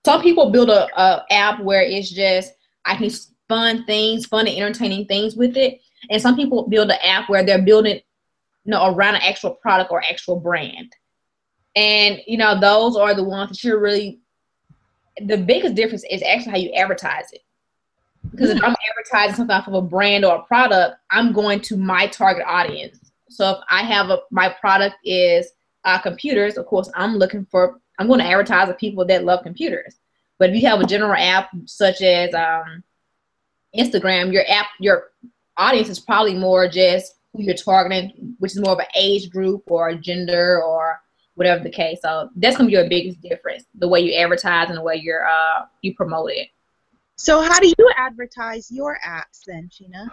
some 0.05 0.23
people 0.23 0.51
build 0.51 0.69
a, 0.69 0.89
a 1.01 1.25
app 1.31 1.61
where 1.61 1.83
it's 1.83 2.11
just 2.11 2.53
I 2.85 2.97
can 2.97 3.11
fun 3.49 3.85
things, 3.85 4.27
fun 4.27 4.49
and 4.49 4.57
entertaining 4.57 5.07
things 5.07 5.37
with 5.37 5.57
it. 5.57 5.81
And 6.11 6.21
some 6.21 6.37
people 6.37 6.69
build 6.69 6.91
an 6.91 6.99
app 7.03 7.29
where 7.29 7.45
they're 7.45 7.63
building 7.63 8.01
you 8.65 8.71
know 8.71 8.93
around 8.95 9.17
an 9.17 9.23
actual 9.23 9.53
product 9.55 9.91
or 9.91 10.03
actual 10.03 10.39
brand. 10.41 10.93
And 11.75 12.21
you 12.27 12.37
know, 12.37 12.59
those 12.59 12.97
are 12.97 13.15
the 13.15 13.25
ones 13.25 13.51
that 13.51 13.65
you're 13.65 13.81
really 13.81 14.21
the 15.21 15.37
biggest 15.37 15.75
difference 15.75 16.05
is 16.11 16.23
actually 16.23 16.53
how 16.53 16.59
you 16.59 16.73
advertise 16.73 17.31
it. 17.33 17.43
Because 18.33 18.51
if 18.51 18.65
I'm 18.65 18.75
advertising 18.91 19.37
something 19.37 19.55
off 19.55 19.69
of 19.69 19.75
a 19.75 19.83
brand 19.83 20.25
or 20.25 20.37
a 20.37 20.43
product, 20.43 20.97
I'm 21.11 21.33
going 21.33 21.61
to 21.61 21.77
my 21.77 22.07
target 22.09 22.45
audience. 22.47 22.99
So 23.29 23.51
if 23.51 23.59
I 23.71 23.83
have 23.83 24.11
a 24.11 24.19
my 24.31 24.49
product 24.49 24.97
is 25.05 25.53
uh, 25.85 25.99
computers, 26.01 26.57
of 26.57 26.67
course, 26.67 26.91
I'm 26.95 27.17
looking 27.17 27.47
for, 27.51 27.81
I'm 27.99 28.07
going 28.07 28.21
to 28.21 28.27
advertise 28.27 28.69
to 28.69 28.75
people 28.75 29.05
that 29.07 29.25
love 29.25 29.43
computers. 29.43 29.97
But 30.39 30.51
if 30.51 30.57
you 30.57 30.69
have 30.69 30.81
a 30.81 30.87
general 30.87 31.15
app 31.15 31.51
such 31.67 32.03
as 32.03 32.35
um, 32.35 32.83
Instagram, 33.77 34.33
your 34.33 34.45
app, 34.49 34.67
your 34.81 35.11
audience 35.57 35.89
is 35.89 36.01
probably 36.01 36.35
more 36.35 36.69
just 36.69 37.17
who 37.33 37.43
you're 37.43 37.55
targeting, 37.55 38.35
which 38.39 38.53
is 38.53 38.61
more 38.61 38.73
of 38.73 38.79
an 38.79 38.87
age 38.97 39.31
group 39.31 39.71
or 39.71 39.95
gender 39.95 40.63
or 40.63 41.01
whatever 41.35 41.63
the 41.63 41.71
case. 41.71 42.01
So 42.03 42.29
that's 42.37 42.57
gonna 42.57 42.67
be 42.67 42.75
your 42.75 42.89
biggest 42.89 43.21
difference, 43.21 43.65
the 43.75 43.89
way 43.89 44.01
you 44.01 44.15
advertise 44.15 44.69
and 44.69 44.77
the 44.77 44.83
way 44.83 44.97
you're 44.97 45.27
uh, 45.27 45.65
you 45.81 45.95
promote 45.95 46.31
it. 46.33 46.49
So 47.23 47.41
how 47.41 47.61
do 47.61 47.69
you 47.69 47.91
advertise 47.97 48.71
your 48.71 48.99
apps 49.07 49.45
then, 49.47 49.71
Sheena? 49.71 50.09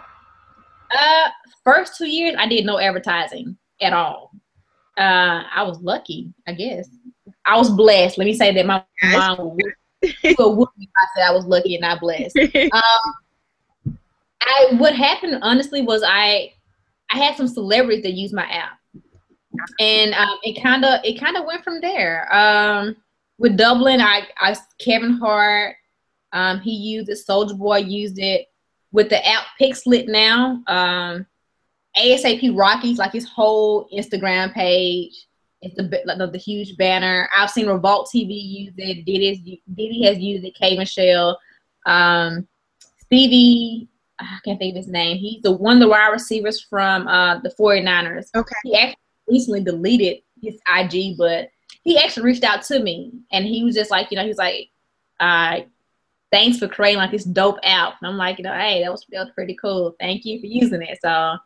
Uh, 0.96 1.28
first 1.64 1.96
two 1.96 2.08
years 2.08 2.34
I 2.38 2.46
did 2.46 2.64
no 2.64 2.78
advertising 2.78 3.56
at 3.80 3.92
all 3.92 4.32
uh, 5.00 5.44
I 5.54 5.62
was 5.62 5.80
lucky, 5.80 6.32
I 6.46 6.52
guess. 6.52 6.88
I 7.46 7.56
was 7.56 7.70
blessed. 7.70 8.18
Let 8.18 8.26
me 8.26 8.34
say 8.34 8.52
that 8.54 8.66
my 8.66 8.84
mom 9.12 9.56
would 9.56 9.74
I 10.02 11.06
said 11.14 11.26
I 11.26 11.32
was 11.32 11.46
lucky 11.46 11.74
and 11.74 11.82
not 11.82 12.00
blessed. 12.00 12.36
Um, 12.72 13.98
I 14.42 14.74
what 14.78 14.94
happened 14.94 15.38
honestly 15.42 15.82
was 15.82 16.02
I 16.06 16.52
I 17.10 17.18
had 17.18 17.36
some 17.36 17.48
celebrities 17.48 18.02
that 18.04 18.12
used 18.12 18.34
my 18.34 18.44
app. 18.44 18.78
and 19.80 20.14
um, 20.14 20.38
it 20.42 20.62
kind 20.62 20.84
of 20.84 21.00
it 21.04 21.20
kind 21.20 21.36
of 21.36 21.44
went 21.44 21.64
from 21.64 21.80
there. 21.80 22.32
Um, 22.34 22.96
with 23.38 23.56
Dublin, 23.56 24.00
I, 24.00 24.22
I 24.38 24.56
Kevin 24.78 25.14
Hart, 25.14 25.76
um, 26.32 26.60
he 26.60 26.72
used 26.72 27.08
it. 27.08 27.18
Soulja 27.28 27.56
Boy 27.56 27.78
used 27.78 28.18
it. 28.18 28.46
With 28.92 29.08
the 29.08 29.24
app 29.26 29.44
PicsLit 29.60 30.08
now, 30.08 30.62
um, 30.66 31.24
A$AP 31.96 32.56
Rocky's, 32.56 32.98
like 32.98 33.12
his 33.12 33.28
whole 33.28 33.88
Instagram 33.90 34.52
page. 34.52 35.26
It's 35.62 35.76
the, 35.76 35.82
the, 35.82 36.26
the 36.26 36.38
huge 36.38 36.76
banner. 36.76 37.28
I've 37.36 37.50
seen 37.50 37.68
Revolt 37.68 38.08
TV 38.12 38.30
use 38.30 38.72
it. 38.76 39.04
Diddy, 39.04 39.62
Diddy 39.74 40.02
has 40.04 40.18
used 40.18 40.44
it. 40.44 40.54
K 40.56 40.76
Michelle, 40.76 41.38
um, 41.86 42.48
Stevie. 42.98 43.88
I 44.18 44.38
can't 44.44 44.58
think 44.58 44.72
of 44.72 44.84
his 44.84 44.88
name. 44.88 45.18
He's 45.18 45.42
the 45.42 45.52
one 45.52 45.76
of 45.76 45.80
the 45.80 45.88
wide 45.88 46.08
receivers 46.08 46.60
from 46.60 47.06
uh, 47.06 47.38
the 47.40 47.50
49ers. 47.50 48.28
Okay. 48.34 48.54
He 48.64 48.76
actually 48.76 48.96
recently 49.28 49.62
deleted 49.62 50.18
his 50.42 50.58
IG, 50.66 51.16
but 51.16 51.48
he 51.82 51.98
actually 51.98 52.24
reached 52.24 52.44
out 52.44 52.62
to 52.64 52.80
me 52.80 53.12
and 53.32 53.44
he 53.44 53.64
was 53.64 53.74
just 53.74 53.90
like, 53.90 54.10
you 54.10 54.16
know, 54.16 54.22
he 54.22 54.28
was 54.28 54.38
like, 54.38 54.68
uh, 55.20 55.60
thanks 56.32 56.58
for 56.58 56.68
creating 56.68 56.98
like 56.98 57.10
this 57.10 57.24
dope 57.24 57.58
app. 57.62 57.94
And 58.00 58.10
I'm 58.10 58.16
like, 58.16 58.38
you 58.38 58.44
know, 58.44 58.54
hey, 58.54 58.82
that 58.82 58.90
was, 58.90 59.04
that 59.10 59.24
was 59.24 59.34
pretty 59.34 59.54
cool. 59.54 59.96
Thank 59.98 60.24
you 60.24 60.40
for 60.40 60.46
using 60.46 60.82
it. 60.82 60.98
So 61.02 61.36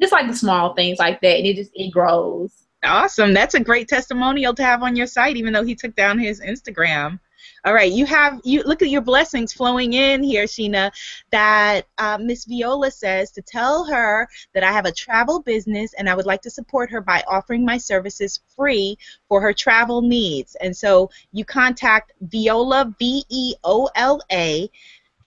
just 0.00 0.12
like 0.12 0.26
the 0.26 0.36
small 0.36 0.74
things 0.74 0.98
like 0.98 1.20
that. 1.20 1.38
And 1.38 1.46
it 1.46 1.56
just, 1.56 1.70
it 1.74 1.90
grows. 1.90 2.52
Awesome. 2.82 3.34
That's 3.34 3.54
a 3.54 3.60
great 3.60 3.88
testimonial 3.88 4.54
to 4.54 4.62
have 4.62 4.82
on 4.82 4.96
your 4.96 5.06
site, 5.06 5.36
even 5.36 5.52
though 5.52 5.64
he 5.64 5.74
took 5.74 5.94
down 5.94 6.18
his 6.18 6.40
Instagram. 6.40 7.20
All 7.64 7.74
right, 7.74 7.92
you 7.92 8.06
have 8.06 8.40
you 8.44 8.62
look 8.62 8.82
at 8.82 8.88
your 8.88 9.00
blessings 9.00 9.52
flowing 9.52 9.92
in 9.92 10.22
here, 10.22 10.44
Sheena. 10.44 10.90
That 11.30 11.86
uh, 11.98 12.18
Miss 12.20 12.46
Veola 12.46 12.92
says 12.92 13.30
to 13.32 13.42
tell 13.42 13.84
her 13.84 14.28
that 14.54 14.64
I 14.64 14.72
have 14.72 14.86
a 14.86 14.92
travel 14.92 15.42
business 15.42 15.94
and 15.94 16.08
I 16.08 16.14
would 16.14 16.26
like 16.26 16.42
to 16.42 16.50
support 16.50 16.90
her 16.90 17.00
by 17.00 17.22
offering 17.28 17.64
my 17.64 17.78
services 17.78 18.40
free 18.56 18.96
for 19.28 19.40
her 19.40 19.52
travel 19.52 20.02
needs. 20.02 20.56
And 20.56 20.76
so 20.76 21.10
you 21.32 21.44
contact 21.44 22.12
Veola 22.28 22.94
V 22.98 23.24
E 23.28 23.54
O 23.64 23.90
L 23.94 24.20
A 24.32 24.70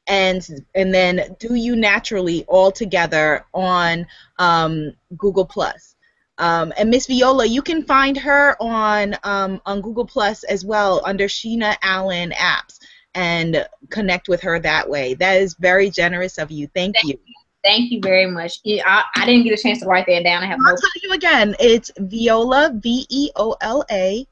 and 0.08 0.66
and 0.76 0.94
then 0.94 1.36
do 1.40 1.56
you 1.56 1.76
naturally 1.76 2.44
all 2.48 2.72
together 2.72 3.46
on 3.54 4.06
um, 4.40 4.94
Google 5.18 5.46
Plus. 5.46 5.93
Um, 6.38 6.74
and 6.78 6.90
Miss 6.90 7.08
Veola, 7.08 7.48
you 7.48 7.62
can 7.62 7.84
find 7.84 8.18
her 8.18 8.56
on 8.62 9.16
um, 9.24 9.62
on 9.66 9.82
Google 9.82 10.06
Plus 10.06 10.44
as 10.44 10.66
well 10.66 11.02
under 11.06 11.26
Sheena 11.26 11.76
Allen 11.82 12.32
Apps 12.32 12.80
and 13.14 13.68
connect 13.90 14.28
with 14.28 14.42
her 14.42 14.60
that 14.60 14.90
way. 14.90 15.14
That 15.14 15.42
is 15.42 15.54
very 15.56 15.90
generous 15.90 16.38
of 16.38 16.50
you. 16.50 16.68
Thank, 16.74 16.96
Thank 16.96 17.08
you. 17.08 17.20
you. 17.26 17.34
Thank 17.64 17.92
you 17.92 18.00
very 18.02 18.26
much. 18.26 18.60
I, 18.66 19.04
I 19.16 19.26
didn't 19.26 19.44
get 19.44 19.58
a 19.58 19.62
chance 19.62 19.80
to 19.82 19.86
write 19.86 20.06
that 20.08 20.24
down. 20.24 20.44
I 20.44 20.48
have. 20.48 20.60
I'll 20.60 20.74
no- 20.74 20.80
tell 20.80 21.02
you 21.04 21.14
again. 21.14 21.56
It's 21.60 21.92
Veola 22.00 22.82
V 22.82 23.06
E 23.10 23.30
O 23.36 23.56
L 23.62 23.86
A. 23.92 24.28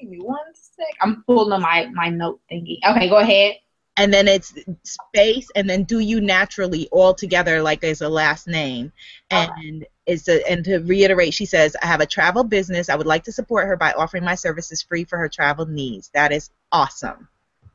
Give 0.00 0.10
me 0.10 0.18
one 0.18 0.38
sec. 0.52 0.86
I'm 1.00 1.22
pulling 1.22 1.52
on 1.52 1.62
my 1.62 1.88
my 1.94 2.08
note 2.08 2.40
thingy. 2.50 2.78
Okay, 2.86 3.08
go 3.08 3.18
ahead 3.18 3.56
and 3.96 4.12
then 4.12 4.28
it's 4.28 4.54
space 4.82 5.48
and 5.56 5.68
then 5.68 5.84
do 5.84 6.00
you 6.00 6.20
naturally 6.20 6.88
all 6.92 7.14
together 7.14 7.62
like 7.62 7.82
as 7.82 8.02
a 8.02 8.08
last 8.08 8.46
name 8.46 8.92
and 9.30 9.50
okay. 9.50 9.90
Is 10.06 10.28
a, 10.28 10.48
and 10.48 10.64
to 10.64 10.78
reiterate 10.78 11.34
she 11.34 11.44
says 11.44 11.76
i 11.82 11.86
have 11.86 12.00
a 12.00 12.06
travel 12.06 12.44
business. 12.44 12.88
I 12.88 12.96
would 12.96 13.06
like 13.06 13.24
to 13.24 13.32
support 13.32 13.66
her 13.66 13.76
by 13.76 13.92
offering 13.92 14.24
my 14.24 14.34
services 14.34 14.82
free 14.82 15.04
for 15.04 15.18
her 15.18 15.28
travel 15.28 15.66
needs. 15.66 16.10
That 16.14 16.32
is 16.32 16.50
awesome. 16.72 17.28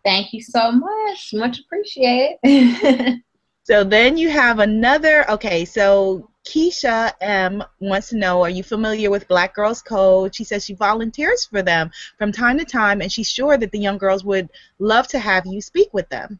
Thank 0.03 0.33
you 0.33 0.41
so 0.41 0.71
much. 0.71 1.33
Much 1.33 1.59
appreciated. 1.59 3.21
So 3.63 3.83
then 3.83 4.17
you 4.17 4.29
have 4.29 4.57
another 4.57 5.29
okay 5.29 5.65
so 5.65 6.31
Keisha 6.47 7.13
M 7.21 7.63
wants 7.79 8.09
to 8.09 8.17
know 8.17 8.41
Are 8.41 8.49
you 8.49 8.63
familiar 8.63 9.11
with 9.11 9.27
Black 9.27 9.53
Girls 9.53 9.81
Code? 9.81 10.35
She 10.35 10.43
says 10.43 10.65
she 10.65 10.73
volunteers 10.73 11.45
for 11.45 11.61
them 11.61 11.91
from 12.17 12.31
time 12.31 12.57
to 12.57 12.65
time, 12.65 13.01
and 13.01 13.11
she's 13.11 13.29
sure 13.29 13.57
that 13.57 13.71
the 13.71 13.79
young 13.79 13.99
girls 13.99 14.25
would 14.25 14.49
love 14.79 15.07
to 15.09 15.19
have 15.19 15.45
you 15.45 15.61
speak 15.61 15.93
with 15.93 16.09
them. 16.09 16.39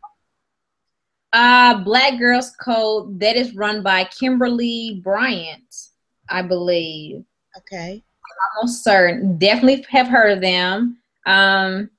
Uh, 1.34 1.84
Black 1.84 2.20
Girls 2.20 2.52
Code, 2.58 3.20
that 3.20 3.36
is 3.36 3.56
run 3.56 3.82
by 3.82 4.04
Kimberly 4.06 5.02
Bryant, 5.04 5.76
I 6.30 6.42
believe. 6.42 7.24
Okay. 7.58 8.04
I'm 8.04 8.58
almost 8.58 8.84
certain. 8.84 9.38
Definitely 9.38 9.86
have 9.90 10.08
heard 10.08 10.32
of 10.32 10.42
them. 10.42 10.98
Um, 11.26 11.90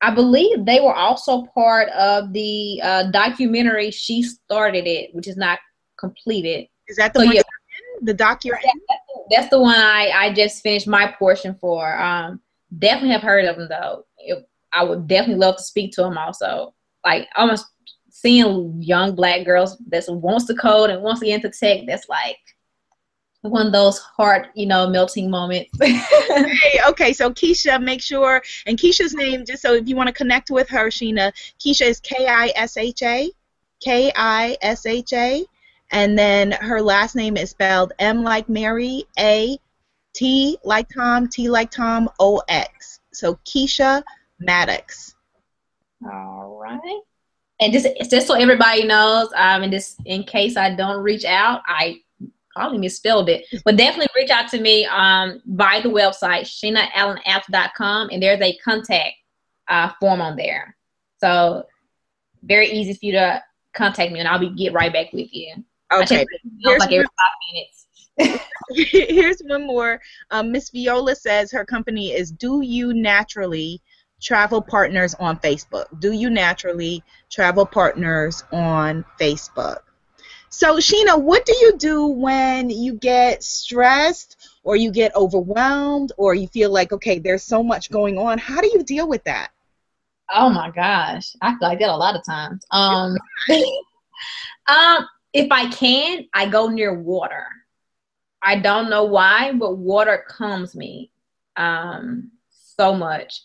I 0.00 0.14
believe 0.14 0.64
they 0.64 0.80
were 0.80 0.94
also 0.94 1.44
part 1.54 1.88
of 1.90 2.32
the 2.32 2.80
uh, 2.82 3.10
documentary 3.10 3.90
She 3.90 4.22
Started 4.22 4.86
It, 4.86 5.14
which 5.14 5.26
is 5.26 5.36
not 5.36 5.58
completed. 5.98 6.68
Is 6.88 6.96
that 6.96 7.12
the 7.12 7.20
so, 7.20 7.26
one 7.26 7.34
yeah. 7.36 7.42
The 8.02 8.14
doc 8.14 8.44
you're 8.44 8.56
in? 8.56 8.80
That's 9.30 9.48
the 9.50 9.60
one 9.60 9.76
I, 9.76 10.10
I 10.14 10.32
just 10.32 10.62
finished 10.62 10.86
my 10.86 11.12
portion 11.18 11.56
for. 11.60 12.00
Um, 12.00 12.40
definitely 12.78 13.10
have 13.10 13.22
heard 13.22 13.44
of 13.44 13.56
them 13.56 13.68
though. 13.68 14.04
It, 14.18 14.48
I 14.72 14.84
would 14.84 15.08
definitely 15.08 15.40
love 15.40 15.56
to 15.56 15.62
speak 15.62 15.92
to 15.92 16.02
them 16.02 16.16
also. 16.16 16.74
Like 17.04 17.28
almost 17.36 17.66
seeing 18.20 18.82
young 18.82 19.14
black 19.14 19.44
girls 19.44 19.78
that 19.86 20.04
wants 20.08 20.46
to 20.46 20.54
code 20.54 20.90
and 20.90 21.02
wants 21.02 21.20
to 21.20 21.26
get 21.26 21.36
into 21.36 21.50
tech. 21.50 21.86
That's 21.86 22.08
like 22.08 22.36
one 23.42 23.68
of 23.68 23.72
those 23.72 23.98
heart, 23.98 24.48
you 24.56 24.66
know, 24.66 24.88
melting 24.88 25.30
moments. 25.30 25.70
hey, 25.80 26.80
okay, 26.88 27.12
so 27.12 27.30
Keisha, 27.30 27.80
make 27.80 28.02
sure, 28.02 28.42
and 28.66 28.76
Keisha's 28.76 29.14
name, 29.14 29.44
just 29.46 29.62
so 29.62 29.74
if 29.74 29.88
you 29.88 29.94
want 29.94 30.08
to 30.08 30.12
connect 30.12 30.50
with 30.50 30.68
her, 30.68 30.88
Sheena, 30.88 31.32
Keisha 31.60 31.86
is 31.86 32.00
K 32.00 32.26
I 32.26 32.52
S 32.56 32.76
H 32.76 33.02
A, 33.04 33.30
K 33.80 34.10
I 34.16 34.56
S 34.62 34.84
H 34.84 35.12
A. 35.12 35.44
And 35.92 36.18
then 36.18 36.50
her 36.52 36.82
last 36.82 37.14
name 37.14 37.36
is 37.36 37.50
spelled 37.50 37.92
M 38.00 38.24
like 38.24 38.48
Mary, 38.48 39.04
A, 39.16 39.56
T 40.12 40.58
like 40.64 40.88
Tom, 40.92 41.28
T 41.28 41.48
like 41.48 41.70
Tom, 41.70 42.10
O 42.18 42.42
X. 42.48 42.98
So 43.12 43.36
Keisha 43.46 44.02
Maddox. 44.40 45.14
All 46.04 46.58
right. 46.60 47.00
And 47.60 47.72
just 47.72 47.88
just 48.08 48.26
so 48.26 48.34
everybody 48.34 48.84
knows, 48.84 49.28
um, 49.34 49.62
and 49.62 49.72
just 49.72 50.00
in 50.04 50.22
case 50.24 50.56
I 50.56 50.74
don't 50.74 51.02
reach 51.02 51.24
out, 51.24 51.62
I 51.66 52.00
probably 52.54 52.78
misspelled 52.78 53.28
it, 53.28 53.46
but 53.64 53.76
definitely 53.76 54.08
reach 54.16 54.30
out 54.30 54.48
to 54.50 54.60
me 54.60 54.84
um, 54.86 55.40
by 55.46 55.80
the 55.80 55.88
website 55.88 56.42
SheenaAllenApps.com, 56.42 58.10
and 58.10 58.22
there's 58.22 58.40
a 58.40 58.56
contact 58.58 59.14
uh, 59.68 59.90
form 60.00 60.20
on 60.20 60.36
there. 60.36 60.76
So 61.20 61.64
very 62.42 62.68
easy 62.70 62.94
for 62.94 63.06
you 63.06 63.12
to 63.12 63.42
contact 63.74 64.12
me, 64.12 64.18
and 64.18 64.28
I'll 64.28 64.38
be 64.38 64.50
get 64.50 64.72
right 64.72 64.92
back 64.92 65.12
with 65.12 65.32
you. 65.32 65.54
Okay. 65.92 66.26
Here's 66.60 66.80
like 66.80 66.90
minutes. 66.90 67.86
Here's 68.70 69.40
one 69.40 69.66
more. 69.66 70.00
Um, 70.30 70.52
Miss 70.52 70.70
Veola 70.70 71.16
says 71.16 71.50
her 71.52 71.64
company 71.64 72.12
is 72.12 72.30
Do 72.30 72.60
You 72.62 72.92
Naturally 72.92 73.80
Travel 74.20 74.62
Partners 74.62 75.14
on 75.14 75.38
Facebook. 75.38 75.86
Do 76.00 76.12
You 76.12 76.30
Naturally 76.30 77.02
Travel 77.30 77.66
Partners 77.66 78.44
on 78.52 79.04
Facebook. 79.20 79.78
So, 80.50 80.76
Sheena, 80.78 81.20
what 81.20 81.44
do 81.44 81.54
you 81.60 81.76
do 81.76 82.06
when 82.06 82.70
you 82.70 82.94
get 82.94 83.44
stressed 83.44 84.36
or 84.62 84.76
you 84.76 84.90
get 84.90 85.14
overwhelmed 85.14 86.12
or 86.16 86.34
you 86.34 86.48
feel 86.48 86.70
like, 86.70 86.92
okay, 86.92 87.18
there's 87.18 87.42
so 87.42 87.62
much 87.62 87.90
going 87.90 88.18
on? 88.18 88.38
How 88.38 88.60
do 88.60 88.70
you 88.72 88.82
deal 88.82 89.08
with 89.08 89.24
that? 89.24 89.50
Oh 90.34 90.50
my 90.50 90.70
gosh, 90.70 91.34
I 91.40 91.50
feel 91.50 91.68
like 91.68 91.78
that 91.80 91.90
a 91.90 91.96
lot 91.96 92.16
of 92.16 92.24
times. 92.24 92.64
Um, 92.72 93.16
um, 94.68 95.06
if 95.32 95.48
I 95.50 95.70
can, 95.70 96.26
I 96.34 96.48
go 96.48 96.68
near 96.68 96.94
water. 96.94 97.46
I 98.42 98.56
don't 98.56 98.88
know 98.88 99.04
why, 99.04 99.52
but 99.52 99.76
water 99.76 100.24
calms 100.28 100.74
me 100.74 101.10
um, 101.56 102.30
so 102.50 102.94
much. 102.94 103.42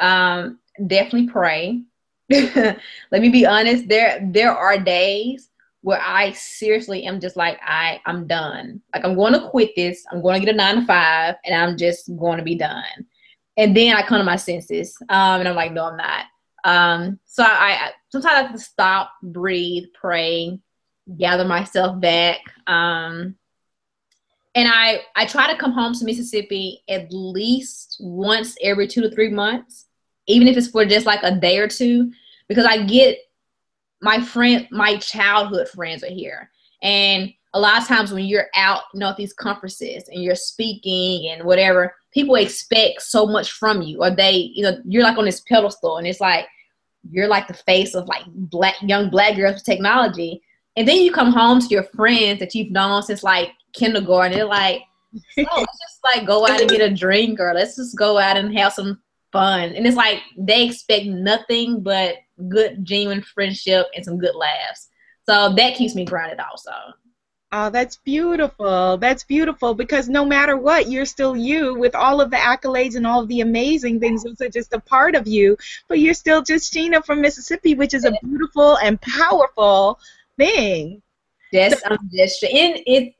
Um, 0.00 0.58
definitely 0.86 1.28
pray. 1.28 1.82
Let 2.30 2.78
me 3.12 3.28
be 3.28 3.46
honest. 3.46 3.88
There, 3.88 4.20
there 4.32 4.52
are 4.52 4.78
days 4.78 5.50
where 5.82 6.00
I 6.00 6.32
seriously 6.32 7.04
am 7.04 7.20
just 7.20 7.36
like 7.36 7.60
I, 7.62 8.00
I'm 8.06 8.26
done. 8.26 8.80
Like 8.94 9.04
I'm 9.04 9.14
going 9.14 9.34
to 9.34 9.50
quit 9.50 9.72
this. 9.76 10.04
I'm 10.10 10.22
going 10.22 10.40
to 10.40 10.44
get 10.44 10.54
a 10.54 10.56
nine 10.56 10.76
to 10.76 10.86
five, 10.86 11.34
and 11.44 11.54
I'm 11.54 11.76
just 11.76 12.10
going 12.16 12.38
to 12.38 12.44
be 12.44 12.54
done. 12.54 12.84
And 13.56 13.76
then 13.76 13.94
I 13.94 14.02
come 14.02 14.18
to 14.18 14.24
my 14.24 14.36
senses, 14.36 14.96
um, 15.10 15.40
and 15.40 15.48
I'm 15.48 15.54
like, 15.54 15.72
no, 15.72 15.84
I'm 15.84 15.96
not. 15.96 16.24
Um, 16.64 17.20
so 17.26 17.44
I, 17.44 17.72
I 17.72 17.90
sometimes 18.10 18.34
I 18.34 18.42
have 18.42 18.52
to 18.52 18.58
stop, 18.58 19.12
breathe, 19.22 19.84
pray, 19.94 20.58
gather 21.18 21.44
myself 21.44 22.00
back. 22.00 22.40
Um, 22.66 23.36
and 24.54 24.68
I, 24.68 25.02
I 25.16 25.26
try 25.26 25.50
to 25.50 25.58
come 25.58 25.72
home 25.72 25.94
to 25.94 26.04
Mississippi 26.04 26.82
at 26.88 27.12
least 27.12 27.96
once 28.00 28.56
every 28.62 28.86
two 28.86 29.02
to 29.02 29.10
three 29.10 29.30
months, 29.30 29.86
even 30.26 30.48
if 30.48 30.56
it's 30.56 30.68
for 30.68 30.84
just 30.84 31.06
like 31.06 31.20
a 31.22 31.36
day 31.36 31.58
or 31.58 31.68
two, 31.68 32.12
because 32.48 32.64
I 32.64 32.84
get 32.84 33.18
my 34.00 34.20
friend, 34.20 34.68
my 34.70 34.96
childhood 34.98 35.68
friends 35.68 36.04
are 36.04 36.10
here. 36.10 36.50
And 36.82 37.32
a 37.54 37.60
lot 37.60 37.80
of 37.80 37.88
times 37.88 38.12
when 38.12 38.24
you're 38.24 38.48
out, 38.56 38.82
you 38.92 39.00
know, 39.00 39.10
at 39.10 39.16
these 39.16 39.32
conferences 39.32 40.08
and 40.08 40.22
you're 40.22 40.34
speaking 40.34 41.30
and 41.30 41.44
whatever, 41.44 41.94
people 42.12 42.34
expect 42.34 43.02
so 43.02 43.26
much 43.26 43.52
from 43.52 43.82
you, 43.82 44.02
or 44.02 44.10
they, 44.10 44.50
you 44.54 44.62
know, 44.62 44.76
you're 44.84 45.02
like 45.02 45.18
on 45.18 45.24
this 45.24 45.40
pedestal, 45.40 45.98
and 45.98 46.06
it's 46.06 46.20
like 46.20 46.46
you're 47.10 47.28
like 47.28 47.48
the 47.48 47.54
face 47.54 47.94
of 47.94 48.06
like 48.06 48.22
black 48.26 48.74
young 48.82 49.10
black 49.10 49.36
girls 49.36 49.54
with 49.54 49.64
technology, 49.64 50.42
and 50.76 50.86
then 50.86 50.98
you 50.98 51.12
come 51.12 51.32
home 51.32 51.60
to 51.60 51.68
your 51.68 51.84
friends 51.84 52.40
that 52.40 52.54
you've 52.54 52.72
known 52.72 53.02
since 53.02 53.22
like 53.22 53.50
kindergarten. 53.74 54.32
They're 54.32 54.44
like, 54.44 54.82
so 55.36 55.44
oh, 55.50 55.58
let's 55.58 55.78
just 55.78 56.00
like 56.04 56.26
go 56.26 56.46
out 56.46 56.60
and 56.60 56.70
get 56.70 56.80
a 56.80 56.94
drink 56.94 57.38
or 57.40 57.52
let's 57.54 57.76
just 57.76 57.96
go 57.96 58.18
out 58.18 58.36
and 58.36 58.56
have 58.56 58.72
some 58.72 59.00
fun. 59.32 59.70
And 59.74 59.86
it's 59.86 59.96
like 59.96 60.22
they 60.38 60.66
expect 60.66 61.06
nothing 61.06 61.82
but 61.82 62.16
good, 62.48 62.84
genuine 62.84 63.22
friendship 63.22 63.86
and 63.94 64.04
some 64.04 64.18
good 64.18 64.34
laughs. 64.34 64.88
So 65.26 65.54
that 65.54 65.76
keeps 65.76 65.94
me 65.94 66.04
grounded 66.04 66.40
also. 66.40 66.72
Oh, 67.56 67.70
that's 67.70 67.98
beautiful. 67.98 68.96
That's 68.98 69.22
beautiful 69.22 69.74
because 69.74 70.08
no 70.08 70.24
matter 70.24 70.56
what, 70.56 70.90
you're 70.90 71.06
still 71.06 71.36
you 71.36 71.74
with 71.76 71.94
all 71.94 72.20
of 72.20 72.32
the 72.32 72.36
accolades 72.36 72.96
and 72.96 73.06
all 73.06 73.22
of 73.22 73.28
the 73.28 73.42
amazing 73.42 74.00
things 74.00 74.24
that 74.24 74.40
are 74.40 74.48
just 74.48 74.72
a 74.72 74.80
part 74.80 75.14
of 75.14 75.28
you. 75.28 75.56
But 75.86 76.00
you're 76.00 76.14
still 76.14 76.42
just 76.42 76.74
Sheena 76.74 77.04
from 77.04 77.20
Mississippi, 77.20 77.76
which 77.76 77.94
is 77.94 78.04
a 78.04 78.12
beautiful 78.24 78.76
and 78.78 79.00
powerful 79.00 80.00
thing. 80.36 81.00
Yes, 81.52 81.80
so, 81.80 81.90
I'm 81.90 82.10
just 82.12 82.42
in 82.42 82.82
it. 82.86 83.14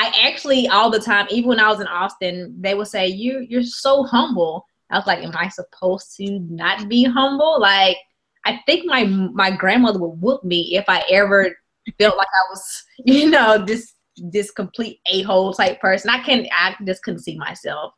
I 0.00 0.10
actually 0.22 0.66
all 0.68 0.88
the 0.88 0.98
time, 0.98 1.26
even 1.28 1.50
when 1.50 1.60
I 1.60 1.68
was 1.68 1.78
in 1.78 1.86
Austin, 1.86 2.56
they 2.58 2.74
would 2.74 2.88
say 2.88 3.06
you 3.06 3.46
you're 3.46 3.62
so 3.62 4.04
humble. 4.04 4.64
I 4.90 4.96
was 4.96 5.06
like, 5.06 5.18
am 5.18 5.36
I 5.36 5.48
supposed 5.48 6.16
to 6.16 6.38
not 6.48 6.88
be 6.88 7.04
humble? 7.04 7.60
Like, 7.60 7.98
I 8.46 8.60
think 8.64 8.86
my 8.86 9.04
my 9.04 9.50
grandmother 9.50 9.98
would 9.98 10.22
whoop 10.22 10.42
me 10.42 10.74
if 10.74 10.86
I 10.88 11.04
ever 11.10 11.54
felt 11.98 12.16
like 12.16 12.28
I 12.32 12.50
was, 12.50 12.84
you 13.04 13.28
know, 13.28 13.62
this 13.62 13.92
this 14.16 14.50
complete 14.50 15.00
a 15.04 15.20
hole 15.22 15.52
type 15.52 15.78
person. 15.82 16.08
I 16.08 16.22
can 16.22 16.46
I 16.50 16.76
just 16.86 17.02
couldn't 17.02 17.20
see 17.20 17.36
myself, 17.36 17.92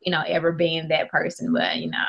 you 0.00 0.12
know, 0.12 0.24
ever 0.26 0.52
being 0.52 0.88
that 0.88 1.10
person. 1.10 1.54
But 1.54 1.76
you 1.76 1.90
know. 1.90 2.04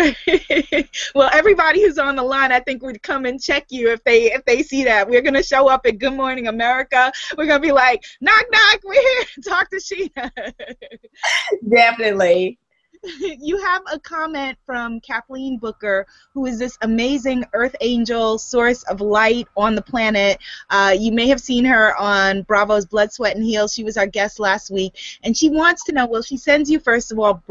well, 1.14 1.30
everybody 1.32 1.82
who's 1.82 1.98
on 1.98 2.16
the 2.16 2.22
line, 2.22 2.52
I 2.52 2.60
think 2.60 2.82
would 2.82 3.02
come 3.02 3.26
and 3.26 3.42
check 3.42 3.66
you 3.70 3.90
if 3.90 4.02
they 4.04 4.32
if 4.32 4.44
they 4.44 4.62
see 4.62 4.84
that. 4.84 5.08
We're 5.08 5.22
gonna 5.22 5.42
show 5.42 5.68
up 5.68 5.86
at 5.86 5.98
Good 5.98 6.14
Morning 6.14 6.48
America. 6.48 7.12
We're 7.36 7.46
gonna 7.46 7.60
be 7.60 7.72
like, 7.72 8.02
knock 8.20 8.44
knock, 8.50 8.80
we're 8.84 9.00
here. 9.00 9.24
Talk 9.46 9.70
to 9.70 9.76
Sheena. 9.76 10.30
Definitely. 11.68 12.58
you 13.20 13.58
have 13.58 13.82
a 13.92 13.98
comment 13.98 14.58
from 14.66 15.00
Kathleen 15.00 15.58
Booker, 15.58 16.06
who 16.34 16.46
is 16.46 16.58
this 16.58 16.76
amazing 16.82 17.44
earth 17.54 17.74
angel 17.80 18.38
source 18.38 18.82
of 18.84 19.00
light 19.00 19.48
on 19.56 19.74
the 19.74 19.82
planet. 19.82 20.38
Uh, 20.68 20.94
you 20.98 21.12
may 21.12 21.28
have 21.28 21.40
seen 21.40 21.64
her 21.64 21.96
on 21.96 22.42
Bravo's 22.42 22.86
Blood, 22.86 23.12
Sweat, 23.12 23.36
and 23.36 23.44
Heels. 23.44 23.72
She 23.72 23.84
was 23.84 23.96
our 23.96 24.06
guest 24.06 24.38
last 24.38 24.70
week. 24.70 24.98
And 25.22 25.36
she 25.36 25.48
wants 25.48 25.84
to 25.84 25.92
know 25.92 26.06
well, 26.06 26.22
she 26.22 26.36
sends 26.36 26.70
you, 26.70 26.78
first 26.78 27.10
of 27.10 27.18
all, 27.18 27.42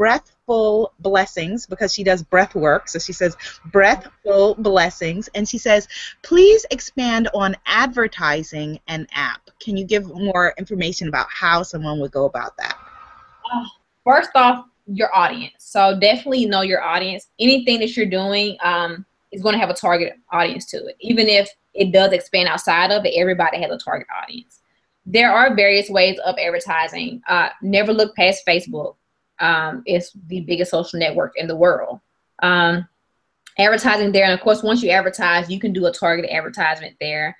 blessings 0.98 1.66
because 1.66 1.94
she 1.94 2.02
does 2.02 2.22
breath 2.22 2.54
work. 2.54 2.88
So 2.88 2.98
she 2.98 3.12
says, 3.12 3.36
breathful 3.66 4.54
blessings. 4.56 5.28
And 5.34 5.48
she 5.48 5.58
says, 5.58 5.88
please 6.22 6.66
expand 6.70 7.28
on 7.34 7.56
advertising 7.66 8.80
an 8.88 9.06
app. 9.12 9.50
Can 9.60 9.76
you 9.76 9.84
give 9.84 10.08
more 10.08 10.54
information 10.58 11.08
about 11.08 11.26
how 11.30 11.62
someone 11.62 12.00
would 12.00 12.10
go 12.10 12.24
about 12.24 12.56
that? 12.56 12.76
Uh, 13.52 13.64
first 14.04 14.30
off, 14.34 14.64
your 14.86 15.14
audience. 15.14 15.54
So 15.58 15.98
definitely 16.00 16.46
know 16.46 16.62
your 16.62 16.82
audience. 16.82 17.28
Anything 17.38 17.78
that 17.80 17.96
you're 17.96 18.06
doing 18.06 18.56
um, 18.62 19.06
is 19.30 19.42
going 19.42 19.52
to 19.52 19.58
have 19.58 19.70
a 19.70 19.74
target 19.74 20.14
audience 20.32 20.66
to 20.66 20.78
it. 20.86 20.96
Even 21.00 21.28
if 21.28 21.48
it 21.74 21.92
does 21.92 22.12
expand 22.12 22.48
outside 22.48 22.90
of 22.90 23.04
it, 23.04 23.14
everybody 23.16 23.60
has 23.62 23.70
a 23.70 23.78
target 23.78 24.08
audience. 24.22 24.60
There 25.06 25.32
are 25.32 25.54
various 25.54 25.88
ways 25.88 26.18
of 26.24 26.36
advertising. 26.38 27.22
Uh, 27.28 27.50
never 27.62 27.92
look 27.92 28.16
past 28.16 28.44
Facebook. 28.46 28.96
Um, 29.40 29.82
the 29.86 30.40
biggest 30.40 30.70
social 30.70 30.98
network 30.98 31.36
in 31.36 31.46
the 31.46 31.56
world. 31.56 32.00
Um, 32.42 32.86
advertising 33.58 34.12
there, 34.12 34.24
and 34.24 34.32
of 34.32 34.40
course, 34.40 34.62
once 34.62 34.82
you 34.82 34.90
advertise, 34.90 35.50
you 35.50 35.58
can 35.58 35.72
do 35.72 35.86
a 35.86 35.92
targeted 35.92 36.30
advertisement 36.30 36.96
there. 37.00 37.36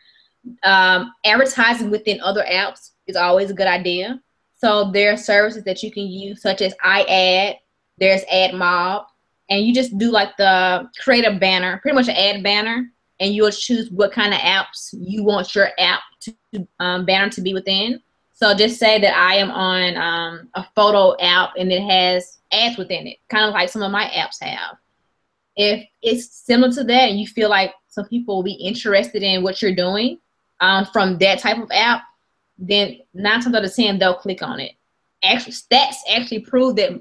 Um, 0.62 1.12
advertising 1.24 1.90
within 1.90 2.20
other 2.20 2.44
apps 2.50 2.90
is 3.06 3.16
always 3.16 3.50
a 3.50 3.54
good 3.54 3.66
idea. 3.66 4.20
So 4.56 4.90
there 4.90 5.12
are 5.12 5.16
services 5.16 5.64
that 5.64 5.82
you 5.82 5.90
can 5.90 6.06
use, 6.06 6.42
such 6.42 6.60
as 6.60 6.74
iAd. 6.84 7.56
There's 7.98 8.24
AdMob, 8.24 9.04
and 9.50 9.64
you 9.64 9.74
just 9.74 9.96
do 9.98 10.10
like 10.10 10.36
the 10.36 10.88
create 10.98 11.26
a 11.26 11.38
banner, 11.38 11.78
pretty 11.78 11.94
much 11.94 12.08
an 12.08 12.16
ad 12.16 12.42
banner, 12.42 12.90
and 13.20 13.34
you'll 13.34 13.50
choose 13.50 13.90
what 13.90 14.12
kind 14.12 14.32
of 14.32 14.40
apps 14.40 14.94
you 14.98 15.22
want 15.22 15.54
your 15.54 15.68
app 15.78 16.00
to 16.20 16.66
um, 16.78 17.04
banner 17.04 17.28
to 17.30 17.40
be 17.42 17.52
within. 17.52 18.00
So 18.40 18.54
just 18.54 18.78
say 18.78 18.98
that 18.98 19.14
I 19.14 19.34
am 19.34 19.50
on 19.50 19.96
um, 19.98 20.48
a 20.54 20.64
photo 20.74 21.14
app 21.20 21.50
and 21.58 21.70
it 21.70 21.82
has 21.82 22.38
ads 22.50 22.78
within 22.78 23.06
it, 23.06 23.18
kind 23.28 23.44
of 23.44 23.52
like 23.52 23.68
some 23.68 23.82
of 23.82 23.92
my 23.92 24.04
apps 24.06 24.42
have. 24.42 24.78
If 25.56 25.86
it's 26.00 26.34
similar 26.46 26.72
to 26.72 26.84
that 26.84 27.10
and 27.10 27.20
you 27.20 27.26
feel 27.26 27.50
like 27.50 27.74
some 27.88 28.06
people 28.06 28.36
will 28.36 28.42
be 28.42 28.54
interested 28.54 29.22
in 29.22 29.42
what 29.42 29.60
you're 29.60 29.74
doing 29.74 30.20
um, 30.60 30.86
from 30.86 31.18
that 31.18 31.40
type 31.40 31.58
of 31.58 31.70
app, 31.70 32.02
then 32.56 33.00
nine 33.12 33.42
times 33.42 33.54
out 33.54 33.64
of 33.64 33.74
ten 33.74 33.98
they'll 33.98 34.14
click 34.14 34.42
on 34.42 34.58
it. 34.58 34.72
Actually, 35.22 35.52
stats 35.52 35.96
actually 36.10 36.40
prove 36.40 36.76
that 36.76 36.98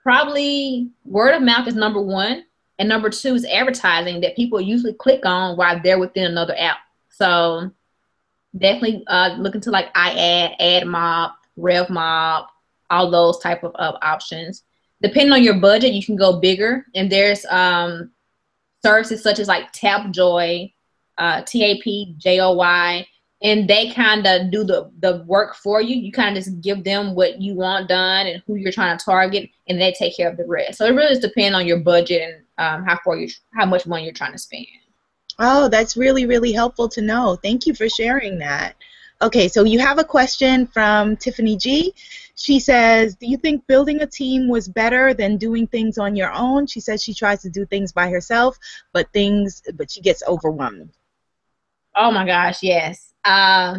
probably 0.00 0.90
word 1.04 1.34
of 1.34 1.42
mouth 1.42 1.66
is 1.66 1.74
number 1.74 2.00
one, 2.00 2.44
and 2.78 2.88
number 2.88 3.10
two 3.10 3.34
is 3.34 3.44
advertising 3.46 4.20
that 4.20 4.36
people 4.36 4.60
usually 4.60 4.94
click 4.94 5.26
on 5.26 5.56
while 5.56 5.80
they're 5.82 5.98
within 5.98 6.30
another 6.30 6.54
app. 6.56 6.76
So 7.08 7.72
definitely 8.58 9.04
uh, 9.06 9.36
look 9.38 9.54
into 9.54 9.70
like 9.70 9.92
iAd, 9.94 10.58
AdMob, 10.60 11.32
RevMob, 11.58 12.46
all 12.90 13.10
those 13.10 13.38
type 13.38 13.64
of, 13.64 13.74
of 13.76 13.96
options. 14.02 14.62
Depending 15.02 15.32
on 15.32 15.42
your 15.42 15.60
budget, 15.60 15.92
you 15.92 16.04
can 16.04 16.16
go 16.16 16.40
bigger, 16.40 16.86
and 16.94 17.10
there's 17.10 17.44
um, 17.46 18.10
services 18.82 19.22
such 19.22 19.38
as 19.38 19.48
like 19.48 19.72
Tapjoy, 19.72 20.72
uh, 21.18 21.42
T 21.42 21.64
A 21.64 21.80
P 21.80 22.14
J 22.18 22.40
O 22.40 22.52
Y 22.52 23.06
and 23.42 23.68
they 23.68 23.90
kind 23.90 24.26
of 24.26 24.50
do 24.50 24.64
the 24.64 24.90
the 25.00 25.22
work 25.26 25.54
for 25.54 25.80
you. 25.80 25.96
You 25.96 26.10
kind 26.10 26.36
of 26.36 26.42
just 26.42 26.60
give 26.60 26.84
them 26.84 27.14
what 27.14 27.40
you 27.40 27.54
want 27.54 27.88
done 27.88 28.26
and 28.26 28.42
who 28.46 28.54
you're 28.54 28.72
trying 28.72 28.96
to 28.96 29.04
target, 29.04 29.50
and 29.68 29.80
they 29.80 29.92
take 29.92 30.16
care 30.16 30.30
of 30.30 30.36
the 30.36 30.46
rest. 30.46 30.78
So 30.78 30.86
it 30.86 30.92
really 30.92 31.10
just 31.10 31.22
depends 31.22 31.54
on 31.54 31.66
your 31.66 31.80
budget 31.80 32.22
and 32.22 32.44
um, 32.58 32.84
how 32.84 32.98
far 33.04 33.16
you 33.16 33.28
how 33.54 33.66
much 33.66 33.86
money 33.86 34.04
you're 34.04 34.12
trying 34.12 34.32
to 34.32 34.38
spend. 34.38 34.66
Oh, 35.38 35.68
that's 35.68 35.96
really 35.96 36.26
really 36.26 36.52
helpful 36.52 36.88
to 36.90 37.02
know. 37.02 37.36
Thank 37.36 37.66
you 37.66 37.74
for 37.74 37.88
sharing 37.88 38.38
that. 38.38 38.74
Okay, 39.22 39.48
so 39.48 39.64
you 39.64 39.78
have 39.78 39.98
a 39.98 40.04
question 40.04 40.66
from 40.66 41.16
Tiffany 41.16 41.56
G. 41.56 41.94
She 42.34 42.60
says, 42.60 43.16
"Do 43.16 43.26
you 43.26 43.38
think 43.38 43.66
building 43.66 44.02
a 44.02 44.06
team 44.06 44.48
was 44.48 44.68
better 44.68 45.14
than 45.14 45.38
doing 45.38 45.66
things 45.66 45.98
on 45.98 46.16
your 46.16 46.32
own?" 46.32 46.66
She 46.66 46.80
says 46.80 47.02
she 47.02 47.14
tries 47.14 47.42
to 47.42 47.50
do 47.50 47.64
things 47.66 47.92
by 47.92 48.10
herself, 48.10 48.58
but 48.92 49.12
things 49.12 49.62
but 49.74 49.90
she 49.90 50.00
gets 50.00 50.22
overwhelmed. 50.28 50.90
Oh 51.94 52.10
my 52.10 52.26
gosh, 52.26 52.62
yes 52.62 53.14
uh, 53.26 53.78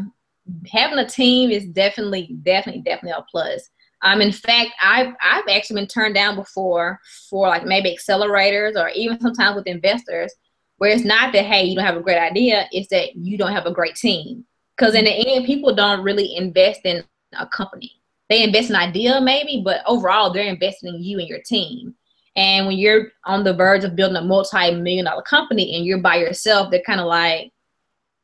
having 0.72 1.00
a 1.00 1.08
team 1.08 1.50
is 1.50 1.66
definitely, 1.68 2.38
definitely, 2.44 2.82
definitely 2.82 3.18
a 3.18 3.26
plus. 3.32 3.70
Um, 4.04 4.22
in 4.22 4.32
fact, 4.32 4.72
I've 4.82 5.14
I've 5.24 5.48
actually 5.50 5.82
been 5.82 5.88
turned 5.88 6.14
down 6.14 6.36
before 6.36 7.00
for 7.30 7.48
like 7.48 7.66
maybe 7.66 7.98
accelerators 7.98 8.76
or 8.76 8.90
even 8.90 9.20
sometimes 9.20 9.56
with 9.56 9.66
investors, 9.66 10.32
where 10.78 10.92
it's 10.92 11.06
not 11.06 11.34
that 11.34 11.46
hey 11.46 11.64
you 11.64 11.76
don't 11.76 11.86
have 11.86 11.98
a 11.98 12.02
great 12.02 12.20
idea, 12.20 12.68
it's 12.72 12.90
that 12.90 13.16
you 13.16 13.38
don't 13.38 13.54
have 13.54 13.66
a 13.66 13.74
great 13.74 13.96
team. 13.96 14.46
Because 14.76 14.94
in 14.94 15.06
the 15.06 15.12
end, 15.12 15.46
people 15.46 15.74
don't 15.74 16.04
really 16.04 16.36
invest 16.36 16.82
in 16.84 17.04
a 17.38 17.48
company. 17.48 17.94
They 18.30 18.44
invest 18.44 18.70
in 18.70 18.76
idea 18.76 19.20
maybe, 19.22 19.62
but 19.64 19.82
overall 19.88 20.32
they're 20.32 20.44
investing 20.44 20.94
in 20.94 21.04
you 21.04 21.20
and 21.20 21.28
your 21.28 21.42
team. 21.46 21.96
And 22.36 22.68
when 22.68 22.78
you're 22.78 23.12
on 23.26 23.44
the 23.44 23.54
verge 23.54 23.84
of 23.84 23.96
building 23.96 24.18
a 24.18 24.22
multi-million 24.22 25.06
dollar 25.06 25.24
company 25.24 25.76
and 25.76 25.86
you're 25.86 25.98
by 25.98 26.18
yourself, 26.18 26.70
they're 26.70 26.82
kind 26.86 27.00
of 27.00 27.08
like, 27.08 27.52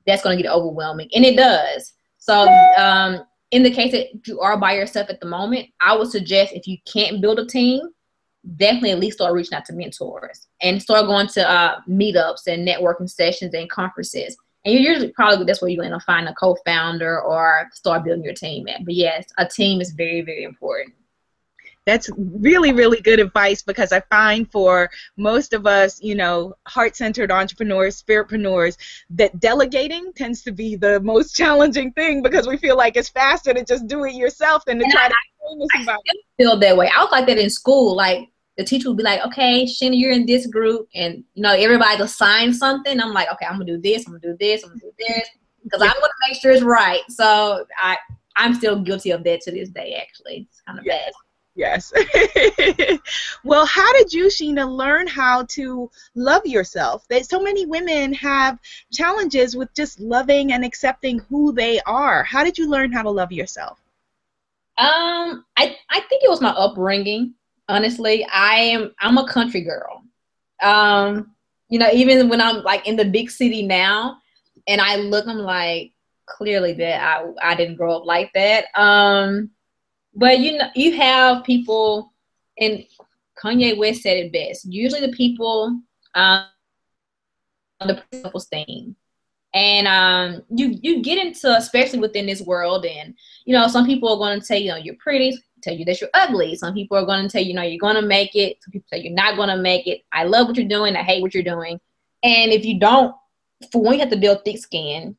that's 0.06 0.22
going 0.22 0.38
to 0.38 0.44
get 0.44 0.52
overwhelming. 0.52 1.10
And 1.16 1.26
it 1.26 1.36
does. 1.36 1.94
So, 2.18 2.48
um, 2.78 3.24
in 3.50 3.64
the 3.64 3.72
case 3.72 3.92
that 3.92 4.28
you 4.28 4.40
are 4.40 4.58
by 4.58 4.74
yourself 4.74 5.10
at 5.10 5.20
the 5.20 5.28
moment, 5.28 5.70
I 5.80 5.96
would 5.96 6.10
suggest 6.10 6.54
if 6.54 6.68
you 6.68 6.78
can't 6.92 7.22
build 7.22 7.40
a 7.40 7.46
team, 7.46 7.82
definitely 8.58 8.92
at 8.92 9.00
least 9.00 9.18
start 9.18 9.34
reaching 9.34 9.56
out 9.56 9.66
to 9.66 9.74
mentors 9.74 10.48
and 10.64 10.82
start 10.82 11.06
going 11.06 11.28
to 11.28 11.50
uh, 11.50 11.82
meetups 11.88 12.48
and 12.48 12.68
networking 12.68 13.10
sessions 13.10 13.54
and 13.54 13.70
conferences. 13.70 14.36
And 14.66 14.74
you're 14.74 14.94
usually 14.94 15.12
probably 15.12 15.46
that's 15.46 15.62
where 15.62 15.70
you're 15.70 15.84
going 15.84 15.98
to 15.98 16.06
find 16.06 16.28
a 16.28 16.34
co-founder 16.34 17.22
or 17.22 17.70
start 17.74 18.06
building 18.06 18.24
your 18.24 18.34
team 18.34 18.68
at. 18.70 18.86
But 18.86 18.94
yes, 18.94 19.26
a 19.38 19.46
team 19.46 19.82
is 19.82 19.92
very, 19.92 20.22
very 20.22 20.44
important 20.44 20.96
that's 21.86 22.10
really 22.18 22.72
really 22.72 23.02
good 23.02 23.20
advice 23.20 23.62
because 23.62 23.92
i 23.92 24.00
find 24.10 24.52
for 24.52 24.90
most 25.18 25.54
of 25.54 25.68
us 25.68 26.02
you 26.02 26.16
know 26.16 26.54
heart-centered 26.68 27.32
entrepreneurs 27.32 28.02
spiritpreneurs 28.02 28.78
that 29.10 29.38
delegating 29.40 30.12
tends 30.14 30.42
to 30.42 30.52
be 30.52 30.76
the 30.76 31.00
most 31.02 31.36
challenging 31.36 31.92
thing 31.94 32.22
because 32.22 32.48
we 32.48 32.58
feel 32.58 32.78
like 32.78 32.96
it's 32.96 33.10
faster 33.10 33.54
to 33.54 33.64
just 33.64 33.88
do 33.88 34.04
it 34.06 34.14
yourself 34.14 34.64
than 34.66 34.78
to 34.78 34.84
and 34.84 34.94
try 34.94 35.06
I, 35.06 35.10
to 35.10 35.16
I 35.92 35.98
feel 36.38 36.58
that 36.58 36.78
way 36.78 36.90
i 36.96 37.02
was 37.02 37.12
like 37.12 37.28
that 37.28 37.38
in 37.38 37.50
school 37.50 37.96
like 37.96 38.30
the 38.58 38.64
teacher 38.64 38.90
would 38.90 38.98
be 38.98 39.04
like 39.04 39.22
okay 39.26 39.66
Sheena 39.66 39.98
you're 39.98 40.12
in 40.12 40.26
this 40.26 40.48
group 40.48 40.88
and 40.94 41.24
you 41.34 41.44
know 41.44 41.54
everybody 41.54 42.02
assign 42.02 42.54
something 42.54 43.00
i'm 43.00 43.14
like 43.14 43.32
okay 43.32 43.46
i'm 43.46 43.54
gonna 43.54 43.66
do 43.66 43.78
this 43.78 44.06
i'm 44.06 44.14
gonna 44.14 44.22
do 44.22 44.38
this 44.40 44.64
i'm 44.64 44.70
gonna 44.70 44.82
do 44.82 44.92
this 44.98 45.28
because 45.64 45.82
yeah. 45.82 45.88
i'm 45.88 46.00
gonna 46.00 46.14
make 46.28 46.40
sure 46.42 46.52
it's 46.52 46.64
right 46.64 47.02
so 47.10 47.66
i 47.78 47.98
i'm 48.36 48.54
still 48.54 48.80
guilty 48.80 49.12
of 49.12 49.24
that 49.24 49.42
to 49.42 49.52
this 49.52 49.70
day 49.70 49.96
actually 50.02 50.48
it's 50.50 50.62
kind 50.62 50.80
of 50.80 50.86
bad 50.86 51.12
Yes. 51.56 51.94
well, 53.44 53.66
how 53.66 53.94
did 53.94 54.12
you, 54.12 54.26
Sheena, 54.26 54.68
learn 54.68 55.06
how 55.06 55.44
to 55.50 55.90
love 56.16 56.46
yourself? 56.46 57.08
That 57.10 57.30
so 57.30 57.42
many 57.42 57.66
women 57.66 58.12
have 58.14 58.58
challenges 58.92 59.56
with 59.56 59.74
just 59.76 60.00
loving 60.00 60.54
and 60.54 60.66
accepting 60.66 61.20
who 61.30 61.54
they 61.54 61.80
are. 61.82 62.24
How 62.24 62.44
did 62.44 62.58
you 62.58 62.70
learn 62.70 62.92
how 62.92 63.04
to 63.04 63.12
love 63.12 63.32
yourself? 63.32 63.80
Um, 64.80 65.46
I 65.56 65.78
I 65.92 66.00
think 66.10 66.24
it 66.24 66.30
was 66.30 66.42
my 66.42 66.50
upbringing. 66.50 67.36
Honestly, 67.70 68.26
I 68.32 68.56
am 68.56 68.92
I'm 69.00 69.18
a 69.18 69.28
country 69.28 69.62
girl. 69.62 70.04
Um, 70.62 71.32
you 71.70 71.80
know, 71.80 71.90
even 71.92 72.30
when 72.30 72.42
I'm 72.42 72.64
like 72.64 72.88
in 72.88 72.96
the 72.96 73.06
big 73.06 73.32
city 73.32 73.66
now, 73.66 74.18
and 74.68 74.80
I 74.82 74.98
look, 74.98 75.28
I'm 75.28 75.40
like, 75.40 75.94
clearly 76.26 76.74
that 76.74 77.02
I 77.02 77.52
I 77.52 77.56
didn't 77.56 77.78
grow 77.78 77.98
up 77.98 78.06
like 78.06 78.32
that. 78.34 78.66
Um, 78.76 79.52
but 80.16 80.40
you 80.40 80.58
know, 80.58 80.70
you 80.76 80.96
have 80.98 81.44
people, 81.44 82.14
and 82.60 82.86
Kanye 83.42 83.78
West 83.78 84.02
said 84.02 84.18
it 84.18 84.34
best. 84.34 84.66
Usually, 84.66 85.02
the 85.02 85.14
people 85.14 85.80
um, 86.16 86.46
the 87.80 88.02
self 88.12 88.46
thing, 88.46 88.96
and 89.54 89.88
um, 89.88 90.44
you 90.50 90.78
you 90.82 91.02
get 91.02 91.18
into 91.18 91.56
especially 91.56 92.00
within 92.00 92.26
this 92.26 92.42
world, 92.42 92.86
and 92.86 93.14
you 93.46 93.54
know, 93.54 93.68
some 93.68 93.86
people 93.86 94.10
are 94.10 94.18
going 94.18 94.40
to 94.40 94.46
tell 94.46 94.58
you, 94.58 94.66
you 94.66 94.72
know, 94.72 94.78
you're 94.78 94.96
pretty. 95.00 95.38
Tell 95.64 95.74
you 95.74 95.86
that 95.86 96.02
you're 96.02 96.10
ugly. 96.14 96.56
Some 96.56 96.74
people 96.74 96.98
are 96.98 97.06
going 97.06 97.24
to 97.24 97.30
tell 97.30 97.44
you, 97.44 97.54
know, 97.54 97.62
you're 97.62 97.80
going 97.80 97.96
to 97.96 98.02
make 98.02 98.36
it. 98.36 98.58
Some 98.64 98.72
people 98.72 98.88
say 98.92 99.00
you're 99.00 99.14
not 99.14 99.38
going 99.38 99.50
to 99.50 99.58
make 99.58 99.88
it. 99.88 100.02
I 100.12 100.26
love 100.26 100.48
what 100.48 100.58
you're 100.58 100.68
doing. 100.68 100.96
I 100.96 101.04
hate 101.04 101.22
what 101.22 101.34
you're 101.34 101.44
doing. 101.44 101.80
And 102.24 102.52
if 102.52 102.66
you 102.66 102.80
don't, 102.80 103.16
for 103.72 103.82
one, 103.82 103.94
you 103.94 104.00
have 104.02 104.10
to 104.10 104.18
build 104.18 104.44
thick 104.44 104.58
skin 104.58 105.16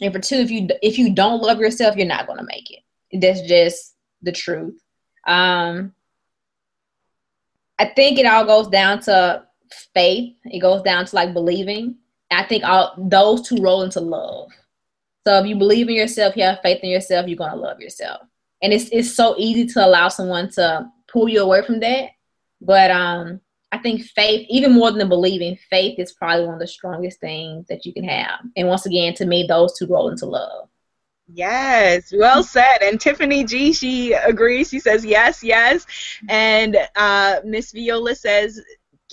and 0.00 0.12
for 0.12 0.18
two 0.18 0.36
if 0.36 0.50
you 0.50 0.68
if 0.82 0.98
you 0.98 1.14
don't 1.14 1.42
love 1.42 1.58
yourself 1.58 1.96
you're 1.96 2.06
not 2.06 2.26
going 2.26 2.38
to 2.38 2.44
make 2.44 2.70
it 2.70 3.20
that's 3.20 3.42
just 3.42 3.94
the 4.22 4.32
truth 4.32 4.78
um 5.26 5.92
i 7.78 7.84
think 7.84 8.18
it 8.18 8.26
all 8.26 8.44
goes 8.44 8.68
down 8.68 9.00
to 9.00 9.42
faith 9.92 10.34
it 10.44 10.60
goes 10.60 10.82
down 10.82 11.04
to 11.04 11.14
like 11.14 11.32
believing 11.32 11.96
i 12.30 12.42
think 12.42 12.64
all 12.64 12.94
those 12.98 13.46
two 13.46 13.56
roll 13.60 13.82
into 13.82 14.00
love 14.00 14.50
so 15.26 15.38
if 15.38 15.46
you 15.46 15.56
believe 15.56 15.88
in 15.88 15.94
yourself 15.94 16.36
you 16.36 16.42
have 16.42 16.60
faith 16.62 16.80
in 16.82 16.90
yourself 16.90 17.26
you're 17.26 17.36
going 17.36 17.50
to 17.50 17.56
love 17.56 17.80
yourself 17.80 18.22
and 18.64 18.72
it's 18.72 18.88
it's 18.90 19.14
so 19.14 19.36
easy 19.38 19.64
to 19.66 19.86
allow 19.86 20.08
someone 20.08 20.50
to 20.50 20.84
pull 21.06 21.28
you 21.28 21.40
away 21.40 21.64
from 21.64 21.78
that 21.78 22.08
but 22.60 22.90
um 22.90 23.40
I 23.74 23.78
think 23.78 24.04
faith, 24.04 24.46
even 24.48 24.70
more 24.70 24.92
than 24.92 25.08
believing, 25.08 25.58
faith 25.68 25.98
is 25.98 26.12
probably 26.12 26.44
one 26.44 26.54
of 26.54 26.60
the 26.60 26.66
strongest 26.66 27.18
things 27.18 27.66
that 27.66 27.84
you 27.84 27.92
can 27.92 28.04
have. 28.04 28.38
And 28.56 28.68
once 28.68 28.86
again, 28.86 29.14
to 29.14 29.26
me, 29.26 29.46
those 29.48 29.76
two 29.76 29.88
roll 29.88 30.10
into 30.10 30.26
love. 30.26 30.68
Yes, 31.26 32.12
well 32.16 32.44
said. 32.44 32.82
And 32.82 33.00
Tiffany 33.00 33.42
G, 33.42 33.72
she 33.72 34.12
agrees. 34.12 34.68
She 34.68 34.78
says 34.78 35.04
yes, 35.04 35.42
yes. 35.42 35.86
And 36.28 36.76
uh, 36.94 37.40
Miss 37.44 37.72
Veola 37.72 38.16
says 38.16 38.62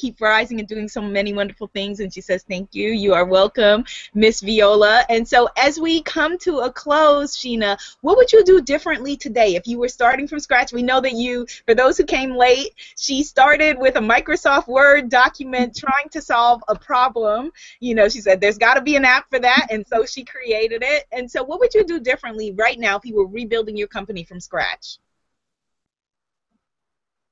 keep 0.01 0.19
rising 0.19 0.57
and 0.57 0.67
doing 0.67 0.89
so 0.89 0.99
many 0.99 1.31
wonderful 1.31 1.67
things. 1.67 1.99
And 1.99 2.11
she 2.11 2.21
says, 2.21 2.43
Thank 2.43 2.73
you. 2.73 2.89
You 2.89 3.13
are 3.13 3.25
welcome, 3.25 3.85
Miss 4.15 4.41
Veola. 4.41 5.03
And 5.09 5.27
so, 5.27 5.47
as 5.55 5.79
we 5.79 6.01
come 6.01 6.39
to 6.39 6.59
a 6.59 6.71
close, 6.71 7.37
Sheena, 7.37 7.77
what 8.01 8.17
would 8.17 8.31
you 8.31 8.43
do 8.43 8.61
differently 8.61 9.15
today 9.15 9.55
if 9.55 9.67
you 9.67 9.77
were 9.77 9.87
starting 9.87 10.27
from 10.27 10.39
scratch? 10.39 10.73
We 10.73 10.81
know 10.81 11.01
that 11.01 11.13
you, 11.13 11.45
for 11.67 11.75
those 11.75 11.97
who 11.97 12.03
came 12.03 12.35
late, 12.35 12.73
she 12.97 13.21
started 13.21 13.77
with 13.77 13.95
a 13.95 13.99
Microsoft 13.99 14.67
Word 14.67 15.09
document 15.09 15.77
trying 15.85 16.09
to 16.09 16.21
solve 16.21 16.63
a 16.67 16.75
problem. 16.75 17.51
You 17.79 17.93
know, 17.93 18.09
she 18.09 18.21
said, 18.21 18.41
There's 18.41 18.57
got 18.57 18.73
to 18.73 18.81
be 18.81 18.95
an 18.95 19.05
app 19.05 19.29
for 19.29 19.39
that. 19.39 19.67
And 19.69 19.85
so 19.85 20.05
she 20.05 20.23
created 20.23 20.81
it. 20.83 21.05
And 21.11 21.29
so, 21.29 21.43
what 21.43 21.59
would 21.59 21.75
you 21.75 21.83
do 21.85 21.99
differently 21.99 22.51
right 22.53 22.79
now 22.79 22.97
if 22.97 23.05
you 23.05 23.15
were 23.15 23.27
rebuilding 23.27 23.77
your 23.77 23.87
company 23.87 24.23
from 24.23 24.39
scratch? 24.39 24.97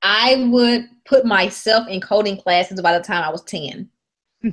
I 0.01 0.47
would 0.49 0.87
put 1.05 1.25
myself 1.25 1.87
in 1.87 2.01
coding 2.01 2.37
classes 2.37 2.81
by 2.81 2.97
the 2.97 3.03
time 3.03 3.23
I 3.23 3.29
was 3.29 3.43
10. 3.43 3.89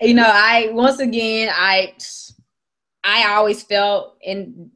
you 0.00 0.14
know, 0.14 0.26
I 0.26 0.70
once 0.72 0.98
again 0.98 1.50
I 1.52 1.94
I 3.04 3.34
always 3.34 3.62
felt 3.62 4.16
in 4.22 4.70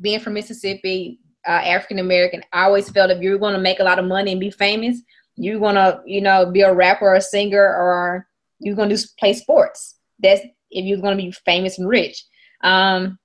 being 0.00 0.20
from 0.20 0.34
Mississippi, 0.34 1.20
uh, 1.46 1.50
African 1.50 1.98
American, 1.98 2.42
I 2.52 2.64
always 2.64 2.88
felt 2.90 3.10
if 3.10 3.20
you're 3.20 3.38
going 3.38 3.54
to 3.54 3.60
make 3.60 3.80
a 3.80 3.84
lot 3.84 3.98
of 3.98 4.06
money 4.06 4.32
and 4.32 4.40
be 4.40 4.50
famous, 4.50 5.00
you're 5.36 5.58
going 5.58 5.74
to, 5.74 6.00
you 6.06 6.20
know, 6.20 6.50
be 6.50 6.62
a 6.62 6.72
rapper 6.72 7.06
or 7.06 7.14
a 7.14 7.20
singer 7.20 7.62
or 7.62 8.26
you're 8.60 8.76
going 8.76 8.88
to 8.88 9.08
play 9.18 9.34
sports. 9.34 9.96
That's 10.20 10.40
if 10.70 10.84
you're 10.84 11.00
going 11.00 11.16
to 11.16 11.22
be 11.22 11.32
famous 11.44 11.78
and 11.78 11.88
rich. 11.88 12.24
Um, 12.62 13.18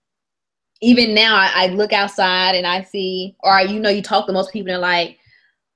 even 0.81 1.13
now, 1.13 1.35
I, 1.35 1.51
I, 1.55 1.67
look 1.67 1.93
outside 1.93 2.55
and 2.55 2.65
I 2.65 2.83
see, 2.83 3.35
or 3.41 3.59
you 3.61 3.79
know, 3.79 3.89
you 3.89 4.01
talk 4.01 4.27
to 4.27 4.33
most 4.33 4.51
people 4.51 4.71
and 4.71 4.81
like, 4.81 5.18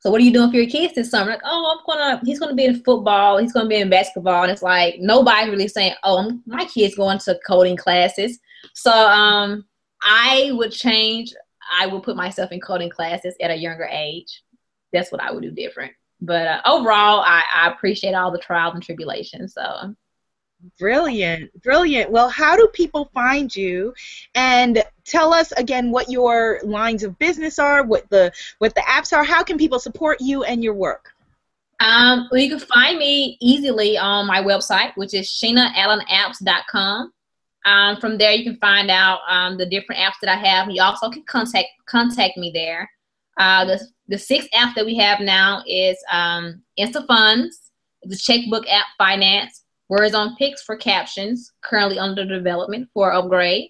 so 0.03 0.11
what 0.11 0.19
are 0.19 0.25
you 0.25 0.33
doing 0.33 0.51
for 0.51 0.57
your 0.57 0.69
kids 0.69 0.95
this 0.95 1.09
summer? 1.09 1.31
Like, 1.31 1.41
oh, 1.45 1.77
I'm 1.79 1.85
gonna. 1.85 2.21
He's 2.25 2.37
gonna 2.37 2.53
be 2.53 2.65
in 2.65 2.83
football. 2.83 3.37
He's 3.37 3.53
gonna 3.53 3.69
be 3.69 3.77
in 3.77 3.89
basketball, 3.89 4.43
and 4.43 4.51
it's 4.51 4.61
like 4.61 4.99
nobody's 4.99 5.49
really 5.49 5.69
saying, 5.69 5.93
oh, 6.03 6.37
my 6.45 6.65
kid's 6.65 6.95
going 6.95 7.19
to 7.19 7.39
coding 7.47 7.77
classes. 7.77 8.37
So 8.73 8.91
um, 8.91 9.63
I 10.01 10.51
would 10.55 10.73
change. 10.73 11.33
I 11.79 11.87
would 11.87 12.03
put 12.03 12.17
myself 12.17 12.51
in 12.51 12.59
coding 12.59 12.89
classes 12.89 13.33
at 13.41 13.49
a 13.49 13.55
younger 13.55 13.87
age. 13.89 14.43
That's 14.91 15.09
what 15.09 15.21
I 15.21 15.31
would 15.31 15.41
do 15.41 15.51
different. 15.51 15.93
But 16.19 16.47
uh, 16.47 16.61
overall, 16.65 17.21
I, 17.21 17.43
I 17.55 17.69
appreciate 17.69 18.13
all 18.13 18.29
the 18.29 18.39
trials 18.39 18.73
and 18.73 18.83
tribulations. 18.83 19.53
So 19.53 19.95
Brilliant, 20.79 21.61
brilliant. 21.61 22.09
Well, 22.09 22.29
how 22.29 22.55
do 22.55 22.67
people 22.73 23.09
find 23.13 23.53
you? 23.53 23.93
And 24.33 24.81
tell 25.03 25.33
us 25.33 25.51
again 25.53 25.91
what 25.91 26.09
your 26.09 26.61
lines 26.63 27.03
of 27.03 27.19
business 27.19 27.59
are, 27.59 27.83
what 27.83 28.09
the 28.09 28.31
what 28.59 28.73
the 28.73 28.81
apps 28.81 29.11
are. 29.15 29.23
How 29.23 29.43
can 29.43 29.57
people 29.57 29.79
support 29.79 30.21
you 30.21 30.43
and 30.43 30.63
your 30.63 30.73
work? 30.73 31.13
Um, 31.79 32.29
well, 32.31 32.39
you 32.39 32.49
can 32.49 32.59
find 32.59 32.97
me 32.97 33.37
easily 33.41 33.97
on 33.97 34.25
my 34.25 34.41
website, 34.41 34.95
which 34.95 35.13
is 35.13 35.27
SheenaAllenApps.com. 35.27 37.11
Um, 37.65 37.97
from 37.97 38.17
there, 38.17 38.31
you 38.31 38.43
can 38.43 38.57
find 38.57 38.89
out 38.89 39.19
um, 39.27 39.57
the 39.57 39.65
different 39.65 39.99
apps 39.99 40.19
that 40.21 40.29
I 40.29 40.35
have. 40.35 40.69
You 40.69 40.81
also 40.81 41.09
can 41.09 41.23
contact 41.23 41.67
contact 41.85 42.37
me 42.37 42.51
there. 42.53 42.89
Uh, 43.37 43.65
the 43.65 43.87
the 44.07 44.17
sixth 44.17 44.49
app 44.53 44.75
that 44.75 44.85
we 44.85 44.95
have 44.97 45.19
now 45.19 45.63
is 45.67 45.97
um, 46.11 46.61
InstaFunds, 46.79 47.55
the 48.03 48.15
checkbook 48.15 48.67
app 48.67 48.85
Finance, 48.97 49.62
Words 49.89 50.15
on 50.15 50.35
Pics 50.37 50.63
for 50.63 50.75
captions, 50.75 51.51
currently 51.61 51.99
under 51.99 52.25
development 52.25 52.89
for 52.93 53.13
upgrade. 53.13 53.69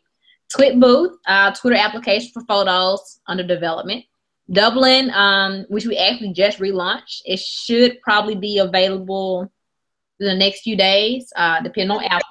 Twitbooth, 0.56 1.16
uh, 1.28 1.52
Twitter 1.52 1.76
application 1.76 2.32
for 2.34 2.44
photos 2.46 3.20
under 3.28 3.44
development. 3.44 4.06
Dublin, 4.52 5.10
um, 5.12 5.66
which 5.70 5.86
we 5.86 5.98
actually 5.98 6.34
just 6.34 6.60
relaunched. 6.60 7.22
It 7.26 7.40
should 7.40 8.00
probably 8.02 8.36
be 8.36 8.60
available 8.60 9.52
in 10.20 10.28
the 10.28 10.36
next 10.36 10.62
few 10.62 10.76
days, 10.76 11.32
uh, 11.36 11.62
depending 11.62 11.98
on 11.98 12.04
Apple. 12.04 12.28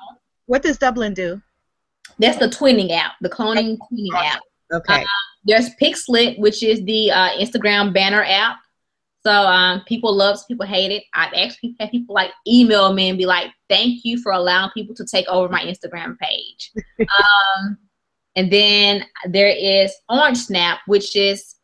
What 0.46 0.62
does 0.62 0.78
Dublin 0.78 1.14
do? 1.14 1.40
That's 2.18 2.38
the 2.38 2.48
twinning 2.48 2.92
app, 2.92 3.12
the 3.20 3.30
cloning 3.30 3.78
twinning 3.78 4.14
app. 4.14 4.42
Okay. 4.72 5.02
Uh, 5.02 5.06
there's 5.44 5.70
PicsLit, 5.80 6.38
which 6.38 6.62
is 6.62 6.84
the 6.84 7.10
uh, 7.10 7.30
Instagram 7.30 7.92
banner 7.92 8.22
app. 8.22 8.58
So 9.24 9.30
um, 9.30 9.82
people 9.86 10.14
love 10.14 10.36
it, 10.36 10.48
people 10.48 10.66
hate 10.66 10.90
it. 10.90 11.04
I've 11.14 11.32
actually 11.34 11.76
had 11.78 11.90
people 11.90 12.14
like 12.14 12.30
email 12.46 12.92
me 12.92 13.08
and 13.08 13.18
be 13.18 13.26
like, 13.26 13.52
"Thank 13.68 14.04
you 14.04 14.18
for 14.18 14.32
allowing 14.32 14.70
people 14.72 14.94
to 14.96 15.04
take 15.04 15.28
over 15.28 15.48
my 15.48 15.62
Instagram 15.62 16.18
page." 16.18 16.72
um, 17.00 17.78
and 18.34 18.50
then 18.50 19.04
there 19.28 19.48
is 19.48 19.94
Orange 20.08 20.38
Snap, 20.38 20.80
which 20.86 21.14
is 21.14 21.54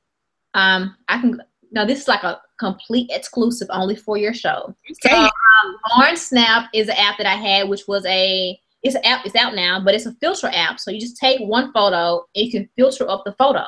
um, 0.54 0.96
I 1.08 1.20
can 1.20 1.42
now 1.72 1.84
this 1.84 2.00
is 2.00 2.08
like 2.08 2.22
a 2.22 2.40
complete 2.60 3.10
exclusive 3.12 3.68
only 3.70 3.96
for 3.96 4.16
your 4.16 4.34
show. 4.34 4.74
Okay. 5.04 5.14
So, 5.14 5.16
um, 5.16 5.76
Orange 5.98 6.18
Snap 6.18 6.70
is 6.72 6.88
an 6.88 6.96
app 6.96 7.18
that 7.18 7.26
I 7.26 7.34
had, 7.34 7.68
which 7.68 7.88
was 7.88 8.06
a 8.06 8.58
it's 8.84 8.94
an 8.94 9.04
app. 9.04 9.26
It's 9.26 9.34
out 9.34 9.56
now, 9.56 9.80
but 9.80 9.94
it's 9.94 10.06
a 10.06 10.14
filter 10.20 10.50
app. 10.52 10.78
So 10.78 10.92
you 10.92 11.00
just 11.00 11.16
take 11.16 11.40
one 11.40 11.72
photo 11.72 12.24
and 12.36 12.46
you 12.46 12.50
can 12.52 12.68
filter 12.76 13.08
up 13.08 13.24
the 13.24 13.32
photo. 13.32 13.64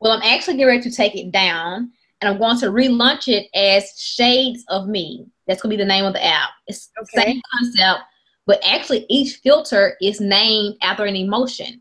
Well, 0.00 0.12
I'm 0.12 0.22
actually 0.22 0.54
getting 0.54 0.66
ready 0.66 0.82
to 0.82 0.94
take 0.94 1.14
it 1.14 1.30
down 1.30 1.92
and 2.20 2.28
I'm 2.28 2.38
going 2.38 2.58
to 2.58 2.66
relaunch 2.66 3.28
it 3.28 3.48
as 3.54 3.92
Shades 3.98 4.64
of 4.68 4.88
Me. 4.88 5.26
That's 5.46 5.62
going 5.62 5.70
to 5.70 5.76
be 5.76 5.82
the 5.82 5.88
name 5.88 6.04
of 6.04 6.12
the 6.12 6.24
app. 6.24 6.50
It's 6.66 6.90
okay. 6.98 7.08
the 7.14 7.22
same 7.22 7.40
concept, 7.58 8.00
but 8.46 8.60
actually 8.64 9.06
each 9.08 9.36
filter 9.36 9.96
is 10.00 10.20
named 10.20 10.76
after 10.82 11.04
an 11.04 11.16
emotion. 11.16 11.80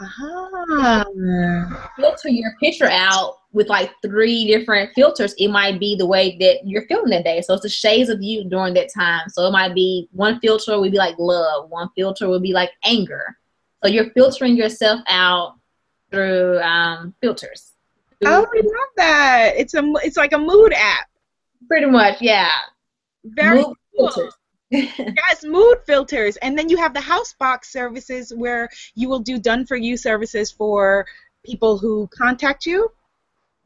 Uh-huh. 0.00 1.04
Filter 1.96 2.28
your 2.28 2.52
picture 2.60 2.88
out 2.88 3.34
with 3.52 3.68
like 3.68 3.90
three 4.02 4.46
different 4.46 4.90
filters. 4.94 5.34
It 5.38 5.48
might 5.48 5.78
be 5.78 5.94
the 5.94 6.06
way 6.06 6.38
that 6.38 6.60
you're 6.64 6.86
feeling 6.86 7.10
that 7.10 7.24
day. 7.24 7.42
So 7.42 7.54
it's 7.54 7.62
the 7.62 7.68
shades 7.68 8.08
of 8.08 8.22
you 8.22 8.44
during 8.44 8.72
that 8.74 8.88
time. 8.94 9.28
So 9.28 9.46
it 9.46 9.52
might 9.52 9.74
be 9.74 10.08
one 10.12 10.40
filter 10.40 10.80
would 10.80 10.92
be 10.92 10.98
like 10.98 11.16
love, 11.18 11.68
one 11.68 11.90
filter 11.94 12.28
would 12.28 12.42
be 12.42 12.52
like 12.52 12.70
anger. 12.84 13.36
So 13.82 13.90
you're 13.90 14.10
filtering 14.10 14.56
yourself 14.56 15.00
out 15.08 15.56
through 16.10 16.60
um, 16.60 17.14
filters. 17.20 17.69
Oh, 18.24 18.46
I 18.52 18.56
love 18.56 18.88
that. 18.96 19.52
It's 19.56 19.74
a 19.74 19.82
it's 20.04 20.16
like 20.16 20.32
a 20.32 20.38
mood 20.38 20.72
app. 20.74 21.06
Pretty 21.68 21.86
much, 21.86 22.20
yeah. 22.20 22.50
Very 23.24 23.62
mood 23.62 23.76
cool. 23.96 24.10
filters. 24.10 24.34
yes, 24.70 25.44
mood 25.44 25.78
filters. 25.86 26.36
And 26.38 26.56
then 26.58 26.68
you 26.68 26.76
have 26.76 26.94
the 26.94 27.00
Housebox 27.00 27.66
services 27.66 28.32
where 28.34 28.68
you 28.94 29.08
will 29.08 29.18
do 29.20 29.38
done 29.38 29.66
for 29.66 29.76
you 29.76 29.96
services 29.96 30.50
for 30.50 31.06
people 31.44 31.78
who 31.78 32.08
contact 32.08 32.66
you. 32.66 32.90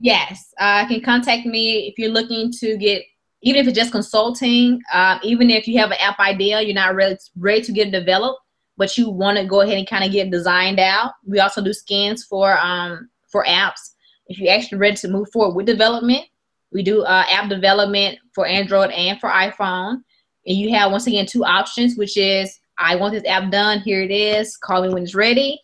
Yes, 0.01 0.55
uh, 0.59 0.87
can 0.87 1.01
contact 1.03 1.47
me 1.47 1.89
if 1.89 1.99
you're 1.99 2.11
looking 2.11 2.51
to 2.61 2.77
get 2.77 3.03
even 3.43 3.61
if 3.61 3.69
it's 3.69 3.77
just 3.77 3.93
consulting, 3.93 4.81
uh, 4.93 5.19
even 5.23 5.51
if 5.51 5.69
you 5.69 5.79
have 5.79 5.91
an 5.91 5.99
app 6.01 6.19
idea, 6.19 6.63
you're 6.63 6.75
not 6.75 6.95
really 6.95 7.19
ready 7.37 7.61
to 7.61 7.73
get 7.73 7.89
it 7.89 7.91
developed. 7.91 8.41
but 8.77 8.97
you 8.99 9.09
want 9.11 9.39
to 9.39 9.45
go 9.45 9.61
ahead 9.61 9.79
and 9.79 9.87
kind 9.87 10.03
of 10.05 10.11
get 10.11 10.31
designed 10.31 10.81
out. 10.81 11.13
We 11.27 11.39
also 11.41 11.63
do 11.63 11.73
scans 11.73 12.25
for 12.25 12.59
um, 12.59 13.09
for 13.31 13.45
apps. 13.45 13.94
If 14.27 14.39
you're 14.39 14.53
actually 14.53 14.79
ready 14.79 14.97
to 14.97 15.09
move 15.09 15.31
forward 15.33 15.55
with 15.55 15.67
development, 15.67 16.25
we 16.73 16.83
do 16.83 17.03
uh, 17.03 17.25
app 17.31 17.49
development 17.49 18.19
for 18.35 18.47
Android 18.47 18.91
and 18.91 19.19
for 19.21 19.31
iPhone. 19.31 20.03
And 20.47 20.59
you 20.59 20.75
have 20.75 20.91
once 20.91 21.07
again 21.07 21.27
two 21.27 21.45
options, 21.45 21.97
which 21.97 22.17
is 22.17 22.59
I 22.79 22.97
want 22.97 23.15
this 23.15 23.25
app 23.27 23.51
done. 23.51 23.81
Here 23.81 24.03
it 24.03 24.11
is. 24.11 24.57
Call 24.57 24.83
me 24.83 24.89
when 24.89 25.05
it's 25.05 25.15
ready. 25.15 25.61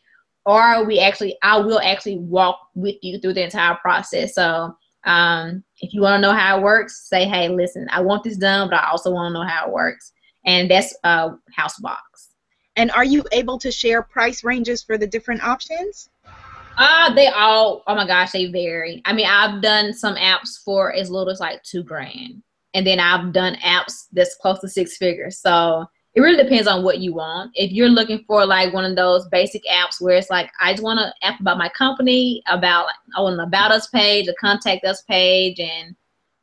Or 0.47 0.85
we 0.85 1.01
actually, 1.01 1.37
I 1.43 1.59
will 1.59 1.81
actually 1.81 2.19
walk 2.19 2.59
with 2.75 2.97
you 3.03 3.19
through 3.19 3.35
the 3.35 3.45
entire 3.45 3.75
process. 3.77 4.35
So 4.35 4.75
um, 5.05 5.65
if 5.79 5.93
you 5.93 6.01
want 6.01 6.17
to 6.17 6.29
know 6.29 6.35
how 6.35 6.59
it 6.59 6.63
works, 6.63 7.09
say, 7.09 7.25
hey, 7.27 7.49
listen, 7.49 7.89
I 7.91 8.01
want 8.01 8.25
this 8.25 8.37
done, 8.37 8.71
but 8.71 8.81
I 8.81 8.91
also 8.91 9.11
want 9.11 9.31
to 9.31 9.39
know 9.39 9.47
how 9.47 9.67
it 9.67 9.73
works. 9.73 10.13
And 10.47 10.71
that's 10.71 10.97
uh, 11.05 11.31
Housebox. 11.59 11.99
And 12.77 12.91
are 12.93 13.05
you 13.05 13.25
able 13.33 13.59
to 13.59 13.71
share 13.71 14.03
price 14.03 14.45
ranges 14.45 14.83
for 14.83 14.97
the 14.97 15.07
different 15.07 15.43
options? 15.43 16.09
Uh, 16.77 17.13
they 17.15 17.27
all, 17.29 17.83
oh 17.87 17.95
my 17.95 18.07
gosh, 18.07 18.33
they 18.33 18.47
vary. 18.47 19.03
I 19.05 19.13
mean, 19.13 19.27
I've 19.27 19.63
done 19.63 19.93
some 19.93 20.15
apps 20.17 20.63
for 20.65 20.93
as 20.93 21.11
little 21.11 21.31
as 21.31 21.41
like 21.41 21.63
two 21.63 21.83
grand. 21.83 22.43
And 22.75 22.87
then 22.87 23.01
I've 23.01 23.33
done 23.33 23.57
apps 23.57 24.07
that's 24.13 24.37
close 24.37 24.61
to 24.61 24.69
six 24.69 24.97
figures. 24.97 25.39
So 25.39 25.87
it 26.15 26.21
really 26.21 26.43
depends 26.43 26.67
on 26.67 26.83
what 26.83 26.99
you 26.99 27.15
want. 27.15 27.53
If 27.55 27.71
you're 27.71 27.89
looking 27.89 28.25
for 28.27 28.45
like 28.45 28.73
one 28.73 28.85
of 28.85 28.97
those 28.97 29.29
basic 29.29 29.63
apps 29.67 30.01
where 30.01 30.17
it's 30.17 30.31
like, 30.31 30.51
I 30.61 30.73
just 30.73 30.83
want 30.83 31.01
an 31.01 31.13
app 31.23 31.41
about 31.41 31.59
my 31.59 31.69
company, 31.69 32.43
about 32.49 32.87
I 33.17 33.23
an 33.23 33.41
about 33.41 33.71
us 33.71 33.89
page, 33.89 34.27
a 34.29 34.35
contact 34.35 34.85
us 34.85 35.03
page, 35.03 35.61
and 35.61 35.95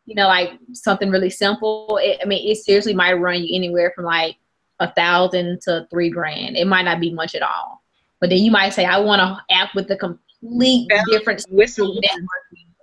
you 0.05 0.15
know, 0.15 0.27
like 0.27 0.51
something 0.71 1.09
really 1.09 1.29
simple. 1.29 1.99
It, 2.01 2.19
I 2.21 2.25
mean, 2.25 2.49
it 2.49 2.55
seriously 2.57 2.93
might 2.93 3.13
run 3.13 3.43
you 3.43 3.55
anywhere 3.55 3.91
from 3.93 4.05
like 4.05 4.37
a 4.79 4.91
thousand 4.93 5.61
to 5.63 5.85
three 5.89 6.09
grand. 6.09 6.55
It 6.55 6.67
might 6.67 6.83
not 6.83 7.01
be 7.01 7.11
much 7.11 7.35
at 7.35 7.41
all. 7.41 7.83
But 8.19 8.29
then 8.29 8.39
you 8.39 8.51
might 8.51 8.73
say, 8.73 8.85
I 8.85 8.99
want 8.99 9.21
an 9.21 9.37
app 9.51 9.75
with 9.75 9.89
a 9.91 9.97
complete 9.97 10.89
different 11.09 11.45
whistle. 11.49 11.99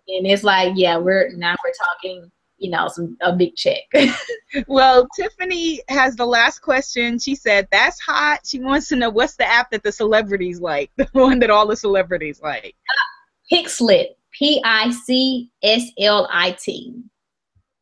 And 0.06 0.26
it's 0.26 0.44
like, 0.44 0.74
yeah, 0.76 0.96
we're 0.96 1.30
now 1.34 1.56
we're 1.64 1.72
talking 1.72 2.30
you 2.58 2.70
know, 2.70 2.88
some 2.88 3.16
a 3.20 3.32
big 3.34 3.56
check. 3.56 3.82
well, 4.68 5.06
Tiffany 5.16 5.82
has 5.88 6.16
the 6.16 6.24
last 6.24 6.60
question. 6.60 7.18
She 7.18 7.34
said, 7.34 7.68
"That's 7.70 8.00
hot." 8.00 8.40
She 8.46 8.58
wants 8.60 8.88
to 8.88 8.96
know 8.96 9.10
what's 9.10 9.36
the 9.36 9.46
app 9.46 9.70
that 9.70 9.82
the 9.82 9.92
celebrities 9.92 10.60
like, 10.60 10.90
the 10.96 11.08
one 11.12 11.38
that 11.40 11.50
all 11.50 11.66
the 11.66 11.76
celebrities 11.76 12.40
like. 12.42 12.74
Uh, 12.88 13.54
PicsLit, 13.54 14.06
P 14.32 14.62
I 14.64 14.90
C 14.90 15.50
S 15.62 15.90
L 15.98 16.28
I 16.32 16.52
T. 16.52 17.02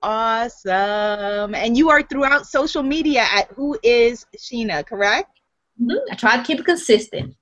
Awesome. 0.03 1.55
And 1.55 1.76
you 1.76 1.88
are 1.90 2.03
throughout 2.03 2.46
social 2.46 2.82
media 2.82 3.24
at 3.32 3.48
Who 3.53 3.78
is 3.84 4.26
Sheena, 4.36 4.84
correct? 4.84 5.38
Mm-hmm. 5.80 6.11
I 6.11 6.16
try 6.16 6.36
to 6.36 6.42
keep 6.42 6.59
it 6.59 6.64
consistent 6.64 7.36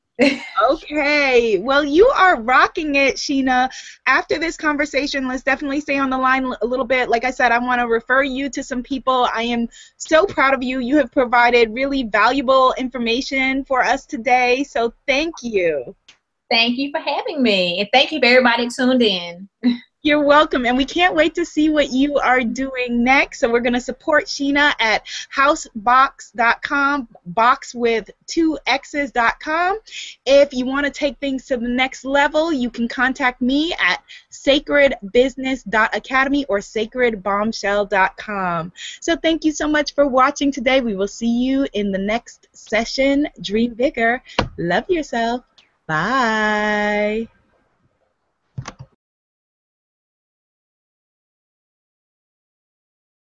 okay. 0.70 1.58
Well, 1.58 1.84
you 1.84 2.06
are 2.08 2.40
rocking 2.40 2.94
it, 2.94 3.16
Sheena. 3.16 3.70
After 4.06 4.38
this 4.38 4.56
conversation, 4.56 5.28
let's 5.28 5.42
definitely 5.42 5.80
stay 5.80 5.98
on 5.98 6.10
the 6.10 6.18
line 6.18 6.52
a 6.60 6.66
little 6.66 6.84
bit. 6.84 7.08
Like 7.08 7.24
I 7.24 7.30
said, 7.30 7.52
I 7.52 7.58
want 7.58 7.80
to 7.80 7.86
refer 7.86 8.22
you 8.22 8.48
to 8.50 8.62
some 8.62 8.82
people. 8.82 9.28
I 9.34 9.42
am 9.42 9.68
so 9.96 10.26
proud 10.26 10.54
of 10.54 10.62
you. 10.62 10.80
You 10.80 10.96
have 10.96 11.12
provided 11.12 11.72
really 11.72 12.04
valuable 12.04 12.74
information 12.78 13.64
for 13.64 13.82
us 13.82 14.06
today. 14.06 14.64
So 14.64 14.92
thank 15.06 15.34
you. 15.42 15.94
Thank 16.50 16.78
you 16.78 16.90
for 16.90 17.00
having 17.00 17.42
me. 17.42 17.80
And 17.80 17.88
thank 17.92 18.10
you 18.10 18.18
for 18.18 18.26
everybody 18.26 18.68
tuned 18.68 19.02
in. 19.02 19.48
You're 20.02 20.24
welcome, 20.24 20.64
and 20.64 20.78
we 20.78 20.86
can't 20.86 21.14
wait 21.14 21.34
to 21.34 21.44
see 21.44 21.68
what 21.68 21.90
you 21.90 22.16
are 22.16 22.42
doing 22.42 23.04
next. 23.04 23.38
So 23.38 23.52
we're 23.52 23.60
going 23.60 23.74
to 23.74 23.82
support 23.82 24.24
Sheena 24.24 24.72
at 24.80 25.06
housebox.com, 25.36 27.08
box 27.26 27.74
with 27.74 28.10
two 28.26 28.58
X's.com. 28.66 29.78
If 30.24 30.54
you 30.54 30.64
want 30.64 30.86
to 30.86 30.92
take 30.92 31.18
things 31.18 31.44
to 31.46 31.58
the 31.58 31.68
next 31.68 32.06
level, 32.06 32.50
you 32.50 32.70
can 32.70 32.88
contact 32.88 33.42
me 33.42 33.74
at 33.78 34.02
sacredbusiness.academy 34.30 36.46
or 36.46 36.60
sacredbombshell.com. 36.60 38.72
So 39.00 39.16
thank 39.16 39.44
you 39.44 39.52
so 39.52 39.68
much 39.68 39.94
for 39.94 40.06
watching 40.06 40.50
today. 40.50 40.80
We 40.80 40.96
will 40.96 41.08
see 41.08 41.44
you 41.44 41.66
in 41.74 41.92
the 41.92 41.98
next 41.98 42.48
session. 42.52 43.28
Dream 43.42 43.74
bigger. 43.74 44.22
Love 44.56 44.88
yourself. 44.88 45.44
Bye. 45.86 47.28